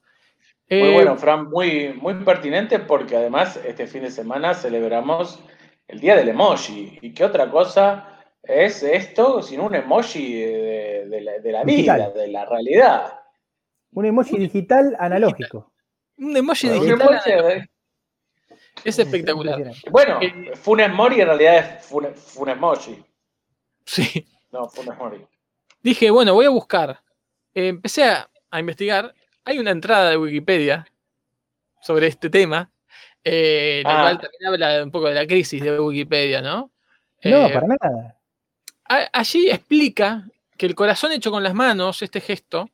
[0.69, 5.39] Muy Eh, bueno, Fran, muy, muy pertinente porque además este fin de semana celebramos
[5.87, 6.97] el Día del Emoji.
[7.01, 8.09] ¿Y qué otra cosa
[8.41, 12.13] es esto sino un emoji de, de la, de la vida, Digital.
[12.15, 13.19] de la realidad?
[13.91, 15.71] Un emoji digital analógico.
[16.17, 17.69] Un emoji Un digital emoji de-
[18.83, 19.61] es espectacular.
[19.91, 23.05] Bueno, Eh, Funes Mori en realidad es Fune- Funes Moji.
[23.85, 24.25] Sí.
[24.51, 25.23] No, Funes Mori.
[25.83, 27.01] Dije, bueno, voy a buscar.
[27.53, 29.13] Eh, empecé a, a investigar.
[29.45, 30.87] Hay una entrada de Wikipedia
[31.81, 32.69] sobre este tema.
[33.23, 34.01] Eh, la Ah.
[34.03, 36.71] cual también habla un poco de la crisis de Wikipedia, ¿no?
[37.23, 38.17] No, Eh, para nada.
[38.89, 40.25] a- allí explica
[40.57, 42.69] que el corazón hecho con las manos, este gesto,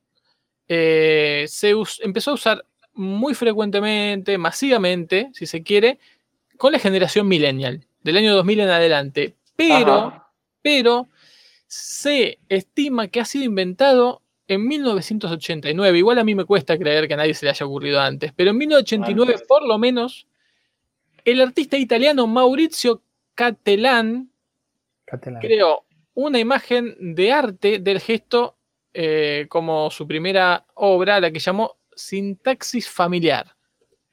[0.67, 5.99] eh, se us- empezó a usar muy frecuentemente, masivamente, si se quiere,
[6.57, 9.35] con la generación millennial, del año 2000 en adelante.
[9.55, 10.31] Pero, Ajá.
[10.61, 11.07] pero
[11.69, 15.99] se estima que ha sido inventado en 1989.
[15.99, 18.49] Igual a mí me cuesta creer que a nadie se le haya ocurrido antes, pero
[18.49, 19.47] en 1989 Antes.
[19.47, 20.25] por lo menos,
[21.23, 23.03] el artista italiano Maurizio
[23.35, 24.31] Cattelan
[25.05, 25.41] Catalán.
[25.41, 25.85] creó
[26.15, 28.57] una imagen de arte del gesto
[28.91, 33.55] eh, como su primera obra, la que llamó Sintaxis Familiar.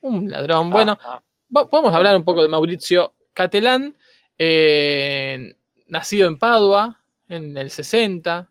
[0.03, 0.69] Un ladrón.
[0.69, 1.23] Bueno, Ah,
[1.71, 3.97] podemos hablar un poco de Maurizio Cattelan,
[4.37, 5.55] eh,
[5.87, 8.49] nacido en Padua en el 60,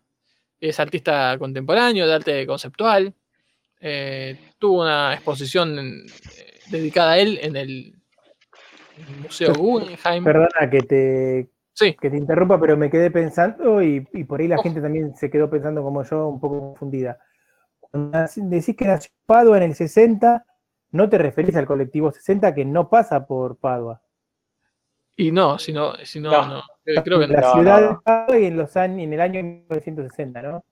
[0.60, 3.14] es artista contemporáneo de arte conceptual,
[3.80, 7.94] eh, tuvo una exposición en- eh, dedicada a él en el
[9.22, 10.24] Museo Guggenheim.
[10.24, 14.48] Perdona que te, Sí, que te interrumpa, pero me quedé pensando y, y por ahí
[14.48, 14.62] la Oh.
[14.62, 17.18] gente también se quedó pensando como yo, un poco confundida.
[17.78, 20.46] Cuando decís que nació en Padua en el 60,
[20.92, 24.00] no te referís al colectivo 60 que no pasa por Padua.
[25.18, 26.46] y no, si no, si no, No.
[26.48, 26.62] no,
[27.04, 28.38] creo que en la no, ciudad no, no.
[28.38, 30.64] y en, los años, en el año 1960, ¿no?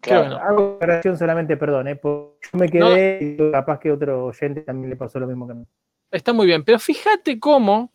[0.00, 0.20] Claro.
[0.20, 0.36] bueno.
[0.36, 1.96] Hago aclaración solamente, perdón, ¿eh?
[1.96, 5.52] porque yo me quedé y capaz que otro oyente también le pasó lo mismo que
[5.52, 5.64] a mí.
[6.10, 7.92] Está muy bien, pero fíjate cómo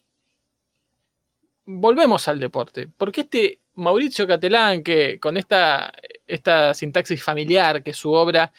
[1.65, 5.91] volvemos al deporte, porque este Mauricio Catelán, que con esta,
[6.27, 8.51] esta sintaxis familiar, que es su obra,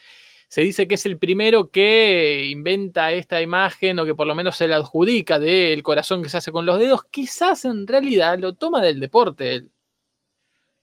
[0.47, 4.57] se dice que es el primero que inventa esta imagen o que por lo menos
[4.57, 8.53] se la adjudica del corazón que se hace con los dedos, quizás en realidad lo
[8.53, 9.71] toma del deporte él.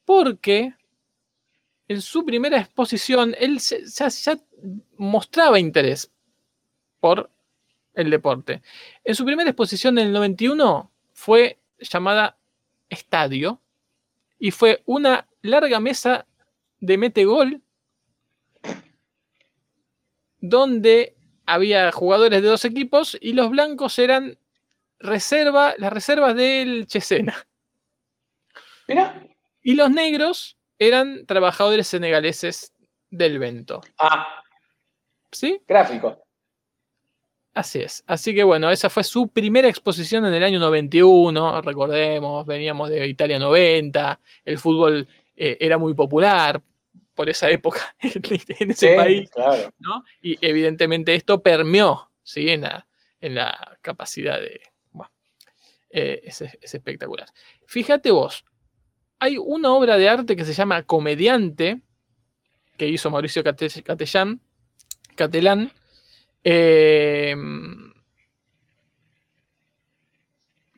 [0.05, 0.74] Porque
[1.89, 4.39] en su primera exposición él ya, ya
[4.97, 6.10] mostraba interés
[7.01, 7.30] por
[7.94, 8.62] el deporte.
[9.05, 12.36] En su primera exposición en el 91 fue llamada
[12.89, 13.60] Estadio
[14.39, 16.26] y fue una larga mesa
[16.80, 17.62] de mete gol
[20.43, 21.16] donde
[21.47, 24.39] había jugadores de dos equipos y los blancos eran
[24.98, 27.47] reserva, las reservas del Chesena
[28.86, 29.27] Mira.
[29.62, 32.73] y los negros eran trabajadores senegaleses
[33.09, 33.81] del Vento.
[33.98, 34.43] Ah,
[35.31, 35.60] ¿Sí?
[35.66, 36.19] gráfico.
[37.55, 38.02] Así es.
[38.06, 41.62] Así que bueno, esa fue su primera exposición en el año 91.
[41.62, 44.19] Recordemos, veníamos de Italia 90.
[44.44, 45.06] El fútbol
[45.36, 46.60] eh, era muy popular
[47.14, 49.30] por esa época en ese Sí, país.
[49.30, 49.70] claro.
[49.78, 50.05] ¿no?
[50.20, 52.48] Y evidentemente esto permeó ¿sí?
[52.51, 52.86] en, la,
[53.20, 54.60] en la capacidad de...
[54.90, 55.12] bueno,
[55.90, 57.28] eh, es, es espectacular.
[57.66, 58.44] Fíjate vos,
[59.18, 61.82] hay una obra de arte que se llama Comediante,
[62.76, 64.40] que hizo Mauricio Cate- Catellán,
[65.14, 65.70] Catelán,
[66.44, 67.36] eh,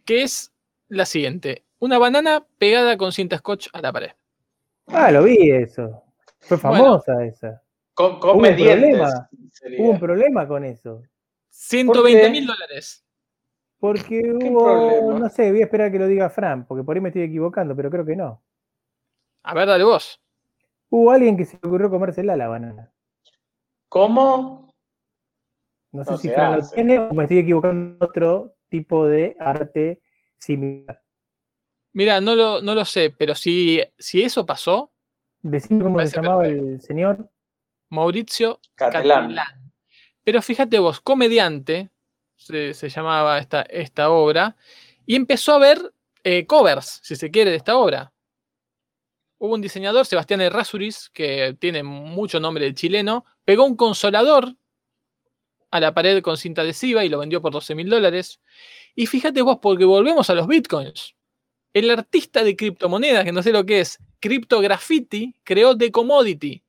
[0.05, 0.52] que es
[0.89, 1.65] la siguiente.
[1.78, 4.11] Una banana pegada con cinta scotch a la pared.
[4.86, 6.03] Ah, lo vi eso.
[6.47, 6.85] Fue Bueno.
[7.01, 7.62] famosa esa.
[7.95, 8.91] Con, un comediantes.
[8.99, 9.31] problema.
[9.53, 9.81] sería.
[9.83, 11.03] Hubo un problema con eso.
[11.51, 13.05] 120 mil dólares.
[13.79, 15.19] Porque ¿Qué hubo, problema?
[15.19, 17.23] no sé, voy a esperar a que lo diga Fran, porque por ahí me estoy
[17.23, 18.43] equivocando, pero creo que no.
[19.43, 20.21] A ver, dale vos.
[20.89, 22.93] Hubo alguien que se le ocurrió comérsela la banana.
[23.89, 24.75] ¿Cómo?
[25.93, 29.07] No sé No si se Fran lo tiene o me estoy equivocando en otro tipo
[29.07, 30.01] de arte
[30.39, 31.01] similar.
[31.93, 34.91] Mira, no lo, no lo sé, pero si, si eso pasó,
[35.45, 36.69] Decime cómo se llamaba perfecto.
[36.69, 37.31] el señor.
[37.91, 39.37] Mauricio Catalán.
[40.25, 41.91] Pero fíjate vos, comediante,
[42.35, 44.57] se, se llamaba esta, esta obra,
[45.05, 45.93] y empezó a ver
[46.23, 48.15] eh, covers, si se quiere, de esta obra.
[49.37, 54.57] Hubo un diseñador, Sebastián Errázuriz, que tiene mucho nombre de chileno, pegó un consolador
[55.71, 58.41] a la pared con cinta adhesiva y lo vendió por 12 mil dólares.
[58.95, 61.15] Y fíjate vos, porque volvemos a los bitcoins.
[61.74, 66.62] El artista de criptomonedas, que no sé lo que es, Crypto Graffiti, creó The Commodity.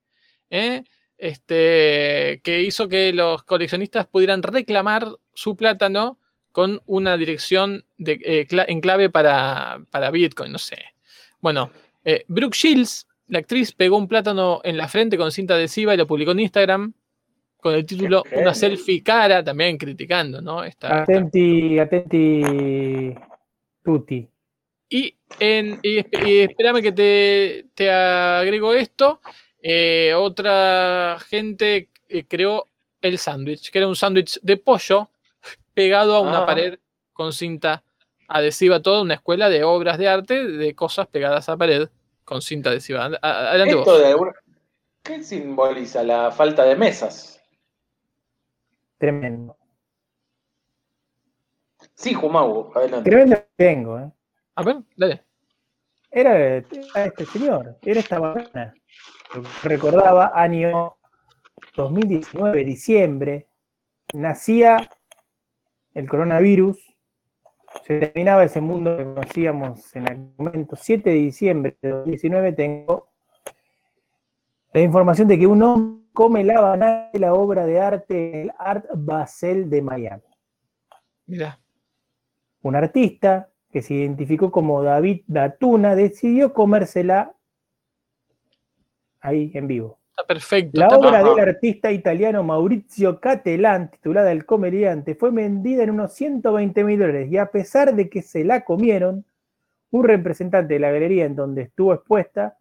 [0.49, 0.84] ¿eh?
[1.18, 6.19] este, que hizo que los coleccionistas pudieran reclamar su plátano
[6.52, 10.77] con una dirección de, eh, en clave para, para Bitcoin, no sé.
[11.40, 11.72] Bueno,
[12.03, 15.98] eh, Brooke Shields, la actriz, pegó un plátano en la frente con cinta adhesiva y
[15.98, 16.94] lo publicó en Instagram
[17.57, 18.23] con el título.
[18.34, 20.64] Una selfie cara, también criticando, ¿no?
[20.64, 23.15] Esta- esta- Atenti, atenti,
[23.84, 24.27] tutti.
[24.90, 29.20] Y, en, y, esp- y espérame que te, te agrego esto.
[29.68, 32.68] eh, otra gente eh, creó
[33.02, 35.10] el sándwich, que era un sándwich de pollo
[35.74, 36.45] pegado a una Ah.
[36.45, 36.80] pared
[37.14, 37.84] con cinta
[38.28, 41.90] adhesiva, toda una escuela de obras de arte de cosas pegadas a pared
[42.24, 43.06] con cinta adhesiva.
[43.22, 43.99] Adelante Esto vos.
[43.99, 44.34] de alguna-
[45.03, 47.41] ¿Qué simboliza la falta de mesas?
[48.98, 49.57] Tremendo.
[51.95, 53.10] Sí, Jumau, adelante.
[53.10, 54.12] Tremendo que tengo, ¿eh?
[54.56, 55.23] A ver, dale.
[56.11, 58.73] Era, era este señor, era esta banana.
[59.64, 60.95] Recordaba año
[61.76, 63.48] 2019, diciembre,
[64.14, 64.90] nacía
[65.94, 66.77] el coronavirus,
[67.86, 73.10] se terminaba ese mundo que conocíamos en aquel momento, 7 de diciembre de 2019, tengo
[74.72, 78.52] la información de que un hombre come la banana de la obra de arte el
[78.57, 80.23] Art Basel de Miami.
[81.26, 81.60] Mira.
[82.61, 87.34] Un artista que se identificó como David Datuna decidió comérsela
[89.20, 90.00] ahí en vivo.
[90.12, 90.80] Está perfecto.
[90.80, 96.14] La está obra del artista italiano Maurizio Catelán, titulada El comediante, fue vendida en unos
[96.14, 99.26] 120 mil dólares y a pesar de que se la comieron,
[99.92, 102.58] un representante de la galería en donde estuvo expuesta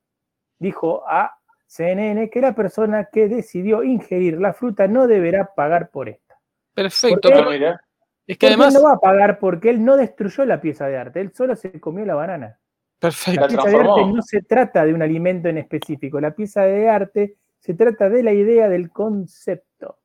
[0.59, 1.39] dijo a
[1.69, 6.41] CNN que la persona que decidió ingerir la fruta no deberá pagar por esta.
[6.75, 7.21] perfecto.
[7.21, 7.39] ¿Por qué?
[7.39, 7.84] pero mira.
[8.27, 8.75] Es que Porque además.
[8.75, 11.57] él no va a pagar porque él no destruyó la pieza de arte, él solo
[11.57, 12.59] se comió la banana.
[12.99, 13.41] Perfecto.
[13.41, 16.63] La La pieza de arte no se trata de un alimento en específico, la pieza
[16.63, 19.99] de arte se trata de la idea del concepto.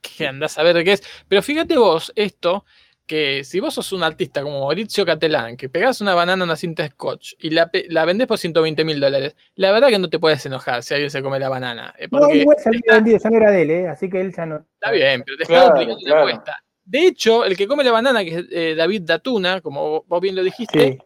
[0.00, 1.02] que andás a ver qué es.
[1.28, 2.64] Pero fíjate vos, esto
[3.06, 6.56] que si vos sos un artista como Maurizio Catelán, que pegás una banana a una
[6.56, 10.18] cinta scotch y la, la vendés por 120 mil dólares, la verdad que no te
[10.18, 11.94] puedes enojar si alguien se come la banana.
[11.98, 13.88] eh, No, porque igual se había vendido, ya no era de él, ¿eh?
[13.88, 14.56] así que él ya no.
[14.74, 16.64] está bien, pero te está Claro, duplicando la apuesta.
[16.90, 20.34] De hecho, el que come la banana, que es eh, David Datuna, como vos bien
[20.34, 20.98] lo dijiste, Sí.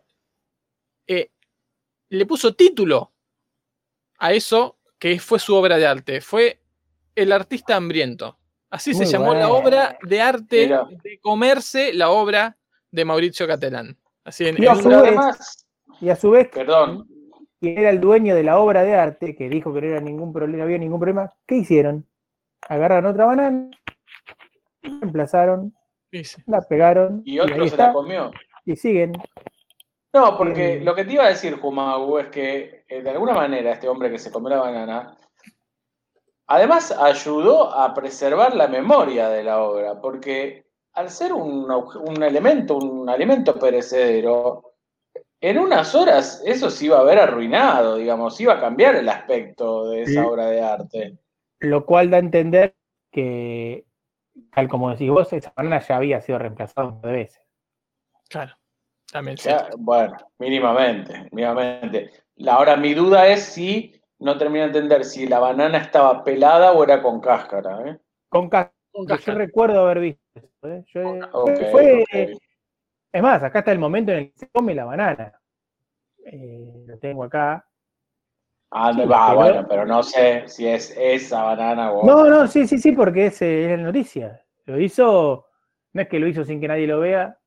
[1.08, 1.30] eh,
[2.10, 3.12] le puso título
[4.18, 6.20] a eso que fue su obra de arte.
[6.20, 6.60] Fue
[7.16, 8.38] El artista hambriento.
[8.70, 10.86] Así se llamó la obra de arte Mira.
[11.02, 12.56] de comerse la obra
[12.90, 13.98] de Mauricio Catelán.
[14.24, 15.66] Así en, Y a en su vez- además,
[16.00, 17.06] Y a su vez, perdón,
[17.60, 20.32] quien era el dueño de la obra de arte, que dijo que no era ningún
[20.32, 22.06] problema, no había ningún problema, ¿qué hicieron?
[22.68, 23.68] Agarraron otra banana,
[24.82, 25.74] la reemplazaron,
[26.10, 28.30] dice, la pegaron y y, otro ahí se la comió.
[28.64, 29.12] y siguen.
[30.14, 30.84] No, porque Bien.
[30.84, 34.10] lo que te iba a decir, Jumagu, es que eh, de alguna manera este hombre
[34.10, 35.16] que se comió la banana,
[36.48, 42.76] además ayudó a preservar la memoria de la obra, porque al ser un, un elemento,
[42.76, 44.74] un alimento perecedero,
[45.40, 49.88] en unas horas eso se iba a ver arruinado, digamos, iba a cambiar el aspecto
[49.88, 50.18] de esa Sí.
[50.18, 51.18] obra de arte.
[51.60, 52.74] Lo cual da a entender
[53.10, 53.86] que,
[54.54, 57.42] tal como decís vos, esa banana ya había sido reemplazada un par de veces.
[58.28, 58.54] claro,
[59.10, 59.36] también.
[59.38, 62.10] Ya, bueno, mínimamente, mínimamente.
[62.36, 66.72] La- Ahora mi duda es si, no termino de entender, si la banana estaba pelada
[66.72, 67.88] o era con cáscara.
[67.90, 67.98] ¿eh?
[68.28, 68.74] Con cáscara.
[68.92, 69.38] Con Yo cáscara.
[69.38, 70.68] recuerdo haber visto eso.
[70.68, 70.84] ¿eh?
[70.92, 71.18] Yo-
[71.70, 72.04] fue.
[73.12, 75.38] Es más, acá está el momento en el que se come la banana.
[76.24, 77.66] Eh, lo tengo acá.
[78.70, 82.24] Ah, no, Sí, va, pero- bueno, pero no sé si es esa banana o No,
[82.24, 84.41] no, sí, sí, sí, porque es, eh, es la noticia.
[84.66, 85.46] Lo hizo,
[85.92, 87.38] no es que lo hizo sin que nadie lo vea,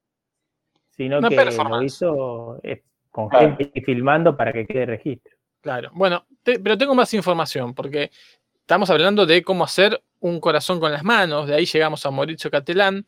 [0.91, 3.55] sino Una que lo hizo eh, con Claro.
[3.57, 5.35] gente filmando para que quede registro.
[5.61, 5.89] Claro.
[5.93, 8.11] Bueno, te- pero tengo más información porque
[8.59, 11.47] estamos hablando de cómo hacer un corazón con las manos.
[11.47, 13.05] De ahí llegamos a Mauricio Catelán.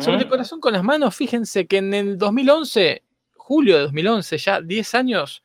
[0.00, 3.02] Sobre el corazón con las manos, fíjense que en el 2011,
[3.34, 5.42] julio de 2011, ya 10 años,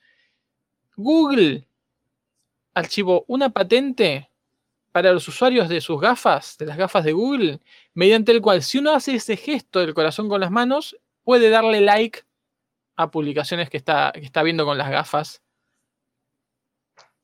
[0.95, 1.67] Google
[2.75, 4.29] archivó una patente
[4.97, 7.59] para los usuarios de sus gafas, de las gafas de Google,
[7.93, 11.81] mediante el cual si uno hace ese gesto del corazón con las manos, puede darle
[11.81, 12.21] like
[12.95, 15.43] a publicaciones que está, que está viendo con las gafas.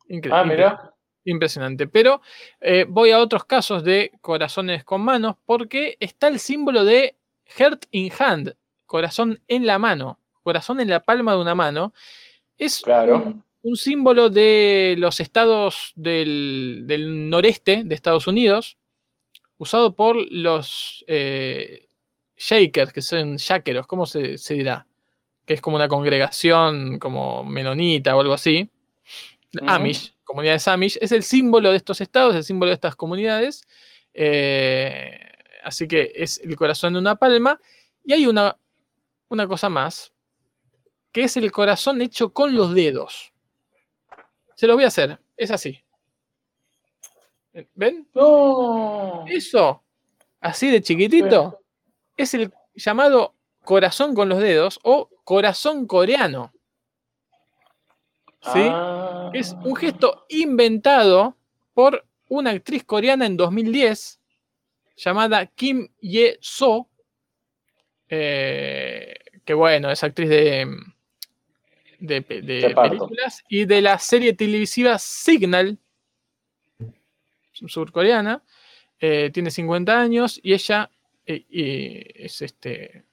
[0.07, 0.93] Incre- Ah, mira.
[1.25, 1.87] Impresionante.
[1.87, 2.21] Pero
[2.61, 7.17] eh, voy a otros casos de corazones con manos porque está el símbolo de
[7.57, 8.55] Heart in Hand,
[8.85, 11.91] corazón en la mano, corazón en la palma de una mano.
[12.55, 13.15] Es Claro.
[13.15, 18.77] un, un símbolo de los estados del, del noreste de Estados Unidos,
[19.57, 21.87] usado por los eh,
[22.37, 24.85] Shakers, que son shakeros, ¿cómo se, se dirá?
[25.45, 28.69] Que es como una congregación como menonita o algo así.
[29.55, 29.65] Ujú.
[29.69, 33.63] Amish, comunidades Amish, es el símbolo de estos estados, el símbolo de estas comunidades.
[34.13, 35.19] eh,
[35.63, 37.59] así que es el corazón de una palma.
[38.03, 38.57] Y hay una,
[39.29, 40.11] una cosa más,
[41.13, 43.32] que es el corazón hecho con los dedos.
[44.55, 45.83] Se lo voy a hacer, es así.
[47.75, 48.07] ¿Ven?
[48.13, 49.25] No.
[49.27, 49.83] Eso,
[50.41, 51.59] así de chiquitito,
[52.17, 56.51] es el llamado corazón con los dedos o corazón coreano.
[58.41, 58.67] ¿Sí?
[58.69, 59.29] Ah.
[59.33, 61.37] Es un gesto inventado
[61.73, 64.19] por una actriz coreana en 2010
[64.95, 66.87] llamada Kim Ye-so,
[68.09, 69.15] eh,
[69.45, 70.67] que bueno, es actriz de,
[72.07, 75.77] de, películas y de la serie televisiva Signal,
[77.53, 78.43] surcoreana.
[78.99, 80.89] eh, tiene 50 años y ella
[81.25, 81.45] eh,
[82.15, 83.03] es este,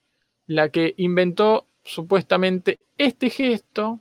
[0.47, 4.01] la que inventó supuestamente este gesto,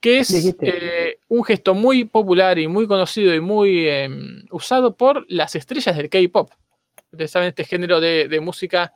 [0.00, 0.72] que es Dijiste.
[1.08, 4.08] eh, un gesto muy popular y muy conocido y muy eh,
[4.50, 6.50] usado por las estrellas del K-pop.
[7.12, 8.92] Ustedes saben, este género de, de música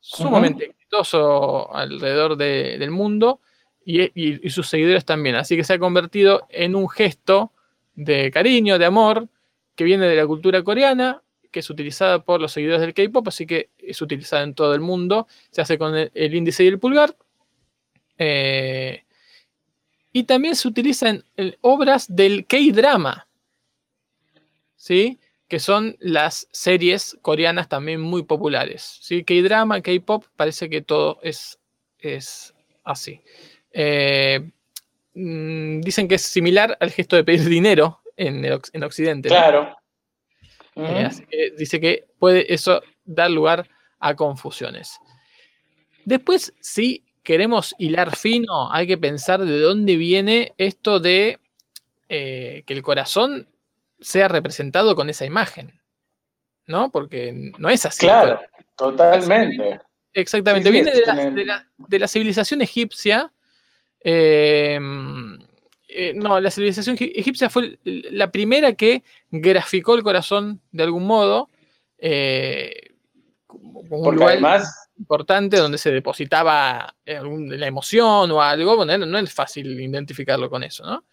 [0.00, 3.40] sumamente exitoso alrededor de- del mundo
[3.86, 5.36] y, sus seguidores también.
[5.36, 7.52] Así que se ha convertido en un gesto
[7.94, 9.28] de cariño, de amor,
[9.76, 11.22] que viene de la cultura coreana,
[11.52, 14.80] que es utilizada por los seguidores del K-pop, así que es utilizada en todo el
[14.80, 15.28] mundo.
[15.50, 17.16] Se hace con el, índice y el pulgar.
[18.18, 19.04] Eh,
[20.12, 23.28] y también se utiliza en, en obras del K-drama,
[24.74, 25.18] ¿sí?
[25.48, 28.98] que son las series coreanas también muy populares.
[29.00, 29.22] ¿sí?
[29.22, 31.60] K-drama, K-pop, parece que todo es,
[32.00, 32.52] es
[32.82, 33.20] así.
[33.78, 34.40] Eh,
[35.14, 39.28] mm, dicen que es similar al gesto de pedir dinero en, el oc- en Occidente.
[39.28, 39.34] ¿no?
[39.34, 39.76] Claro.
[40.76, 44.98] Eh, así que dice que puede eso dar lugar a confusiones.
[46.04, 51.38] Después, si queremos hilar fino, hay que pensar de dónde viene esto de
[52.08, 53.48] eh, que el corazón
[54.00, 55.80] sea representado con esa imagen.
[56.66, 56.90] ¿No?
[56.90, 58.06] Porque no es así.
[58.06, 58.40] Claro,
[58.76, 59.80] totalmente.
[60.12, 63.32] Exactamente, Sí, sí, viene de la, tienen- de la- de la civilización egipcia.
[64.08, 64.78] Eh,
[65.88, 71.06] eh, no, la civilización egip- egipcia fue la primera que graficó el corazón de algún
[71.06, 71.48] modo.
[71.98, 72.90] eh,
[73.48, 78.76] un Porque lugar además, importante donde se depositaba eh, algún- la emoción o algo.
[78.76, 81.04] Bueno, no es fácil identificarlo con eso, ¿no?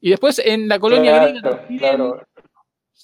[0.00, 2.22] Y después en la colonia griega también, claro,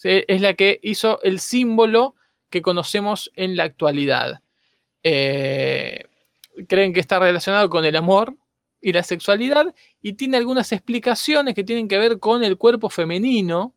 [0.05, 2.15] es la que hizo el símbolo
[2.51, 4.41] que conocemos en la actualidad.
[5.03, 6.05] Eh,
[6.69, 8.35] creen que está relacionado con el amor
[8.83, 13.75] y la sexualidad y tiene algunas explicaciones que tienen que ver con el cuerpo femenino,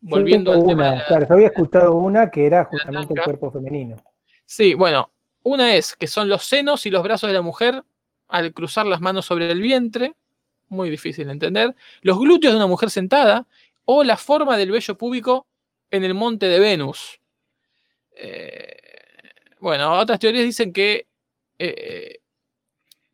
[0.00, 3.50] volviendo Yo al tema la- claro, yo había escuchado una que era justamente el cuerpo
[3.52, 3.96] femenino.
[4.44, 5.10] Sí, bueno,
[5.44, 7.82] una es que son los senos y los brazos de la mujer
[8.26, 10.14] al cruzar las manos sobre el vientre,
[10.68, 13.46] muy difícil de entender, los glúteos de una mujer sentada
[13.84, 15.46] o la forma del vello púbico
[15.90, 17.20] en el monte de Venus.
[18.16, 18.76] Eh,
[19.60, 21.06] bueno, otras teorías dicen que,
[21.58, 22.18] eh,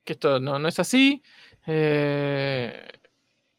[0.05, 1.23] que esto no, no es así.
[1.67, 2.89] eh,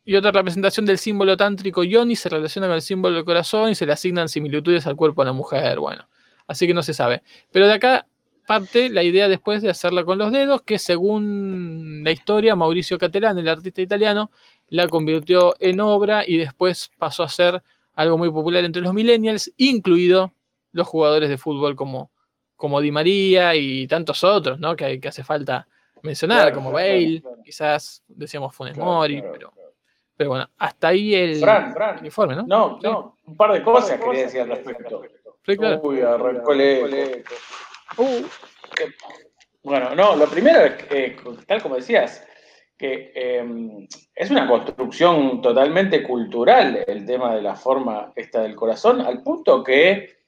[0.08, 3.76] y otra representación del símbolo tántrico yoni se relaciona con el símbolo del corazón y
[3.76, 5.80] se le asignan similitudes al cuerpo de la mujer.
[5.80, 6.08] Bueno,
[6.48, 7.24] así que no se sabe.
[7.52, 8.06] Pero de acá
[8.46, 13.40] parte la idea después de hacerla con los dedos, que según la historia, Mauricio Catalán,
[13.40, 14.30] el artista italiano,
[14.70, 17.64] la convirtió en obra y después pasó a ser
[17.96, 20.34] algo muy popular entre los millennials, incluido
[20.72, 22.12] los jugadores de fútbol como,
[22.56, 24.76] como Di María y tantos otros, ¿no?
[24.76, 25.68] Que, que hace falta
[26.06, 27.38] mencionar, Claro, como claro, Bale, claro.
[27.44, 29.72] quizás decíamos Funes Claro, Mori, claro, pero, claro.
[30.16, 32.00] pero bueno, hasta ahí el, Fran, Fran.
[32.00, 32.44] el informe, ¿no?
[32.48, 32.88] No, Sí.
[32.88, 35.02] no, un par de cosas quería decir al respecto.
[35.46, 35.82] Sí, claro.
[35.84, 36.62] Uy, arrancó el
[36.94, 37.34] eco.
[37.98, 38.26] Uh,
[39.64, 41.18] Bueno, no, lo primero es que, eh,
[41.48, 42.24] tal como decías,
[42.78, 49.02] que eh, es una construcción totalmente cultural el tema de la forma esta del corazón,
[49.02, 50.25] al punto que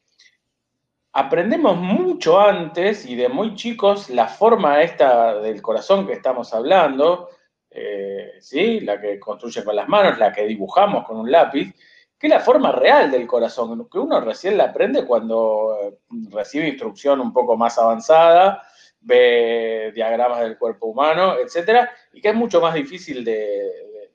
[1.18, 7.30] aprendemos mucho antes y de muy chicos la forma esta del corazón que estamos hablando,
[7.72, 8.82] eh, ¿sí?
[8.82, 11.74] la que construye con las manos, la que dibujamos con un lápiz,
[12.20, 15.98] que es la forma real del corazón, que uno recién la aprende cuando eh,
[16.30, 18.62] recibe instrucción un poco más avanzada,
[19.02, 23.34] ve diagramas del cuerpo humano, etcétera, y que es mucho más difícil de,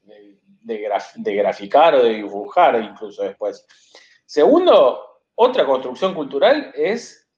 [0.05, 3.67] de- de graf- de graficar o de dibujar incluso después.
[4.25, 7.29] Segundo, otra construcción cultural es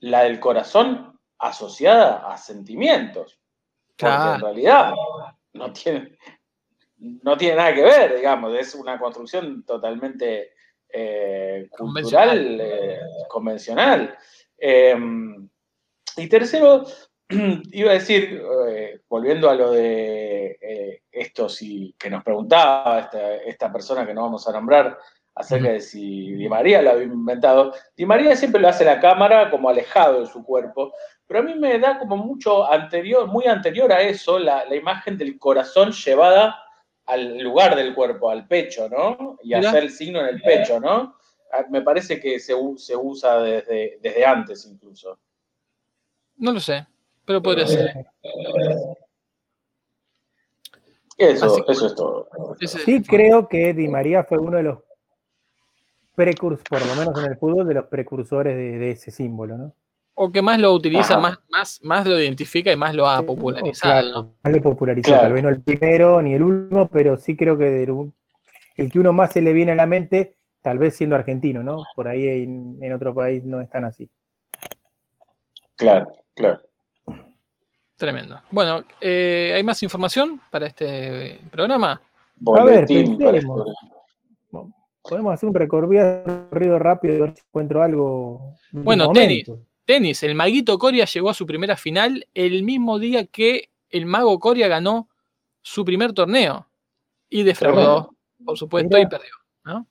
[0.00, 3.38] la del corazón asociada a sentimientos.
[3.96, 4.92] Porque en realidad
[5.52, 6.18] no tiene,
[6.98, 10.52] no tiene nada que ver, digamos, es una construcción totalmente
[10.88, 12.60] eh, cultural, Convencional.
[12.60, 14.18] eh, convencional.
[14.58, 14.96] Eh,
[16.16, 16.84] y tercero,
[17.28, 23.72] iba a decir, eh, volviendo a lo de esto sí, que nos preguntaba esta, esta
[23.72, 24.98] persona que no vamos a nombrar
[25.36, 27.72] acerca de si Di María lo había inventado.
[27.96, 30.92] Di María siempre lo hace la cámara como alejado de su cuerpo,
[31.26, 35.16] pero a mí me da como mucho anterior, muy anterior a eso, la, la imagen
[35.18, 36.56] del corazón llevada
[37.06, 39.38] al lugar del cuerpo, al pecho, ¿no?
[39.42, 39.70] Y Mirá.
[39.70, 41.16] hacer el signo en el pecho, ¿no?
[41.52, 45.18] Ah, Me parece que se, se usa desde, desde antes incluso.
[46.36, 46.86] no lo sé,
[47.24, 48.06] pero podría ser.
[51.16, 52.28] Eso, que- eso es todo.
[52.66, 54.78] Sí creo que Di María fue uno de los
[56.14, 59.74] precursores, por lo menos en el fútbol, de los precursores de, de ese símbolo, ¿no?
[60.16, 64.34] O que más lo utiliza, más, más, más lo identifica y más lo ha popularizado.
[64.44, 65.22] más lo popularizó, Claro.
[65.24, 68.12] tal vez no el primero ni el último, pero sí creo que del
[68.76, 71.82] el que uno más se le viene a la mente, tal vez siendo argentino, ¿no?
[71.96, 74.08] Por ahí en, en otro país no es tan así.
[75.76, 76.60] Claro, claro.
[77.96, 78.40] Tremendo.
[78.50, 82.00] Bueno, eh, ¿hay más información para este programa?
[82.56, 83.66] A ver, pensemos.
[85.06, 88.54] Podemos hacer un recorrido rápido y ver si encuentro algo.
[88.72, 89.58] Bueno, momento.
[89.84, 94.38] Tenis, el maguito Coria llegó a su primera final el mismo día que el mago
[94.40, 95.08] Coria ganó
[95.60, 96.66] su primer torneo
[97.28, 98.14] y defraudó,
[98.44, 99.06] por supuesto, Mira.
[99.06, 99.32] y perdió.
[99.64, 99.86] ¿no?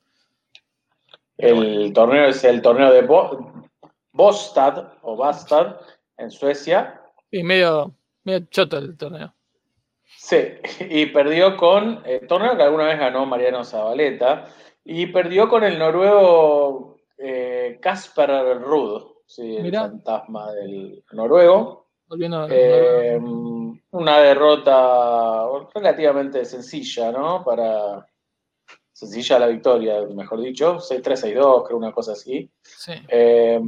[1.38, 3.69] El torneo es el torneo de Bo-
[4.11, 5.77] Bostad o Bastad
[6.18, 6.99] en Suecia.
[7.30, 9.34] Y medio, medio choto el torneo.
[10.18, 10.38] Sí,
[10.90, 14.45] y perdió con el torneo que alguna vez ganó Mariano Zabaleta
[14.85, 19.81] y perdió con el noruego eh, Kasper Ruud, sí, el Mirá.
[19.81, 21.88] fantasma del noruego.
[22.07, 23.19] Volviendo a- Eh,
[23.91, 27.43] una derrota relativamente sencilla, ¿no?
[27.43, 28.05] Para
[28.91, 32.49] sencilla la victoria, mejor dicho, 6-3-6-2, creo una cosa así.
[32.61, 32.93] sí.
[33.07, 33.60] Eh,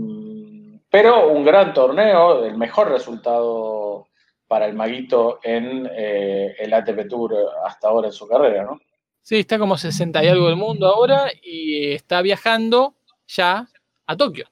[0.89, 4.07] pero un gran torneo, el mejor resultado
[4.47, 7.35] para el Maguito en eh, el ATP Tour
[7.65, 8.79] hasta ahora en su carrera, ¿no?
[9.25, 12.93] Sí, está como 60 y algo del mundo ahora y está viajando
[13.27, 13.67] ya
[14.05, 14.47] a Tokio.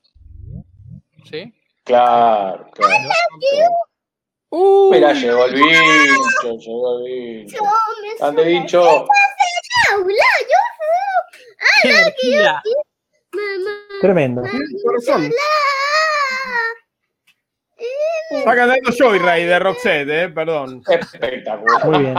[1.30, 1.54] ¿Sí?
[1.84, 2.94] Claro, claro.
[4.50, 7.04] Uy, Mira, llegó el bicho, llegó el
[7.44, 7.58] bicho.
[8.20, 8.82] Yo Ande bicho.
[8.82, 9.08] aula,
[10.41, 10.60] yo
[11.84, 12.64] qué energía.
[13.32, 13.72] mamá.
[14.02, 14.41] Tremendo.
[14.84, 15.22] Corazón.
[15.22, 15.38] La.
[18.40, 20.82] Está cantando Joyride de Roxette, eh, perdón.
[20.90, 21.86] Espectacular.
[21.86, 22.16] Muy bien.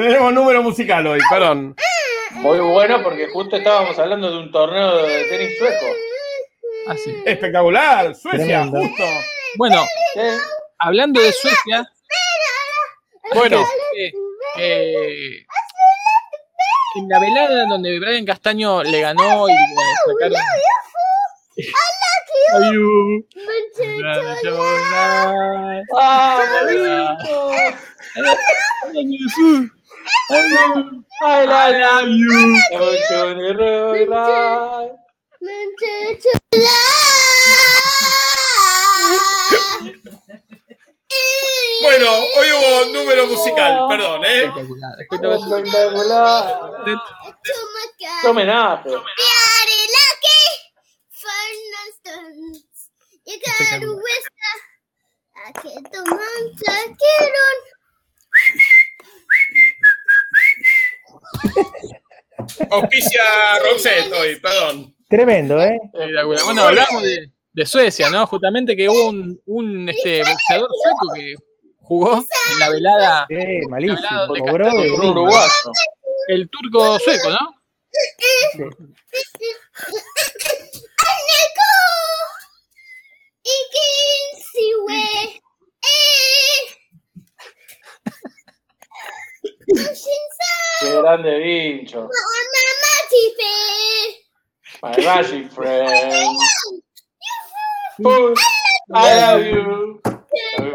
[0.00, 1.76] Tenemos número musical hoy, perdón.
[2.30, 5.86] Muy bueno porque justo estábamos hablando de un torneo de tenis sueco.
[6.88, 7.14] Así.
[7.26, 8.80] Espectacular, Suecia, Tremendo.
[8.80, 9.04] justo.
[9.56, 9.84] Bueno,
[10.78, 11.86] hablando de Suecia,
[13.34, 13.62] Bueno,
[13.92, 14.10] que,
[14.56, 15.44] que
[16.96, 19.58] en la velada donde Brian Castaño le ganó y le
[20.06, 20.40] sacaron.
[22.54, 23.26] Ayú.
[25.94, 27.52] ¡Ah, bicho!
[30.32, 32.56] I love you.
[32.72, 33.38] Emotion
[34.08, 34.90] right.
[41.82, 44.44] bueno, hoy hubo número musical, perdón, eh.
[44.44, 45.64] Espectacular, espectacular.
[46.86, 47.00] Espectacular.
[48.22, 48.90] Qué homenaje.
[62.70, 63.22] Auspicia
[63.62, 64.94] Roxette hoy, perdón.
[65.08, 65.78] Tremendo, ¿eh?
[66.44, 68.26] Bueno, hablamos de, de Suecia, ¿no?
[68.26, 71.34] Justamente que hubo un, un este, boxeador sueco que
[71.80, 72.14] jugó
[72.52, 73.98] en la velada, Sí, malísimo.
[74.38, 75.10] Cobró Castaño, de gringo.
[75.10, 75.48] uruguayo.
[76.28, 77.38] el turco sueco, ¿no?
[77.92, 78.64] Sí.
[90.80, 92.08] Qué grande bicho.
[94.82, 96.38] My magic friend.
[98.00, 100.00] I love you.
[100.60, 100.70] You.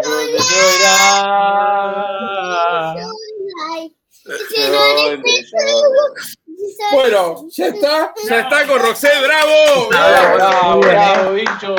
[6.92, 8.14] Bueno, ya está.
[8.28, 9.90] Ya está con Roxette, bravo.
[9.90, 11.76] Bravo, bravo, bravo, bicho.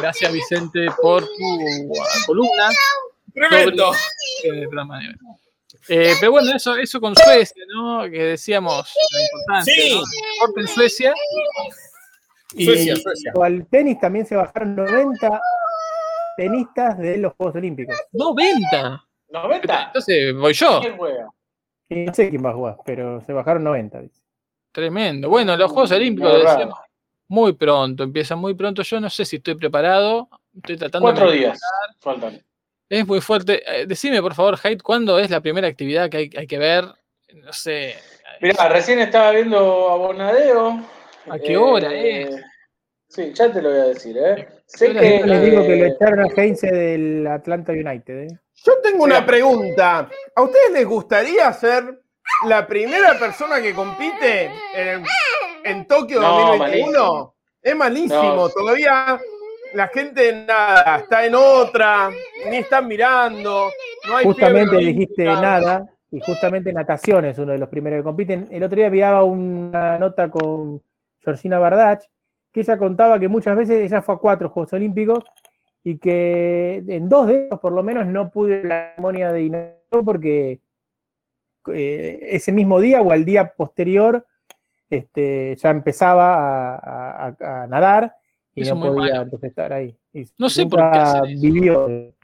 [0.00, 1.92] Gracias, Vicente, por tu
[2.26, 2.70] columna.
[3.34, 3.92] Tremendo.
[4.44, 4.66] Eh.
[5.88, 8.02] Eh, pero bueno, eso, eso con Suecia, ¿no?
[8.10, 9.94] Que decíamos la importancia, Sí.
[9.94, 10.02] ¿no?
[10.40, 11.14] Deporte en Suecia.
[12.54, 13.32] Y Suecia, Suecia.
[13.42, 15.40] Al tenis también se bajaron 90
[16.36, 17.96] tenistas de los Juegos Olímpicos.
[18.12, 19.04] 90.
[19.28, 19.82] 90.
[19.86, 20.80] Entonces voy yo.
[20.80, 21.28] ¿Quién juega?
[21.90, 24.00] Y no sé quién va a jugar, pero se bajaron 90.
[24.00, 24.20] dice.
[24.72, 25.28] Tremendo.
[25.28, 26.78] Bueno, los Juegos Olímpicos, decíamos,
[27.28, 28.82] muy pronto, empiezan muy pronto.
[28.82, 30.28] Yo no sé si estoy preparado.
[30.54, 31.58] Estoy tratando Cuatro de- días
[32.00, 32.42] faltan.
[32.88, 33.62] Es muy fuerte.
[33.66, 36.84] Eh, decime, por favor, Haidt, ¿cuándo es la primera actividad que hay, hay que ver?
[37.34, 37.96] No sé.
[38.40, 40.82] Mirá, recién estaba viendo a Bonadeo.
[41.28, 42.34] ¿A qué hora es?
[43.08, 44.48] Sí, ya te lo voy a decir, ¿eh?
[44.66, 45.26] Sé que, es?
[45.26, 48.24] Les digo que lo eh, echaron a Heinze del Atlanta United.
[48.24, 48.38] ¿eh?
[48.64, 50.08] Yo tengo una pregunta.
[50.34, 52.02] ¿A ustedes les gustaría ser
[52.46, 55.04] la primera persona que compite en,
[55.64, 57.34] en Tokio No, 2021?
[57.62, 58.34] Es malísimo.
[58.34, 58.48] No.
[58.50, 59.20] Todavía
[59.74, 62.10] la gente nada, está en otra,
[62.50, 63.70] ni están mirando.
[64.08, 68.48] No hay Justamente dijiste nada, y justamente natación es uno de los primeros que compiten.
[68.50, 70.82] El otro día enviaba una nota con
[71.20, 72.02] Georgina Bardach,
[72.52, 75.24] que ella contaba que muchas veces ella fue a cuatro Juegos Olímpicos
[75.84, 80.04] y que en dos de ellos por lo menos no pude la ceremonia de inauguración
[80.04, 80.60] porque
[81.72, 84.26] eh, ese mismo día o al día posterior
[84.90, 88.14] este, ya empezaba a, a- a- a nadar
[88.58, 89.96] y Eso no podía estar ahí.
[90.12, 91.40] Y No sé por qué hacen eso.
[91.42, 92.14] vivió.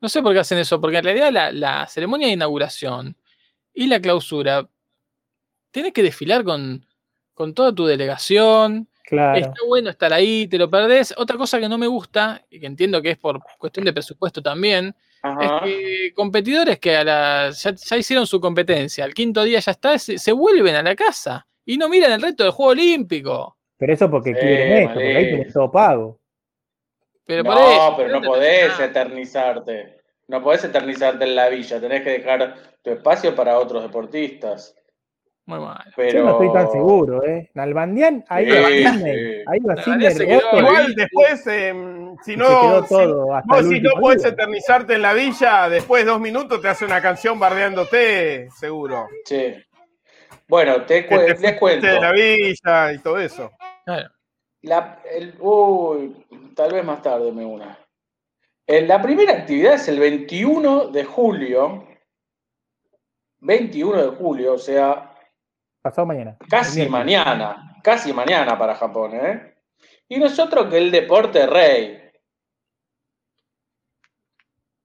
[0.00, 3.16] No sé por qué hacen eso, porque en realidad la, la ceremonia de inauguración
[3.72, 4.68] y la clausura
[5.70, 6.86] tienes que desfilar con,
[7.32, 8.88] con toda tu delegación.
[9.02, 9.38] Claro.
[9.38, 11.12] Está bueno estar ahí, te lo perdés.
[11.16, 14.40] Otra cosa que no me gusta, y que entiendo que es por cuestión de presupuesto
[14.42, 15.44] también, ajá.
[15.44, 19.72] es que competidores que a la, ya, ya hicieron su competencia, al quinto día ya
[19.72, 23.53] está, se, se vuelven a la casa y no miran el resto del Juego Olímpico.
[23.76, 26.20] Pero eso porque Sí, quieren esto, porque ahí tenés todo pago.
[27.26, 28.84] Pero no, eso, pero no ¿dónde podés está?
[28.84, 29.98] eternizarte.
[30.28, 31.80] No podés eternizarte en la villa.
[31.80, 34.74] Tenés que dejar tu espacio para otros deportistas.
[35.46, 35.92] Muy mal.
[35.94, 36.18] Pero...
[36.20, 37.50] Yo no estoy tan seguro, ¿eh?
[37.54, 38.84] Nalbandián, ahí va sí.
[39.46, 39.74] Ahí va.
[40.58, 41.74] Igual después, eh,
[42.22, 44.30] si no, si- todo hasta vos el si no puedes día.
[44.32, 49.06] eternizarte en la villa, después de dos minutos te hace una canción bardeándote, seguro.
[49.26, 49.54] Sí.
[50.48, 51.86] Bueno, te cu- te les cuento.
[51.86, 53.50] de la villa y todo eso.
[53.84, 54.10] Claro.
[54.62, 57.78] La, el- uy, tal vez más tarde me una.
[58.66, 61.86] Eh, La primera actividad es el 21 de julio.
[63.40, 65.10] 21 de julio, o sea,
[65.82, 66.36] Pasado mañana.
[66.48, 67.78] casi mañana.
[67.82, 69.54] Casi mañana para Japón, ¿eh?
[70.08, 72.00] Y nosotros que el deporte rey.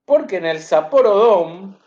[0.05, 1.77] Porque en el Sapporo Dome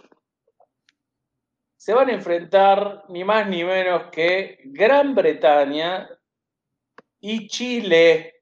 [1.77, 6.09] se van a enfrentar ni más ni menos que Gran Bretaña
[7.23, 8.35] y Chile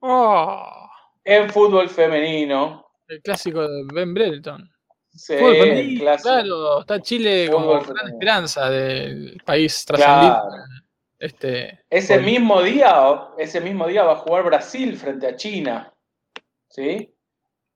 [0.00, 0.88] Oh,
[1.24, 2.84] en fútbol femenino.
[3.08, 4.68] el clásico de Ben Brereton.
[5.16, 8.14] Sí, Fútbol femenino, claro, está Chile como Fútbol gran femenino.
[8.18, 10.26] esperanza del país trascendente.
[10.26, 10.64] Claro.
[11.18, 12.22] Este, Ese Hoy.
[12.24, 15.94] mismo día, ese mismo día va a jugar Brasil frente a China,
[16.68, 17.14] ¿sí?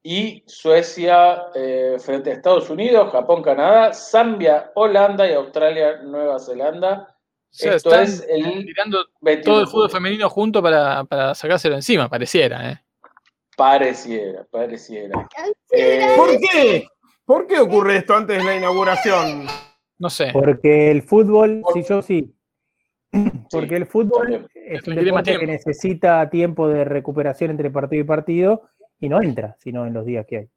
[0.03, 7.17] Y Suecia eh, frente a Estados Unidos, Japón, Canadá, Zambia, Holanda y Australia, Nueva Zelanda.
[7.51, 11.35] O sea, Esto están es el tirando 21 todo el fútbol femenino junto para, para
[11.35, 12.81] sacárselo encima, pareciera, ¿eh?
[13.57, 15.29] Pareciera, pareciera.
[15.73, 16.87] Eh, ¿Por qué?
[17.25, 19.47] ¿Por qué ocurre esto antes de la inauguración?
[19.99, 20.31] No sé.
[20.33, 22.33] Porque el fútbol, sí, yo sí.
[23.51, 28.63] Porque el fútbol es un deporte que necesita tiempo de recuperación entre partido y partido
[29.01, 30.49] y no entra, sino en los días que hay.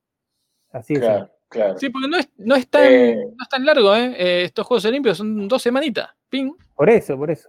[0.72, 1.00] Así es.
[1.00, 1.78] claro, claro.
[1.80, 3.16] Sí, porque no es, no es, tan, Eh.
[3.16, 4.14] no es tan largo, ¿eh?
[4.18, 6.10] Eh, Estos Juegos Olímpicos son dos semanitas.
[6.30, 6.52] Ping.
[6.82, 7.48] Por eso, por eso.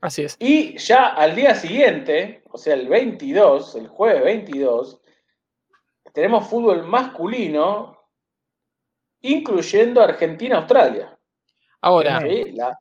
[0.00, 0.36] Así es.
[0.40, 5.00] Y ya al día siguiente, o sea, el 22, el jueves 22,
[6.12, 7.96] tenemos fútbol masculino,
[9.20, 11.16] incluyendo Argentina-Australia.
[11.82, 12.18] Ahora.
[12.18, 12.76] La,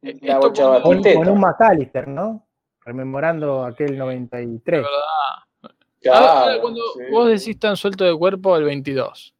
[0.00, 2.48] Eh, la Con, un McAllister, ¿no?
[2.80, 4.80] Rememorando aquel 93.
[4.80, 5.76] de verdad.
[6.00, 7.02] Claro, Ahora, cuando sí.
[7.10, 9.34] vos decís tan suelto de cuerpo el 22,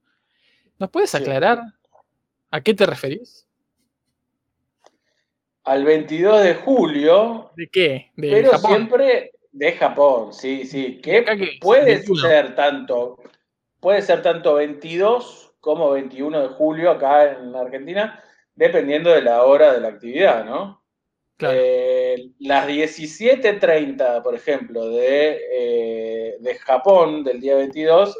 [0.78, 1.16] ¿nos puedes Sí.
[1.16, 1.62] aclarar
[2.50, 3.45] a qué te referís?
[5.66, 8.10] Al 22 de julio, ¿De qué?
[8.16, 8.70] ¿De pero Japón?
[8.70, 11.00] siempre de Japón, sí, sí.
[11.02, 11.24] Que
[11.60, 12.20] puede 21.
[12.28, 13.18] ser tanto,
[13.80, 18.22] puede ser tanto 22 como 21 de julio acá en Argentina,
[18.54, 20.82] dependiendo de la hora de la actividad, ¿no?
[21.36, 21.58] Claro.
[21.60, 28.16] Eh, las 17.30, por ejemplo, de, eh, de Japón, del día 22,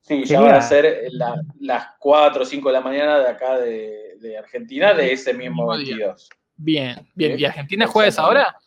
[0.00, 3.58] sí, ya van a ser la- las 4 o 5 de la mañana de acá
[3.58, 6.06] de, de Argentina, de ese mismo Mismo día.
[6.06, 6.28] 22.
[6.56, 7.32] Bien, bien.
[7.32, 8.50] ¿Y Bien, Argentina juega a esa exactamente.
[8.50, 8.58] hora?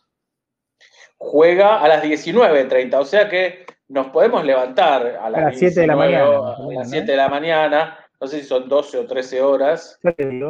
[1.17, 5.81] Juega a las 19.30, o sea que nos podemos levantar a las, A las 7
[5.81, 6.91] de la 19, mañana, A las ¿no?
[6.91, 9.99] 7 de la mañana, no sé si son 12 o 13 horas.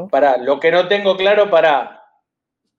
[0.09, 2.03] Para, lo que no tengo claro, para,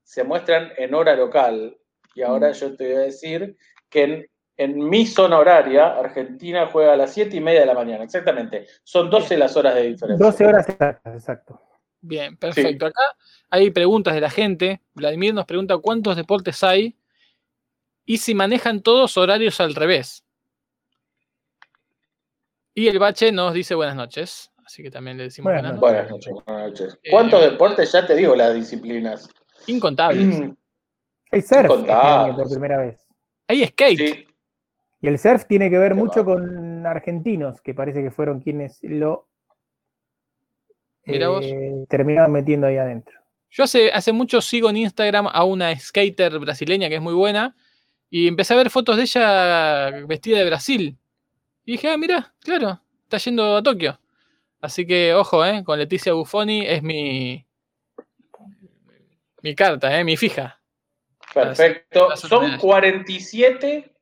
[0.02, 1.76] se muestran en hora local.
[2.14, 3.56] Y ahora yo te voy a decir
[3.88, 4.26] que en,
[4.56, 8.66] en mi zona horaria, Argentina juega a las 7 y media de la mañana, exactamente.
[8.82, 10.26] Son 12 las horas de diferencia.
[10.26, 11.60] 12 horas exactas, exacto.
[12.00, 12.86] Bien, perfecto.
[12.86, 13.00] Acá
[13.50, 14.80] hay preguntas de la gente.
[14.94, 16.96] Vladimir nos pregunta cuántos deportes hay
[18.04, 20.24] y si manejan todos horarios al revés.
[22.74, 24.50] Y el bache nos dice buenas noches.
[24.64, 26.30] Así que también le decimos Buenas buenas, noches.
[26.32, 26.44] noches.
[26.44, 26.98] Buenas noches, buenas noches.
[27.02, 27.92] Eh, ¿Cuántos deportes?
[27.92, 29.28] Ya te digo las disciplinas.
[29.66, 30.40] Incontables.
[31.30, 32.26] El surf este Contables.
[32.28, 33.06] año por primera vez.
[33.48, 33.98] Hay skate.
[33.98, 34.26] Sí,
[35.00, 36.34] Y el surf tiene que ver Qué mucho va.
[36.34, 39.26] con argentinos, que parece que fueron quienes lo.
[41.08, 43.18] Eh, terminaron metiendo ahí adentro.
[43.50, 47.56] Yo hace, hace mucho sigo en Instagram a una skater brasileña que es muy buena
[48.10, 50.96] y empecé a ver fotos de ella vestida de Brasil.
[51.64, 53.98] Y dije, ah, mira, claro, está yendo a Tokio.
[54.60, 57.44] Así que, ojo, eh, con Leticia Buffoni es mi,
[59.42, 60.60] mi carta, eh, mi fija.
[61.32, 62.16] perfecto.
[62.16, 63.92] Son tener- 47,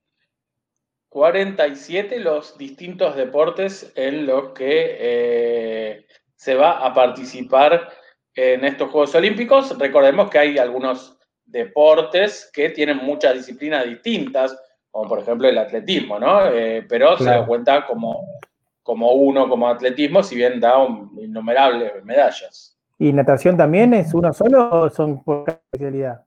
[1.09, 6.07] 47 los distintos deportes en los que eh,
[6.37, 7.89] se va a participar
[8.35, 9.77] en estos Juegos Olímpicos.
[9.79, 14.57] Recordemos que hay algunos deportes que tienen muchas disciplinas distintas,
[14.91, 16.47] como por ejemplo el atletismo, ¿no?
[16.49, 18.39] Eh, pero se lo cuenta como,
[18.83, 22.77] como uno, como atletismo, si bien da un- innumerables medallas.
[22.99, 26.23] ¿Y natación también es uno solo o son por cada especialidad?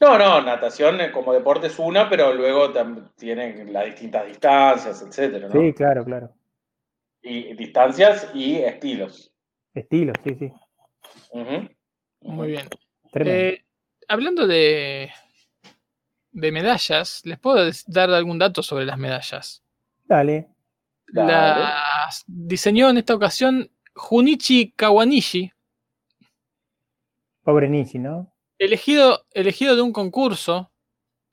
[0.00, 2.70] No, no, natación como deporte es una, pero luego
[3.16, 5.60] tienen las distintas distancias, etcétera, ¿no?
[5.60, 6.30] Sí, claro, claro.
[7.24, 9.32] Y distancias y estilos.
[9.72, 10.52] Estilo, sí, sí.
[11.30, 11.68] Ujú.
[12.20, 12.68] Muy bien.
[13.14, 13.64] Eh,
[14.06, 15.10] hablando de,
[16.30, 19.64] de medallas, ¿les puedo dar algún dato sobre las medallas?
[20.04, 20.48] Dale.
[21.08, 21.60] Dale.
[21.62, 25.50] Las diseñó en esta ocasión Junichi Kawanishi,
[27.44, 28.34] Pobre Nishi, ¿no?
[28.58, 30.72] elegido, elegido de un concurso,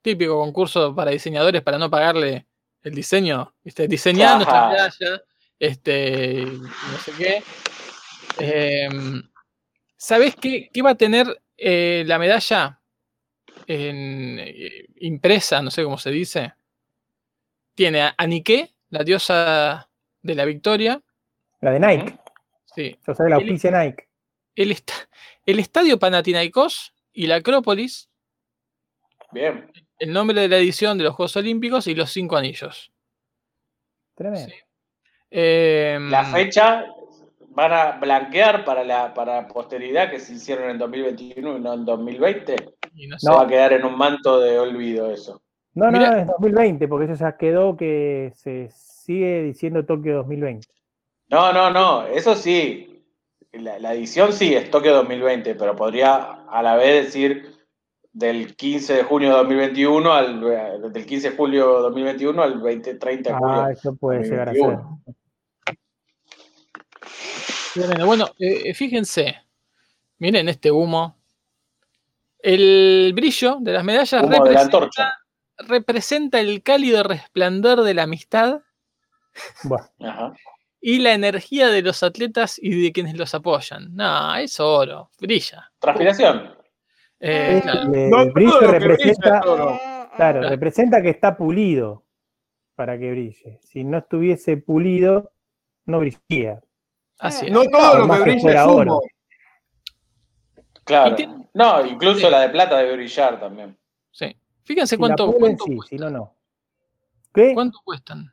[0.02, 2.46] típico concurso para diseñadores para no pagarle
[2.82, 3.88] el diseño, ¿viste?
[3.88, 5.22] diseñar nuestra medalla,
[5.62, 7.42] este, no sé qué.
[8.38, 9.22] Em,
[9.96, 12.80] ¿Sabés qué, qué va a tener eh, la medalla
[13.68, 15.62] en, eh, impresa?
[15.62, 16.54] No sé cómo se dice.
[17.76, 19.88] Tiene a, Nike, la diosa
[20.20, 21.00] de la victoria.
[21.60, 22.18] La de Nike.
[22.74, 22.98] Sí.
[23.06, 24.08] Yo soy la El- auspicia Nike.
[24.56, 25.08] El, esta-
[25.46, 28.10] el estadio Panathinaikos y la Acrópolis
[29.30, 29.70] Bien.
[29.98, 32.92] el nombre de la edición de los Juegos Olímpicos y los cinco anillos.
[34.16, 34.48] Tremendo.
[34.50, 34.54] Sí.
[35.34, 36.84] Eh, La fecha
[37.48, 41.84] van a blanquear para la para posteridad que se hicieron en 2021 y no en
[41.86, 42.56] 2020.
[42.94, 43.30] y no sé.
[43.30, 45.40] va a quedar en un manto de olvido eso.
[45.74, 50.16] No, no, Mira- no, es 2020, porque eso ya quedó que se sigue diciendo Tokio
[50.16, 50.66] 2020.
[51.30, 52.88] No, no, no, eso sí.
[53.52, 56.14] La, la edición sí es Tokio 2020, pero podría
[56.50, 57.54] a la vez decir
[58.12, 62.60] del 15 de junio de 2021 al eh, del 15 de julio de 2021 al
[62.60, 63.54] 20, 30 de julio.
[63.62, 64.78] Ah, eso puede llegar a ser.
[67.74, 67.74] 2021.
[67.74, 68.06] Tremendo.
[68.06, 69.36] Bueno, eh, fíjense.
[70.18, 71.16] Miren este humo.
[72.38, 75.12] El brillo de las medallas Humo de la
[75.58, 78.62] representa, el cálido resplandor de la amistad
[79.62, 80.32] Bueno, Ajá.
[80.80, 83.94] y la energía de los atletas y de quienes los apoyan.
[83.94, 85.70] No, es oro, brilla.
[85.78, 86.52] Transpiración.
[87.20, 87.94] Eh, claro.
[87.94, 89.78] el, No brillo brilla representa, es oro.
[89.78, 90.48] claro, Claro.
[90.48, 92.04] representa que está pulido
[92.74, 93.60] para que brille.
[93.62, 95.32] Si no estuviese pulido,
[95.86, 96.60] no brillaría.
[97.22, 97.52] Así es.
[97.52, 99.00] No todo lo que brilla es humo.
[100.84, 101.16] Claro.
[101.54, 103.78] No, incluso la de plata debe brillar también.
[104.10, 104.36] Sí.
[104.64, 105.98] Fíjense Si cuánto, la pulen, cuánto sí, cuestan.
[105.98, 106.34] si no, no.
[107.32, 107.54] ¿Qué?
[107.54, 108.32] ¿Cuánto cuestan?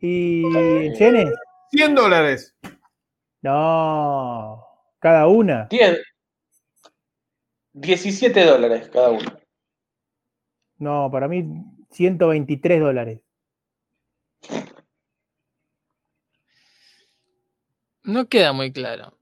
[0.00, 1.30] ¿Y en yenes?
[1.70, 2.56] 100 dólares.
[3.42, 4.64] No.
[4.98, 5.66] ¿Cada una?
[5.70, 6.00] 10,
[7.72, 9.30] 17 dólares cada uno.
[10.78, 11.44] No, para mí
[11.90, 13.20] 123 dólares.
[18.06, 19.12] No queda muy claro.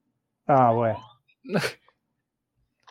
[0.46, 1.00] Ah, bueno.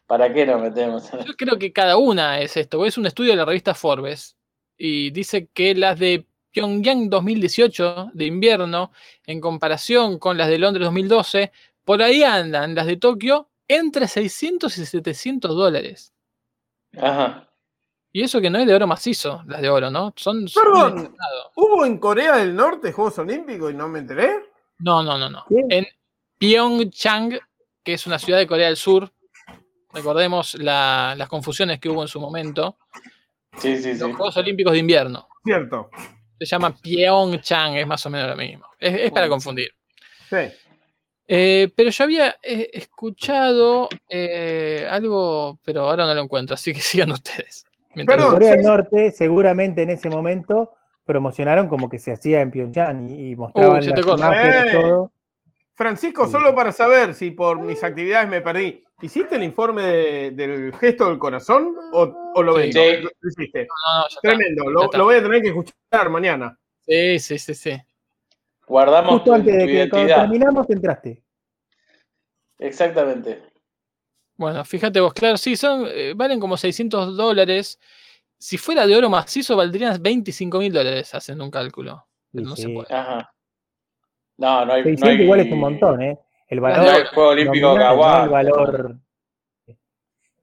[0.07, 1.09] ¿Para qué nos metemos?
[1.11, 2.77] Yo creo que cada una es esto.
[2.77, 4.35] porque Es un estudio de la revista Forbes
[4.75, 8.91] y dice que las de Pyongyang 2018 de invierno,
[9.25, 11.51] en comparación con las de Londres 2012,
[11.85, 16.13] por ahí andan las de Tokio entre 600 y 700 dólares.
[16.97, 17.49] Ajá.
[18.11, 20.13] Y eso que no es de oro macizo, las de oro, ¿no?
[20.15, 20.45] Son.
[20.53, 21.15] Perdón.
[21.55, 24.52] ¿Hubo en Corea del Norte Juegos Olímpicos y no me enteré?
[24.79, 25.45] No, no, no, no.
[25.69, 25.85] En
[26.37, 27.39] Pyeongchang,
[27.83, 29.11] que es una ciudad de Corea del Sur,
[29.93, 32.77] recordemos la- las confusiones que hubo en su momento,
[33.57, 33.99] Sí, sí, sí.
[33.99, 35.27] los Juegos Olímpicos de invierno.
[35.43, 35.89] Cierto.
[36.39, 38.65] Se llama Pyeongchang, es más o menos lo mismo.
[38.79, 39.69] Es, es para confundir.
[40.29, 40.37] Sí.
[41.27, 46.81] Eh, pero yo había eh, escuchado eh, algo, pero ahora no lo encuentro, así que
[46.81, 47.65] sigan ustedes.
[47.95, 48.33] Mientras- Perdón.
[48.33, 48.63] Corea del.
[48.63, 50.71] Norte, seguramente en ese momento
[51.05, 54.79] promocionaron como que se hacía en Pyongyang y, y mostraban las imágenes, Eh.
[54.81, 55.11] todo.
[55.75, 60.73] Francisco, solo para saber si por mis actividades me perdí, ¿hiciste el informe de- del
[60.75, 62.71] gesto del corazón o, o lo Sí.
[62.73, 62.75] ves?
[62.75, 63.01] Sí.
[63.19, 63.61] Lo hiciste.
[63.67, 64.19] No, no, ya está.
[64.21, 64.97] Tremendo, ya lo, está.
[64.99, 66.57] lo voy a tener que escuchar mañana.
[66.85, 67.81] Sí, sí, sí, sí.
[68.67, 71.23] Guardamos Justo tu, antes de que cuando terminamos entraste.
[72.59, 73.41] Exactamente.
[74.35, 77.79] Bueno, fíjate vos, claro, sí, son, eh, valen como 600 dólares.
[78.43, 82.05] Si fuera de oro macizo, valdrían 25 mil dólares, hacen un cálculo.
[82.29, 82.63] Pero no sí.
[82.63, 82.93] se puede.
[82.93, 83.33] Ajá.
[84.35, 84.83] No, no hay.
[84.83, 86.19] 600 no hay- igual es un montón, ¿eh?
[86.49, 88.99] El Las No valor, hay Juego Olímpico el valor,
[89.67, 89.75] el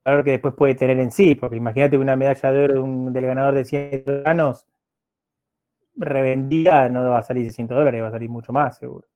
[0.03, 3.13] valor que después puede tener en sí, porque imagínate una medalla de oro de un-
[3.13, 4.65] del ganador de 100 ganos
[5.95, 9.07] revendida no va a salir 600 dólares, va a salir mucho más, seguro.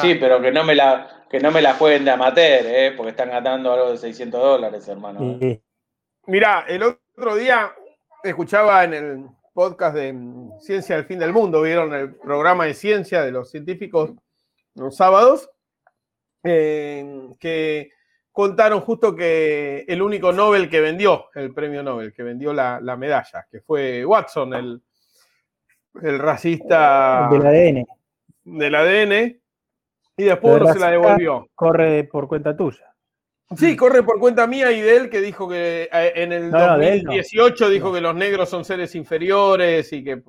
[0.00, 2.92] Sí, pero que no me la, que no me la jueguen de amateur, ¿eh?
[2.96, 5.38] porque están ganando algo de 600 dólares, hermano.
[5.40, 5.60] Y-
[6.26, 7.72] Mirá, el otro día
[8.22, 12.74] escuchaba en el podcast de mm, Ciencia del Fin del Mundo, vieron el programa de
[12.74, 14.12] ciencia de los científicos
[14.74, 15.50] los sábados,
[16.42, 17.90] eh, que
[18.32, 22.96] contaron justo que el único Nobel que vendió, el premio Nobel, que vendió la, la
[22.96, 24.82] medalla, que fue Watson, el,
[26.02, 27.86] el racista del ADN,
[28.44, 29.40] del ADN,
[30.16, 31.48] y después no se la devolvió.
[31.54, 32.89] corre por cuenta tuya.
[33.56, 36.66] Sí, corre por cuenta mía y de él que dijo que eh, en el No,
[36.68, 37.10] no, de él no.
[37.12, 40.22] 2018 dijo que los negros son seres inferiores y que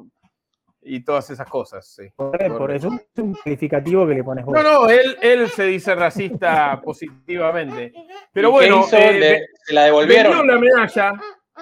[0.83, 1.87] y todas esas cosas.
[1.95, 2.09] sí.
[2.15, 4.55] Corre por eso es un calificativo que le pones vos.
[4.55, 7.93] No, no, él, él se dice racista positivamente.
[8.33, 10.47] Pero ¿Y qué bueno, eh, Le- ¿Se la vendió devolvieron?
[10.47, 11.13] la medalla.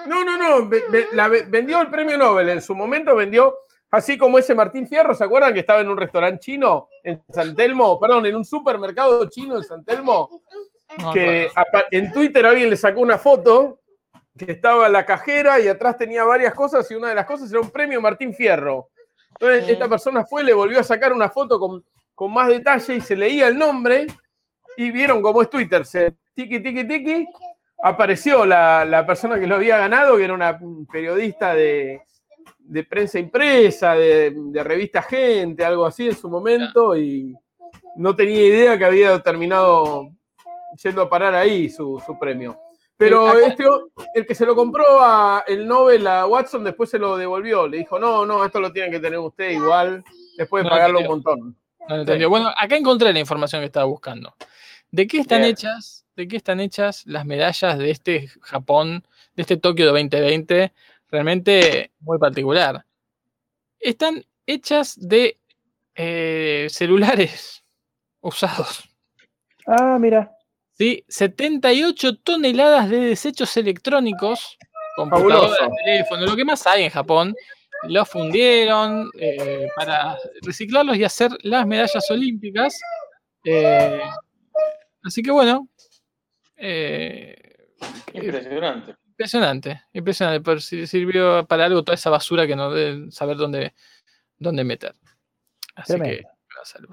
[0.06, 2.48] No, no, no, ve- ve- la ve- vendió el premio Nobel.
[2.48, 3.54] En su momento vendió,
[3.90, 7.54] así como ese Martín Fierro, ¿se acuerdan que estaba en un restaurante chino en San
[7.54, 8.00] Telmo?
[8.00, 10.30] Perdón, en un supermercado chino en San Telmo.
[11.12, 11.48] Que
[11.90, 13.80] en Twitter alguien le sacó una foto
[14.36, 17.60] que estaba la cajera y atrás tenía varias cosas y una de las cosas era
[17.60, 18.88] un premio Martín Fierro.
[19.30, 21.84] Entonces esta persona fue, le volvió a sacar una foto con,
[22.14, 24.06] con más detalle y se leía el nombre
[24.76, 27.26] y vieron cómo es Twitter, se tiki tiki tiki,
[27.82, 30.58] apareció la, la persona que lo había ganado, que era una
[30.90, 32.02] periodista de,
[32.58, 37.34] de prensa impresa, de, de revista Gente, algo así en su momento, y
[37.96, 40.10] no tenía idea que había terminado
[40.82, 42.58] yendo a parar ahí su, su premio.
[43.00, 43.64] Pero este,
[44.14, 47.66] el que se lo compró a el Nobel a Watson después se lo devolvió.
[47.66, 50.04] Le dijo, no, no, esto lo tienen que tener usted igual,
[50.36, 51.56] después de No, pagarlo un montón.
[51.88, 52.28] No.
[52.28, 54.34] Bueno, acá encontré la información que estaba buscando.
[54.90, 55.52] ¿De qué están Bien.
[55.52, 56.04] hechas?
[56.14, 59.02] ¿De qué están hechas las medallas de este Japón,
[59.34, 60.72] de este Tokio de 2020?
[61.10, 62.84] Realmente muy particular.
[63.78, 65.38] Están hechas de
[65.94, 67.64] eh, celulares
[68.20, 68.86] usados.
[69.66, 70.36] Ah, mira.
[70.80, 71.04] ¿Sí?
[71.08, 74.56] 78 toneladas de desechos electrónicos,
[74.96, 75.76] computadoras, Fabuloso.
[75.84, 77.34] teléfonos, lo que más hay en Japón,
[77.84, 82.78] los fundieron eh, para reciclarlos y hacer las medallas olímpicas.
[83.44, 84.00] Eh,
[85.02, 85.68] así que bueno,
[86.56, 87.36] eh,
[88.14, 88.96] Impresionante.
[89.06, 93.74] impresionante, impresionante, pero si- sirvió para algo toda esa basura que no deben saber dónde,
[94.38, 94.94] dónde meter.
[95.74, 96.28] Así que, Tremendo.
[96.58, 96.88] la salud.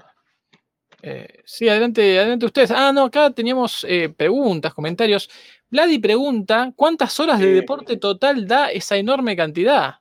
[1.02, 2.70] Eh, sí, adelante, adelante ustedes.
[2.70, 5.30] Ah, no, acá teníamos eh, preguntas, comentarios.
[5.70, 9.96] Vladi pregunta, ¿cuántas horas de deporte total da esa enorme cantidad?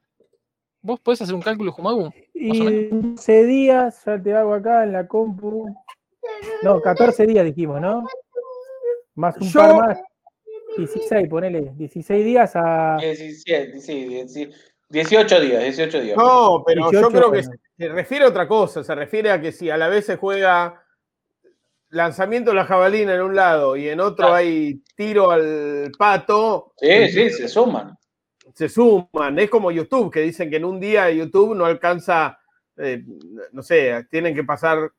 [0.81, 2.11] ¿Vos podés hacer un cálculo, Jumagu?
[2.33, 5.67] Y 12 días, ya te hago acá en la compu.
[6.63, 8.05] No, 14 días dijimos, ¿no?
[9.15, 9.99] Más un Yo- par más.
[10.77, 11.71] 16, ponele.
[11.75, 12.97] 16 días a.
[13.01, 14.55] 17, sí, 18
[14.89, 16.17] 18 días, 18 días.
[16.17, 17.51] No, pero yo 18, creo que bueno.
[17.77, 18.83] se refiere a otra cosa.
[18.83, 20.81] Se refiere a que si a la vez se juega
[21.89, 24.33] lanzamiento de la jabalina en un lado y en otro Claro.
[24.35, 27.97] hay tiro al pato, Sí, sí, se suman.
[28.53, 29.37] se suman.
[29.39, 32.37] Es como YouTube, que dicen que en un día YouTube no alcanza,
[32.77, 33.03] eh,
[33.51, 34.91] no sé, tienen que pasar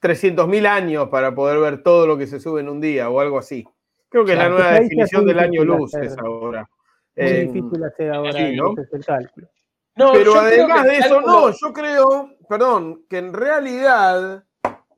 [0.00, 3.38] 300.000 años para poder ver todo lo que se sube en un día o algo
[3.38, 3.64] así.
[4.08, 6.04] Creo que es la nueva ahí ya es definición del año luz hacer.
[6.08, 6.68] es ahora.
[7.16, 8.72] Muy Eh, difícil hacer ahora sí, ¿no?
[8.72, 9.48] ese es el cálculo.
[9.94, 14.44] No, Pero además de eso, cálculo- no, yo creo, perdón, que en realidad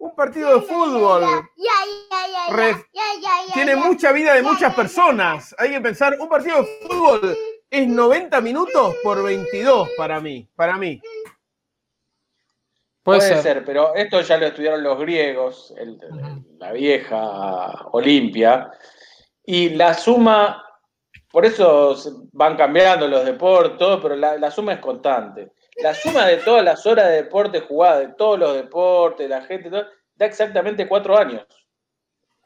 [0.04, 1.24] un partido de fútbol
[3.54, 5.54] tiene mucha vida de muchas personas.
[5.58, 7.36] Hay que pensar, un partido de fútbol
[7.70, 11.00] es 90 minutos por 22 para mí, para mí.
[13.02, 13.42] Puede, Puede ser.
[13.42, 13.64] ser.
[13.64, 15.98] pero esto ya lo estudiaron los griegos, el-
[16.58, 18.70] la vieja Olimpia,
[19.42, 20.62] y la suma,
[21.30, 21.96] por eso
[22.32, 25.52] van cambiando los deportes, pero la, la suma es constante.
[25.82, 29.70] La suma de todas las horas de deporte jugadas, de todos los deportes, la gente,
[29.70, 29.84] todo,
[30.14, 31.44] da exactamente cuatro años.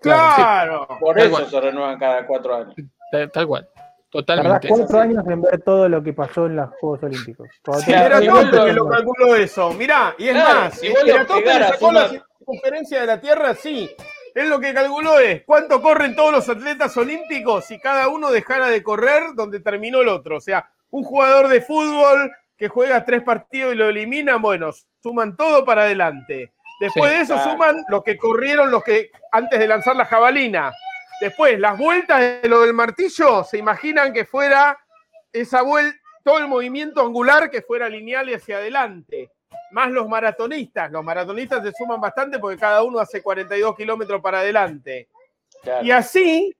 [0.00, 0.86] Claro.
[1.00, 1.50] Por Tal eso cual.
[1.50, 2.74] se renuevan cada cuatro años.
[3.10, 3.68] Tal, tal cual.
[3.68, 4.68] Tardás Totalmente.
[4.68, 7.48] cuatro años en ver todo lo que pasó en los Juegos Olímpicos.
[7.84, 9.70] Sí, Era el que lo- calculó eso.
[9.74, 13.90] Mirá, y es Claro, más, si Eratosthenes pegaras sacó la circunferencia de la Tierra, sí.
[14.34, 18.68] Él lo que calculó es cuánto corren todos los atletas olímpicos si cada uno dejara
[18.68, 20.36] de correr donde terminó el otro.
[20.36, 24.70] O sea, un jugador de fútbol que juega tres partidos y lo eliminan, bueno,
[25.02, 26.52] suman todo para adelante.
[26.80, 27.52] Después Sí, de eso claro.
[27.52, 30.72] suman los que corrieron los que antes de lanzar la jabalina.
[31.20, 34.78] Después, las vueltas de lo del martillo, se imaginan que fuera
[35.32, 39.30] esa vuelta, todo el movimiento angular que fuera lineal y hacia adelante.
[39.70, 40.90] Más los maratonistas.
[40.90, 45.08] Los maratonistas se suman bastante porque cada uno hace 42 kilómetros para adelante.
[45.62, 45.84] Claro.
[45.84, 46.56] Y así,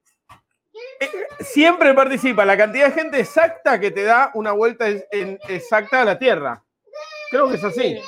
[1.40, 6.04] siempre participa la cantidad de gente exacta que te da una vuelta en- exacta a
[6.04, 6.62] la Tierra.
[7.30, 8.00] Creo que es así.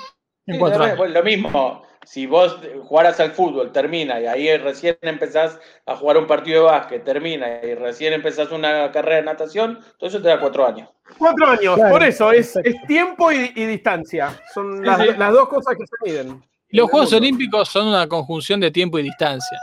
[0.46, 0.98] En Sí, cuatro lo- años.
[0.98, 6.16] bueno, lo mismo, si vos jugaras al fútbol, termina, y ahí recién empezás a jugar
[6.16, 10.28] un partido de básquet, termina, y recién empezás una carrera de natación, todo eso te
[10.28, 10.88] da cuatro años.
[11.18, 14.30] Cuatro años, Claro, por eso es, es tiempo y, y distancia.
[14.54, 15.08] Son Sí, las, sí.
[15.18, 16.42] las dos cosas que se miden.
[16.70, 17.12] Los Juegos.
[17.12, 19.58] Olímpicos son una conjunción de tiempo y distancia.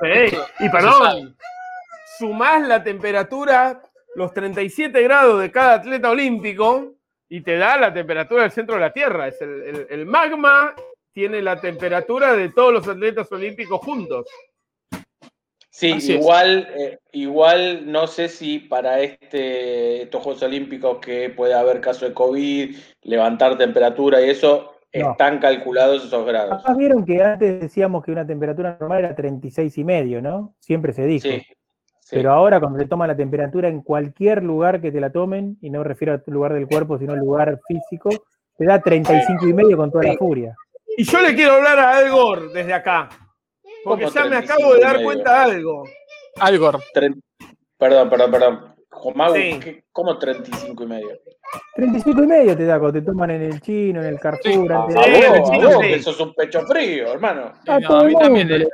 [0.00, 1.36] Sí, y perdón,
[2.18, 3.82] sumás la temperatura,
[4.14, 6.94] los 37 grados de cada atleta olímpico
[7.28, 9.28] y te da la temperatura del centro de la Tierra.
[9.28, 10.74] Es el, el- el magma
[11.12, 14.26] tiene la temperatura de todos los atletas olímpicos juntos.
[15.70, 21.54] Sí, Así igual, eh, igual no sé si para este, estos Juegos Olímpicos que puede
[21.54, 25.12] haber caso de COVID, levantar temperatura y eso, No.
[25.12, 26.54] están calculados esos grados.
[26.64, 30.56] Además, vieron que antes decíamos que una temperatura normal era 36 y medio, ¿no?
[30.58, 31.28] Siempre se dijo.
[31.28, 31.42] Sí,
[32.08, 32.16] sí.
[32.16, 35.70] Pero ahora cuando se toma la temperatura en cualquier lugar que te la tomen, y
[35.70, 38.10] no me refiero al lugar del cuerpo, sino al lugar físico,
[38.56, 40.56] te da 35 y medio con toda la furia.
[40.96, 43.08] Y yo le quiero hablar a Al Gore desde acá,
[43.84, 45.84] porque ¿Cómo ya me 35 acabo de dar cuenta de algo.
[46.40, 46.80] Algor.
[47.78, 48.74] Perdón, perdón, perdón.
[48.98, 49.58] Jomagu, Sí.
[49.62, 51.08] ¿qué- ¿cómo 35 y medio?
[51.74, 54.52] 35 y medio te da cuando te toman en el chino, en el Carrefour.
[54.52, 55.88] Sí, de- el vos, chino vos, sí.
[55.88, 57.52] que eso es un pecho frío, hermano.
[57.66, 58.68] A No, todo a mí mundo también le.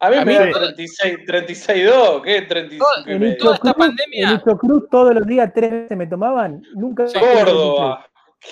[0.00, 2.42] A mí A me mí da me- 36, 32, ¿qué?
[2.42, 3.36] 35 y En medio.
[3.38, 7.06] Toda esta Cruz, pandemia- en Cruz todos los días tres veces me tomaban, nunca.
[7.08, 7.18] Sí.
[7.18, 8.06] Córdoba.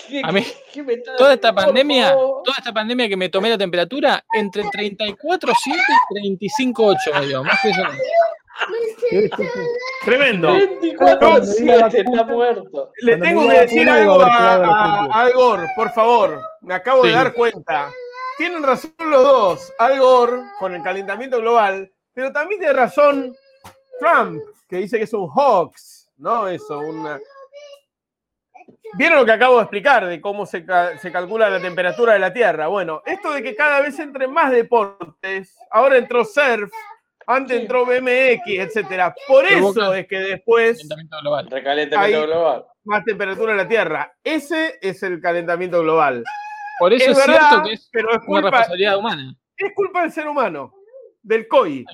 [0.08, 2.42] ¿Qué- A mí, qué me Toda esta pandemia, favor?
[2.44, 5.76] toda esta pandemia que me tomé la temperatura entre 34.7
[6.10, 7.82] y 35.8 me dio, más que eso.
[7.82, 8.31] Sí, sí, sí.
[10.04, 10.48] Tremendo.
[10.56, 12.90] 24-7, está muerto.
[13.02, 16.40] Le tengo que decir algo a, claro, a- a Al Gore, por favor.
[16.62, 17.90] Me acabo de dar cuenta.
[18.38, 23.34] Tienen razón los dos, Al Gore con el calentamiento global, pero también tiene razón
[24.00, 26.48] Trump, que dice que es un hoax, ¿no?
[26.48, 27.20] Eso, una...
[28.94, 32.18] ¿Vieron lo que acabo de explicar de cómo se, ca- se calcula la temperatura de
[32.18, 32.66] la Tierra?
[32.66, 36.70] Bueno, esto de que cada vez entren más deportes, ahora entró surf,
[37.26, 37.62] antes Sí.
[37.62, 39.14] entró BMX, etcétera.
[39.26, 41.48] Por eso es que después Calentamiento global.
[41.50, 42.64] Recalentamiento global.
[42.84, 44.12] más temperatura en la Tierra.
[44.24, 46.24] Ese es el calentamiento global.
[46.78, 49.36] Por eso es es, verdad, cierto que es pero es una culpa, responsabilidad humana.
[49.56, 50.74] es culpa del ser humano,
[51.22, 51.84] del COI.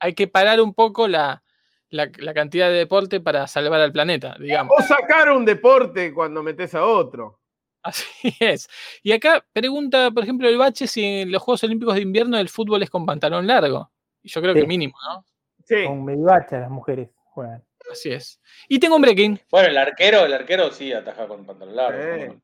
[0.00, 1.42] Hay que parar un poco la,
[1.90, 4.72] la- la cantidad de deporte para salvar al planeta, digamos.
[4.78, 7.40] O sacar un deporte cuando metes a otro.
[7.82, 8.04] Así
[8.40, 8.68] es.
[9.02, 12.48] Y acá pregunta, por ejemplo, el Bache si en los Juegos Olímpicos de Invierno el
[12.48, 13.90] fútbol es con pantalón largo.
[14.22, 14.60] Y yo creo Sí.
[14.60, 15.24] que mínimo, ¿no?
[15.64, 15.84] Sí.
[15.86, 17.64] Con medivacha las mujeres juegan.
[17.90, 18.40] Así es.
[18.68, 19.40] Y tengo un breaking.
[19.50, 21.98] Bueno, el arquero, el arquero sí ataja con pantalón largo.
[22.02, 22.38] Eh.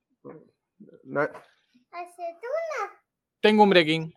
[3.40, 4.14] Tengo un breaking.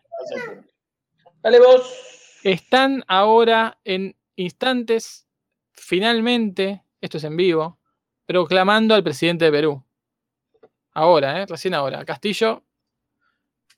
[1.42, 2.40] Dale vos.
[2.44, 5.28] Están ahora en instantes,
[5.72, 7.78] finalmente, esto es en vivo,
[8.26, 9.84] proclamando al presidente de Perú.
[10.92, 11.46] Ahora, ¿eh?
[11.46, 12.04] recién ahora.
[12.04, 12.64] Castillo,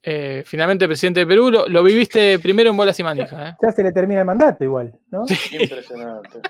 [0.03, 3.51] eh, finalmente presidente de Perú, lo, lo viviste primero en bolas y manijas.
[3.53, 3.57] ¿eh?
[3.63, 5.25] Ya se le termina el mandato igual, ¿no?
[5.53, 6.41] Impresionante.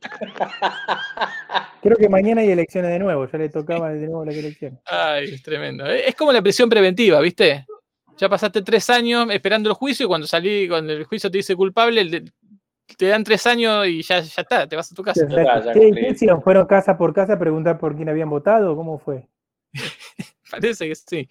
[1.82, 4.80] Creo que mañana hay elecciones de nuevo, ya le tocaba de nuevo las elecciones.
[4.86, 5.86] Ay, es tremendo.
[5.86, 6.08] ¿eh?
[6.08, 7.66] Es como la prisión preventiva, ¿viste?
[8.16, 11.54] Ya pasaste tres años esperando el juicio y cuando salí, cuando el juicio te dice
[11.54, 12.32] culpable, el de-
[12.96, 15.22] te dan tres años y ya, ya está, te vas a tu casa.
[15.26, 16.00] está, ya ¿Qué, cumplí.
[16.02, 16.40] qué hicieron?
[16.42, 18.74] ¿Fueron casa por casa a preguntar por quién habían votado?
[18.76, 19.28] ¿Cómo fue?
[20.50, 21.28] Parece que sí.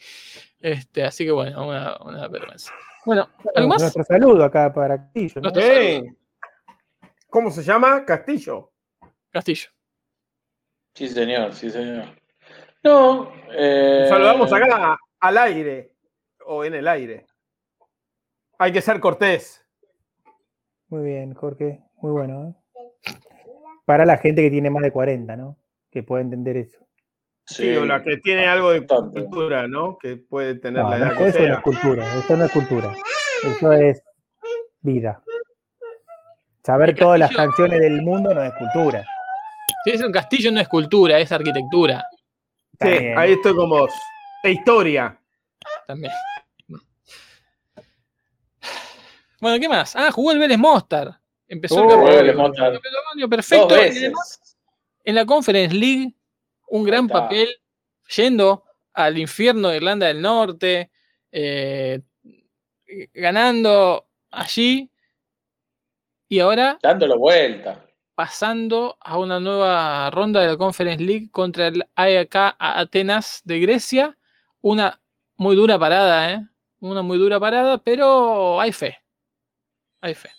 [0.59, 2.73] Este, así que bueno, una, una vergüenza.
[3.05, 3.81] Bueno, ¿algo más?
[3.81, 5.41] Nuestro saludo acá para Castillo.
[7.29, 8.03] ¿Cómo se llama?
[8.05, 8.71] Castillo.
[9.29, 9.69] Castillo.
[10.93, 12.05] Sí, señor, sí, señor.
[12.83, 13.31] No.
[13.51, 15.93] Eh, Saludamos acá al aire
[16.45, 17.25] o en el aire.
[18.57, 19.65] Hay que ser cortés.
[20.87, 21.81] Muy bien, Jorge.
[21.97, 22.47] Muy bueno.
[22.47, 23.11] ¿eh?
[23.85, 25.57] Para la gente que tiene más de 40, ¿no?
[25.91, 26.84] Que puede entender eso.
[27.47, 29.21] Sí, o la que tiene algo de Bastante.
[29.23, 29.97] cultura, ¿no?
[29.99, 32.15] Que puede tener No, la no, edad que eso no es cultura.
[32.17, 32.95] Eso no es cultura.
[33.43, 34.01] Eso es
[34.81, 35.21] vida.
[36.63, 39.05] Saber El todas las canciones del mundo no es cultura.
[39.83, 42.03] Si es un castillo, no es cultura, es arquitectura
[42.81, 43.93] Sí, ahí estoy con vos.
[44.43, 45.17] E historia.
[45.87, 46.11] también.
[49.39, 49.95] Bueno, ¿qué más?
[49.95, 51.19] Ah, jugó el Vélez Mostar.
[51.47, 52.79] Empezó el Oh, campeonato.
[53.17, 53.75] El perfecto.
[55.03, 56.13] En la Conference League,
[56.67, 57.49] un gran papel
[58.15, 58.63] yendo
[58.93, 60.91] al infierno de Irlanda del Norte,
[61.31, 62.01] eh,
[63.13, 64.89] ganando allí
[66.27, 67.85] y ahora Dándolo vuelta.
[68.15, 74.17] pasando a una nueva ronda de la Conference League contra el AEK Atenas de Grecia.
[74.61, 74.99] Una
[75.35, 76.41] muy dura parada, ¿eh?
[76.79, 78.97] Una muy dura parada, pero hay fe.
[80.01, 80.29] Hay fe.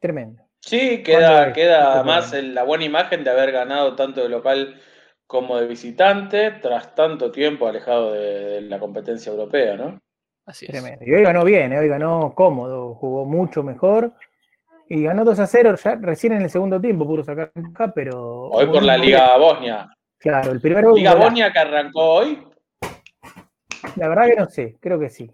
[0.00, 0.42] Tremendo.
[0.60, 4.28] Sí, ¿Cuándo queda, queda ¿Cuándo más en la buena imagen de haber ganado tanto de
[4.28, 4.80] local
[5.28, 10.00] como de visitante tras tanto tiempo alejado de, de la competencia europea, ¿no?
[10.46, 10.72] Así es.
[10.72, 11.04] Tremendo.
[11.04, 11.78] Y hoy ganó bien, ¿eh?
[11.78, 14.14] hoy ganó cómodo, jugó mucho mejor.
[14.88, 18.48] Y ganó 2 a 0 ya recién en el segundo tiempo, pudo sacar acá, pero.
[18.48, 19.94] Hoy por la Liga Bosnia.
[20.18, 20.86] Claro, el primer.
[20.94, 21.14] Liga.
[21.14, 22.42] Bosnia que arrancó hoy.
[23.96, 25.30] La verdad que no sé, creo que sí.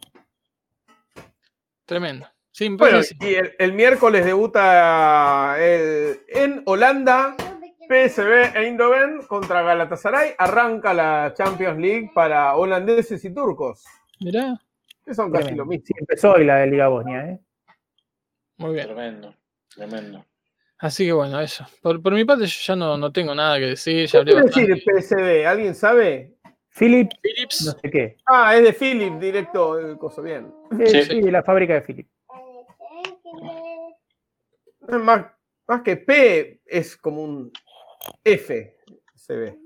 [1.86, 2.26] Tremendo.
[2.50, 7.36] Sí, Bueno, y el, el miércoles debuta el- en Holanda
[7.94, 10.34] PSV Eindhoven contra Galatasaray.
[10.38, 13.84] Arranca la Champions League para holandeses y turcos,
[14.20, 14.60] Mirá,
[15.04, 15.64] que son casi Tremendo.
[15.64, 15.84] lo mismo.
[15.86, 17.40] Sí, empezó hoy la de Liga Bosnia, ¿eh?
[18.56, 18.86] muy bien.
[18.86, 19.34] Tremendo,
[19.74, 20.24] tremendo.
[20.78, 21.64] Así que bueno, eso.
[21.80, 24.06] Por, por mi parte, yo ya no, no tengo nada que decir.
[24.08, 24.84] Ya ¿Qué quiere decir.
[24.84, 25.46] PSV?
[25.46, 26.34] ¿Alguien sabe?
[26.76, 28.16] Philip, no Philips, sé qué.
[28.26, 30.52] Ah, es de Philip, directo el coso, bien.
[30.72, 31.02] De, Sí.
[31.04, 32.08] sí, de la fábrica de Philip.
[34.88, 35.26] Más,
[35.68, 37.52] más que P, es como un
[38.22, 38.76] F,
[39.14, 39.58] se ve.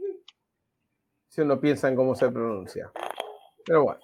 [1.29, 2.91] Si uno piensa en cómo se pronuncia.
[3.65, 4.01] Pero bueno.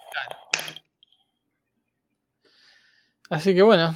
[3.29, 3.95] así que bueno.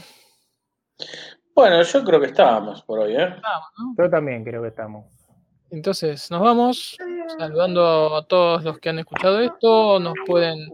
[1.53, 3.35] Bueno, yo creo que estábamos por hoy, ¿eh?
[3.97, 5.05] Yo también creo que estamos.
[5.71, 6.97] Entonces nos vamos
[7.37, 9.99] saludando a todos los que han escuchado esto.
[9.99, 10.67] Nos pueden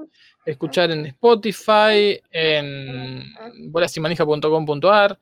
[0.45, 3.23] escuchar en Spotify, en
[3.71, 5.19] bolasimanija.com.ar,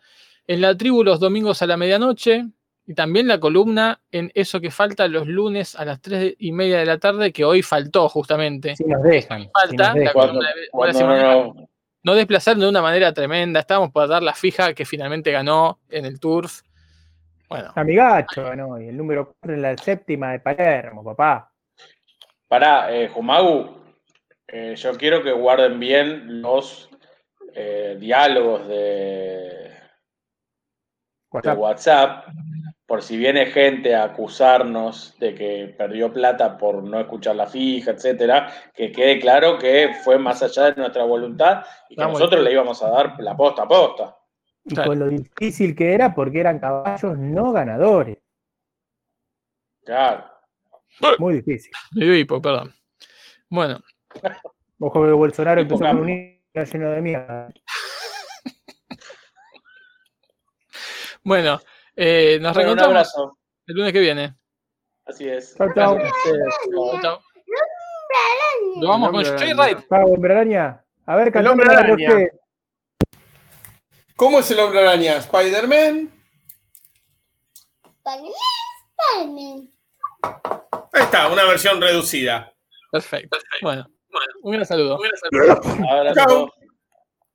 [0.47, 2.45] en la tribu los domingos a la medianoche
[2.85, 6.79] y también la columna en eso que falta los lunes a las 3 y media
[6.79, 8.75] de la tarde, que hoy faltó justamente.
[8.75, 9.43] Si nos dejan.
[9.43, 11.69] si Falta nos la columna de no, no-
[12.05, 13.61] no desplazaron de una manera tremenda.
[13.61, 16.61] Estábamos por dar la fija que finalmente ganó en el Turf.
[17.47, 21.49] Bueno, Amigacho ganó y el número 4 en la séptima de Palermo, papá.
[22.49, 23.77] Pará, eh, Jumagu,
[24.47, 26.89] eh, yo quiero que guarden bien los
[27.55, 29.71] eh, diálogos de,
[31.31, 32.25] de WhatsApp.
[32.93, 37.89] Por si viene gente a acusarnos de que perdió plata por no escuchar la fija,
[37.89, 42.19] etcétera, que quede claro que fue más allá de nuestra voluntad y que Vamos.
[42.19, 44.15] nosotros le íbamos a dar la posta a posta.
[44.63, 44.91] Y Claro.
[44.91, 48.19] con lo difícil que era porque eran caballos no ganadores.
[49.83, 50.25] Claro.
[51.17, 51.71] Muy difícil.
[51.93, 52.75] dio hipo, perdón.
[53.49, 53.79] Bueno,
[54.79, 57.49] Ojo que Bolsonaro Tipo empezó con un lleno de mierda.
[61.23, 61.59] bueno,
[61.95, 63.37] eh, nos Bueno, un reencontramos abrazo.
[63.67, 64.35] el lunes que viene.
[65.05, 65.55] Así es.
[65.57, 65.73] Chau.
[65.73, 65.97] Chau,
[67.01, 67.19] chau.
[68.79, 69.25] Lo vamos con
[70.13, 70.83] hombre araña.
[71.05, 72.09] A ver, El hombre araña.
[74.15, 75.17] ¿Cómo es el hombre araña?
[75.17, 76.11] ¿Spider-Man?
[78.05, 78.31] Spider-Man,
[78.97, 79.69] Spider-Man.
[80.93, 82.53] Ahí está, una versión reducida.
[82.91, 83.37] Perfecto.
[83.61, 83.85] Bueno,
[84.43, 84.99] un gran saludo.
[85.89, 86.25] Abrazo.
[86.27, 86.51] Chau.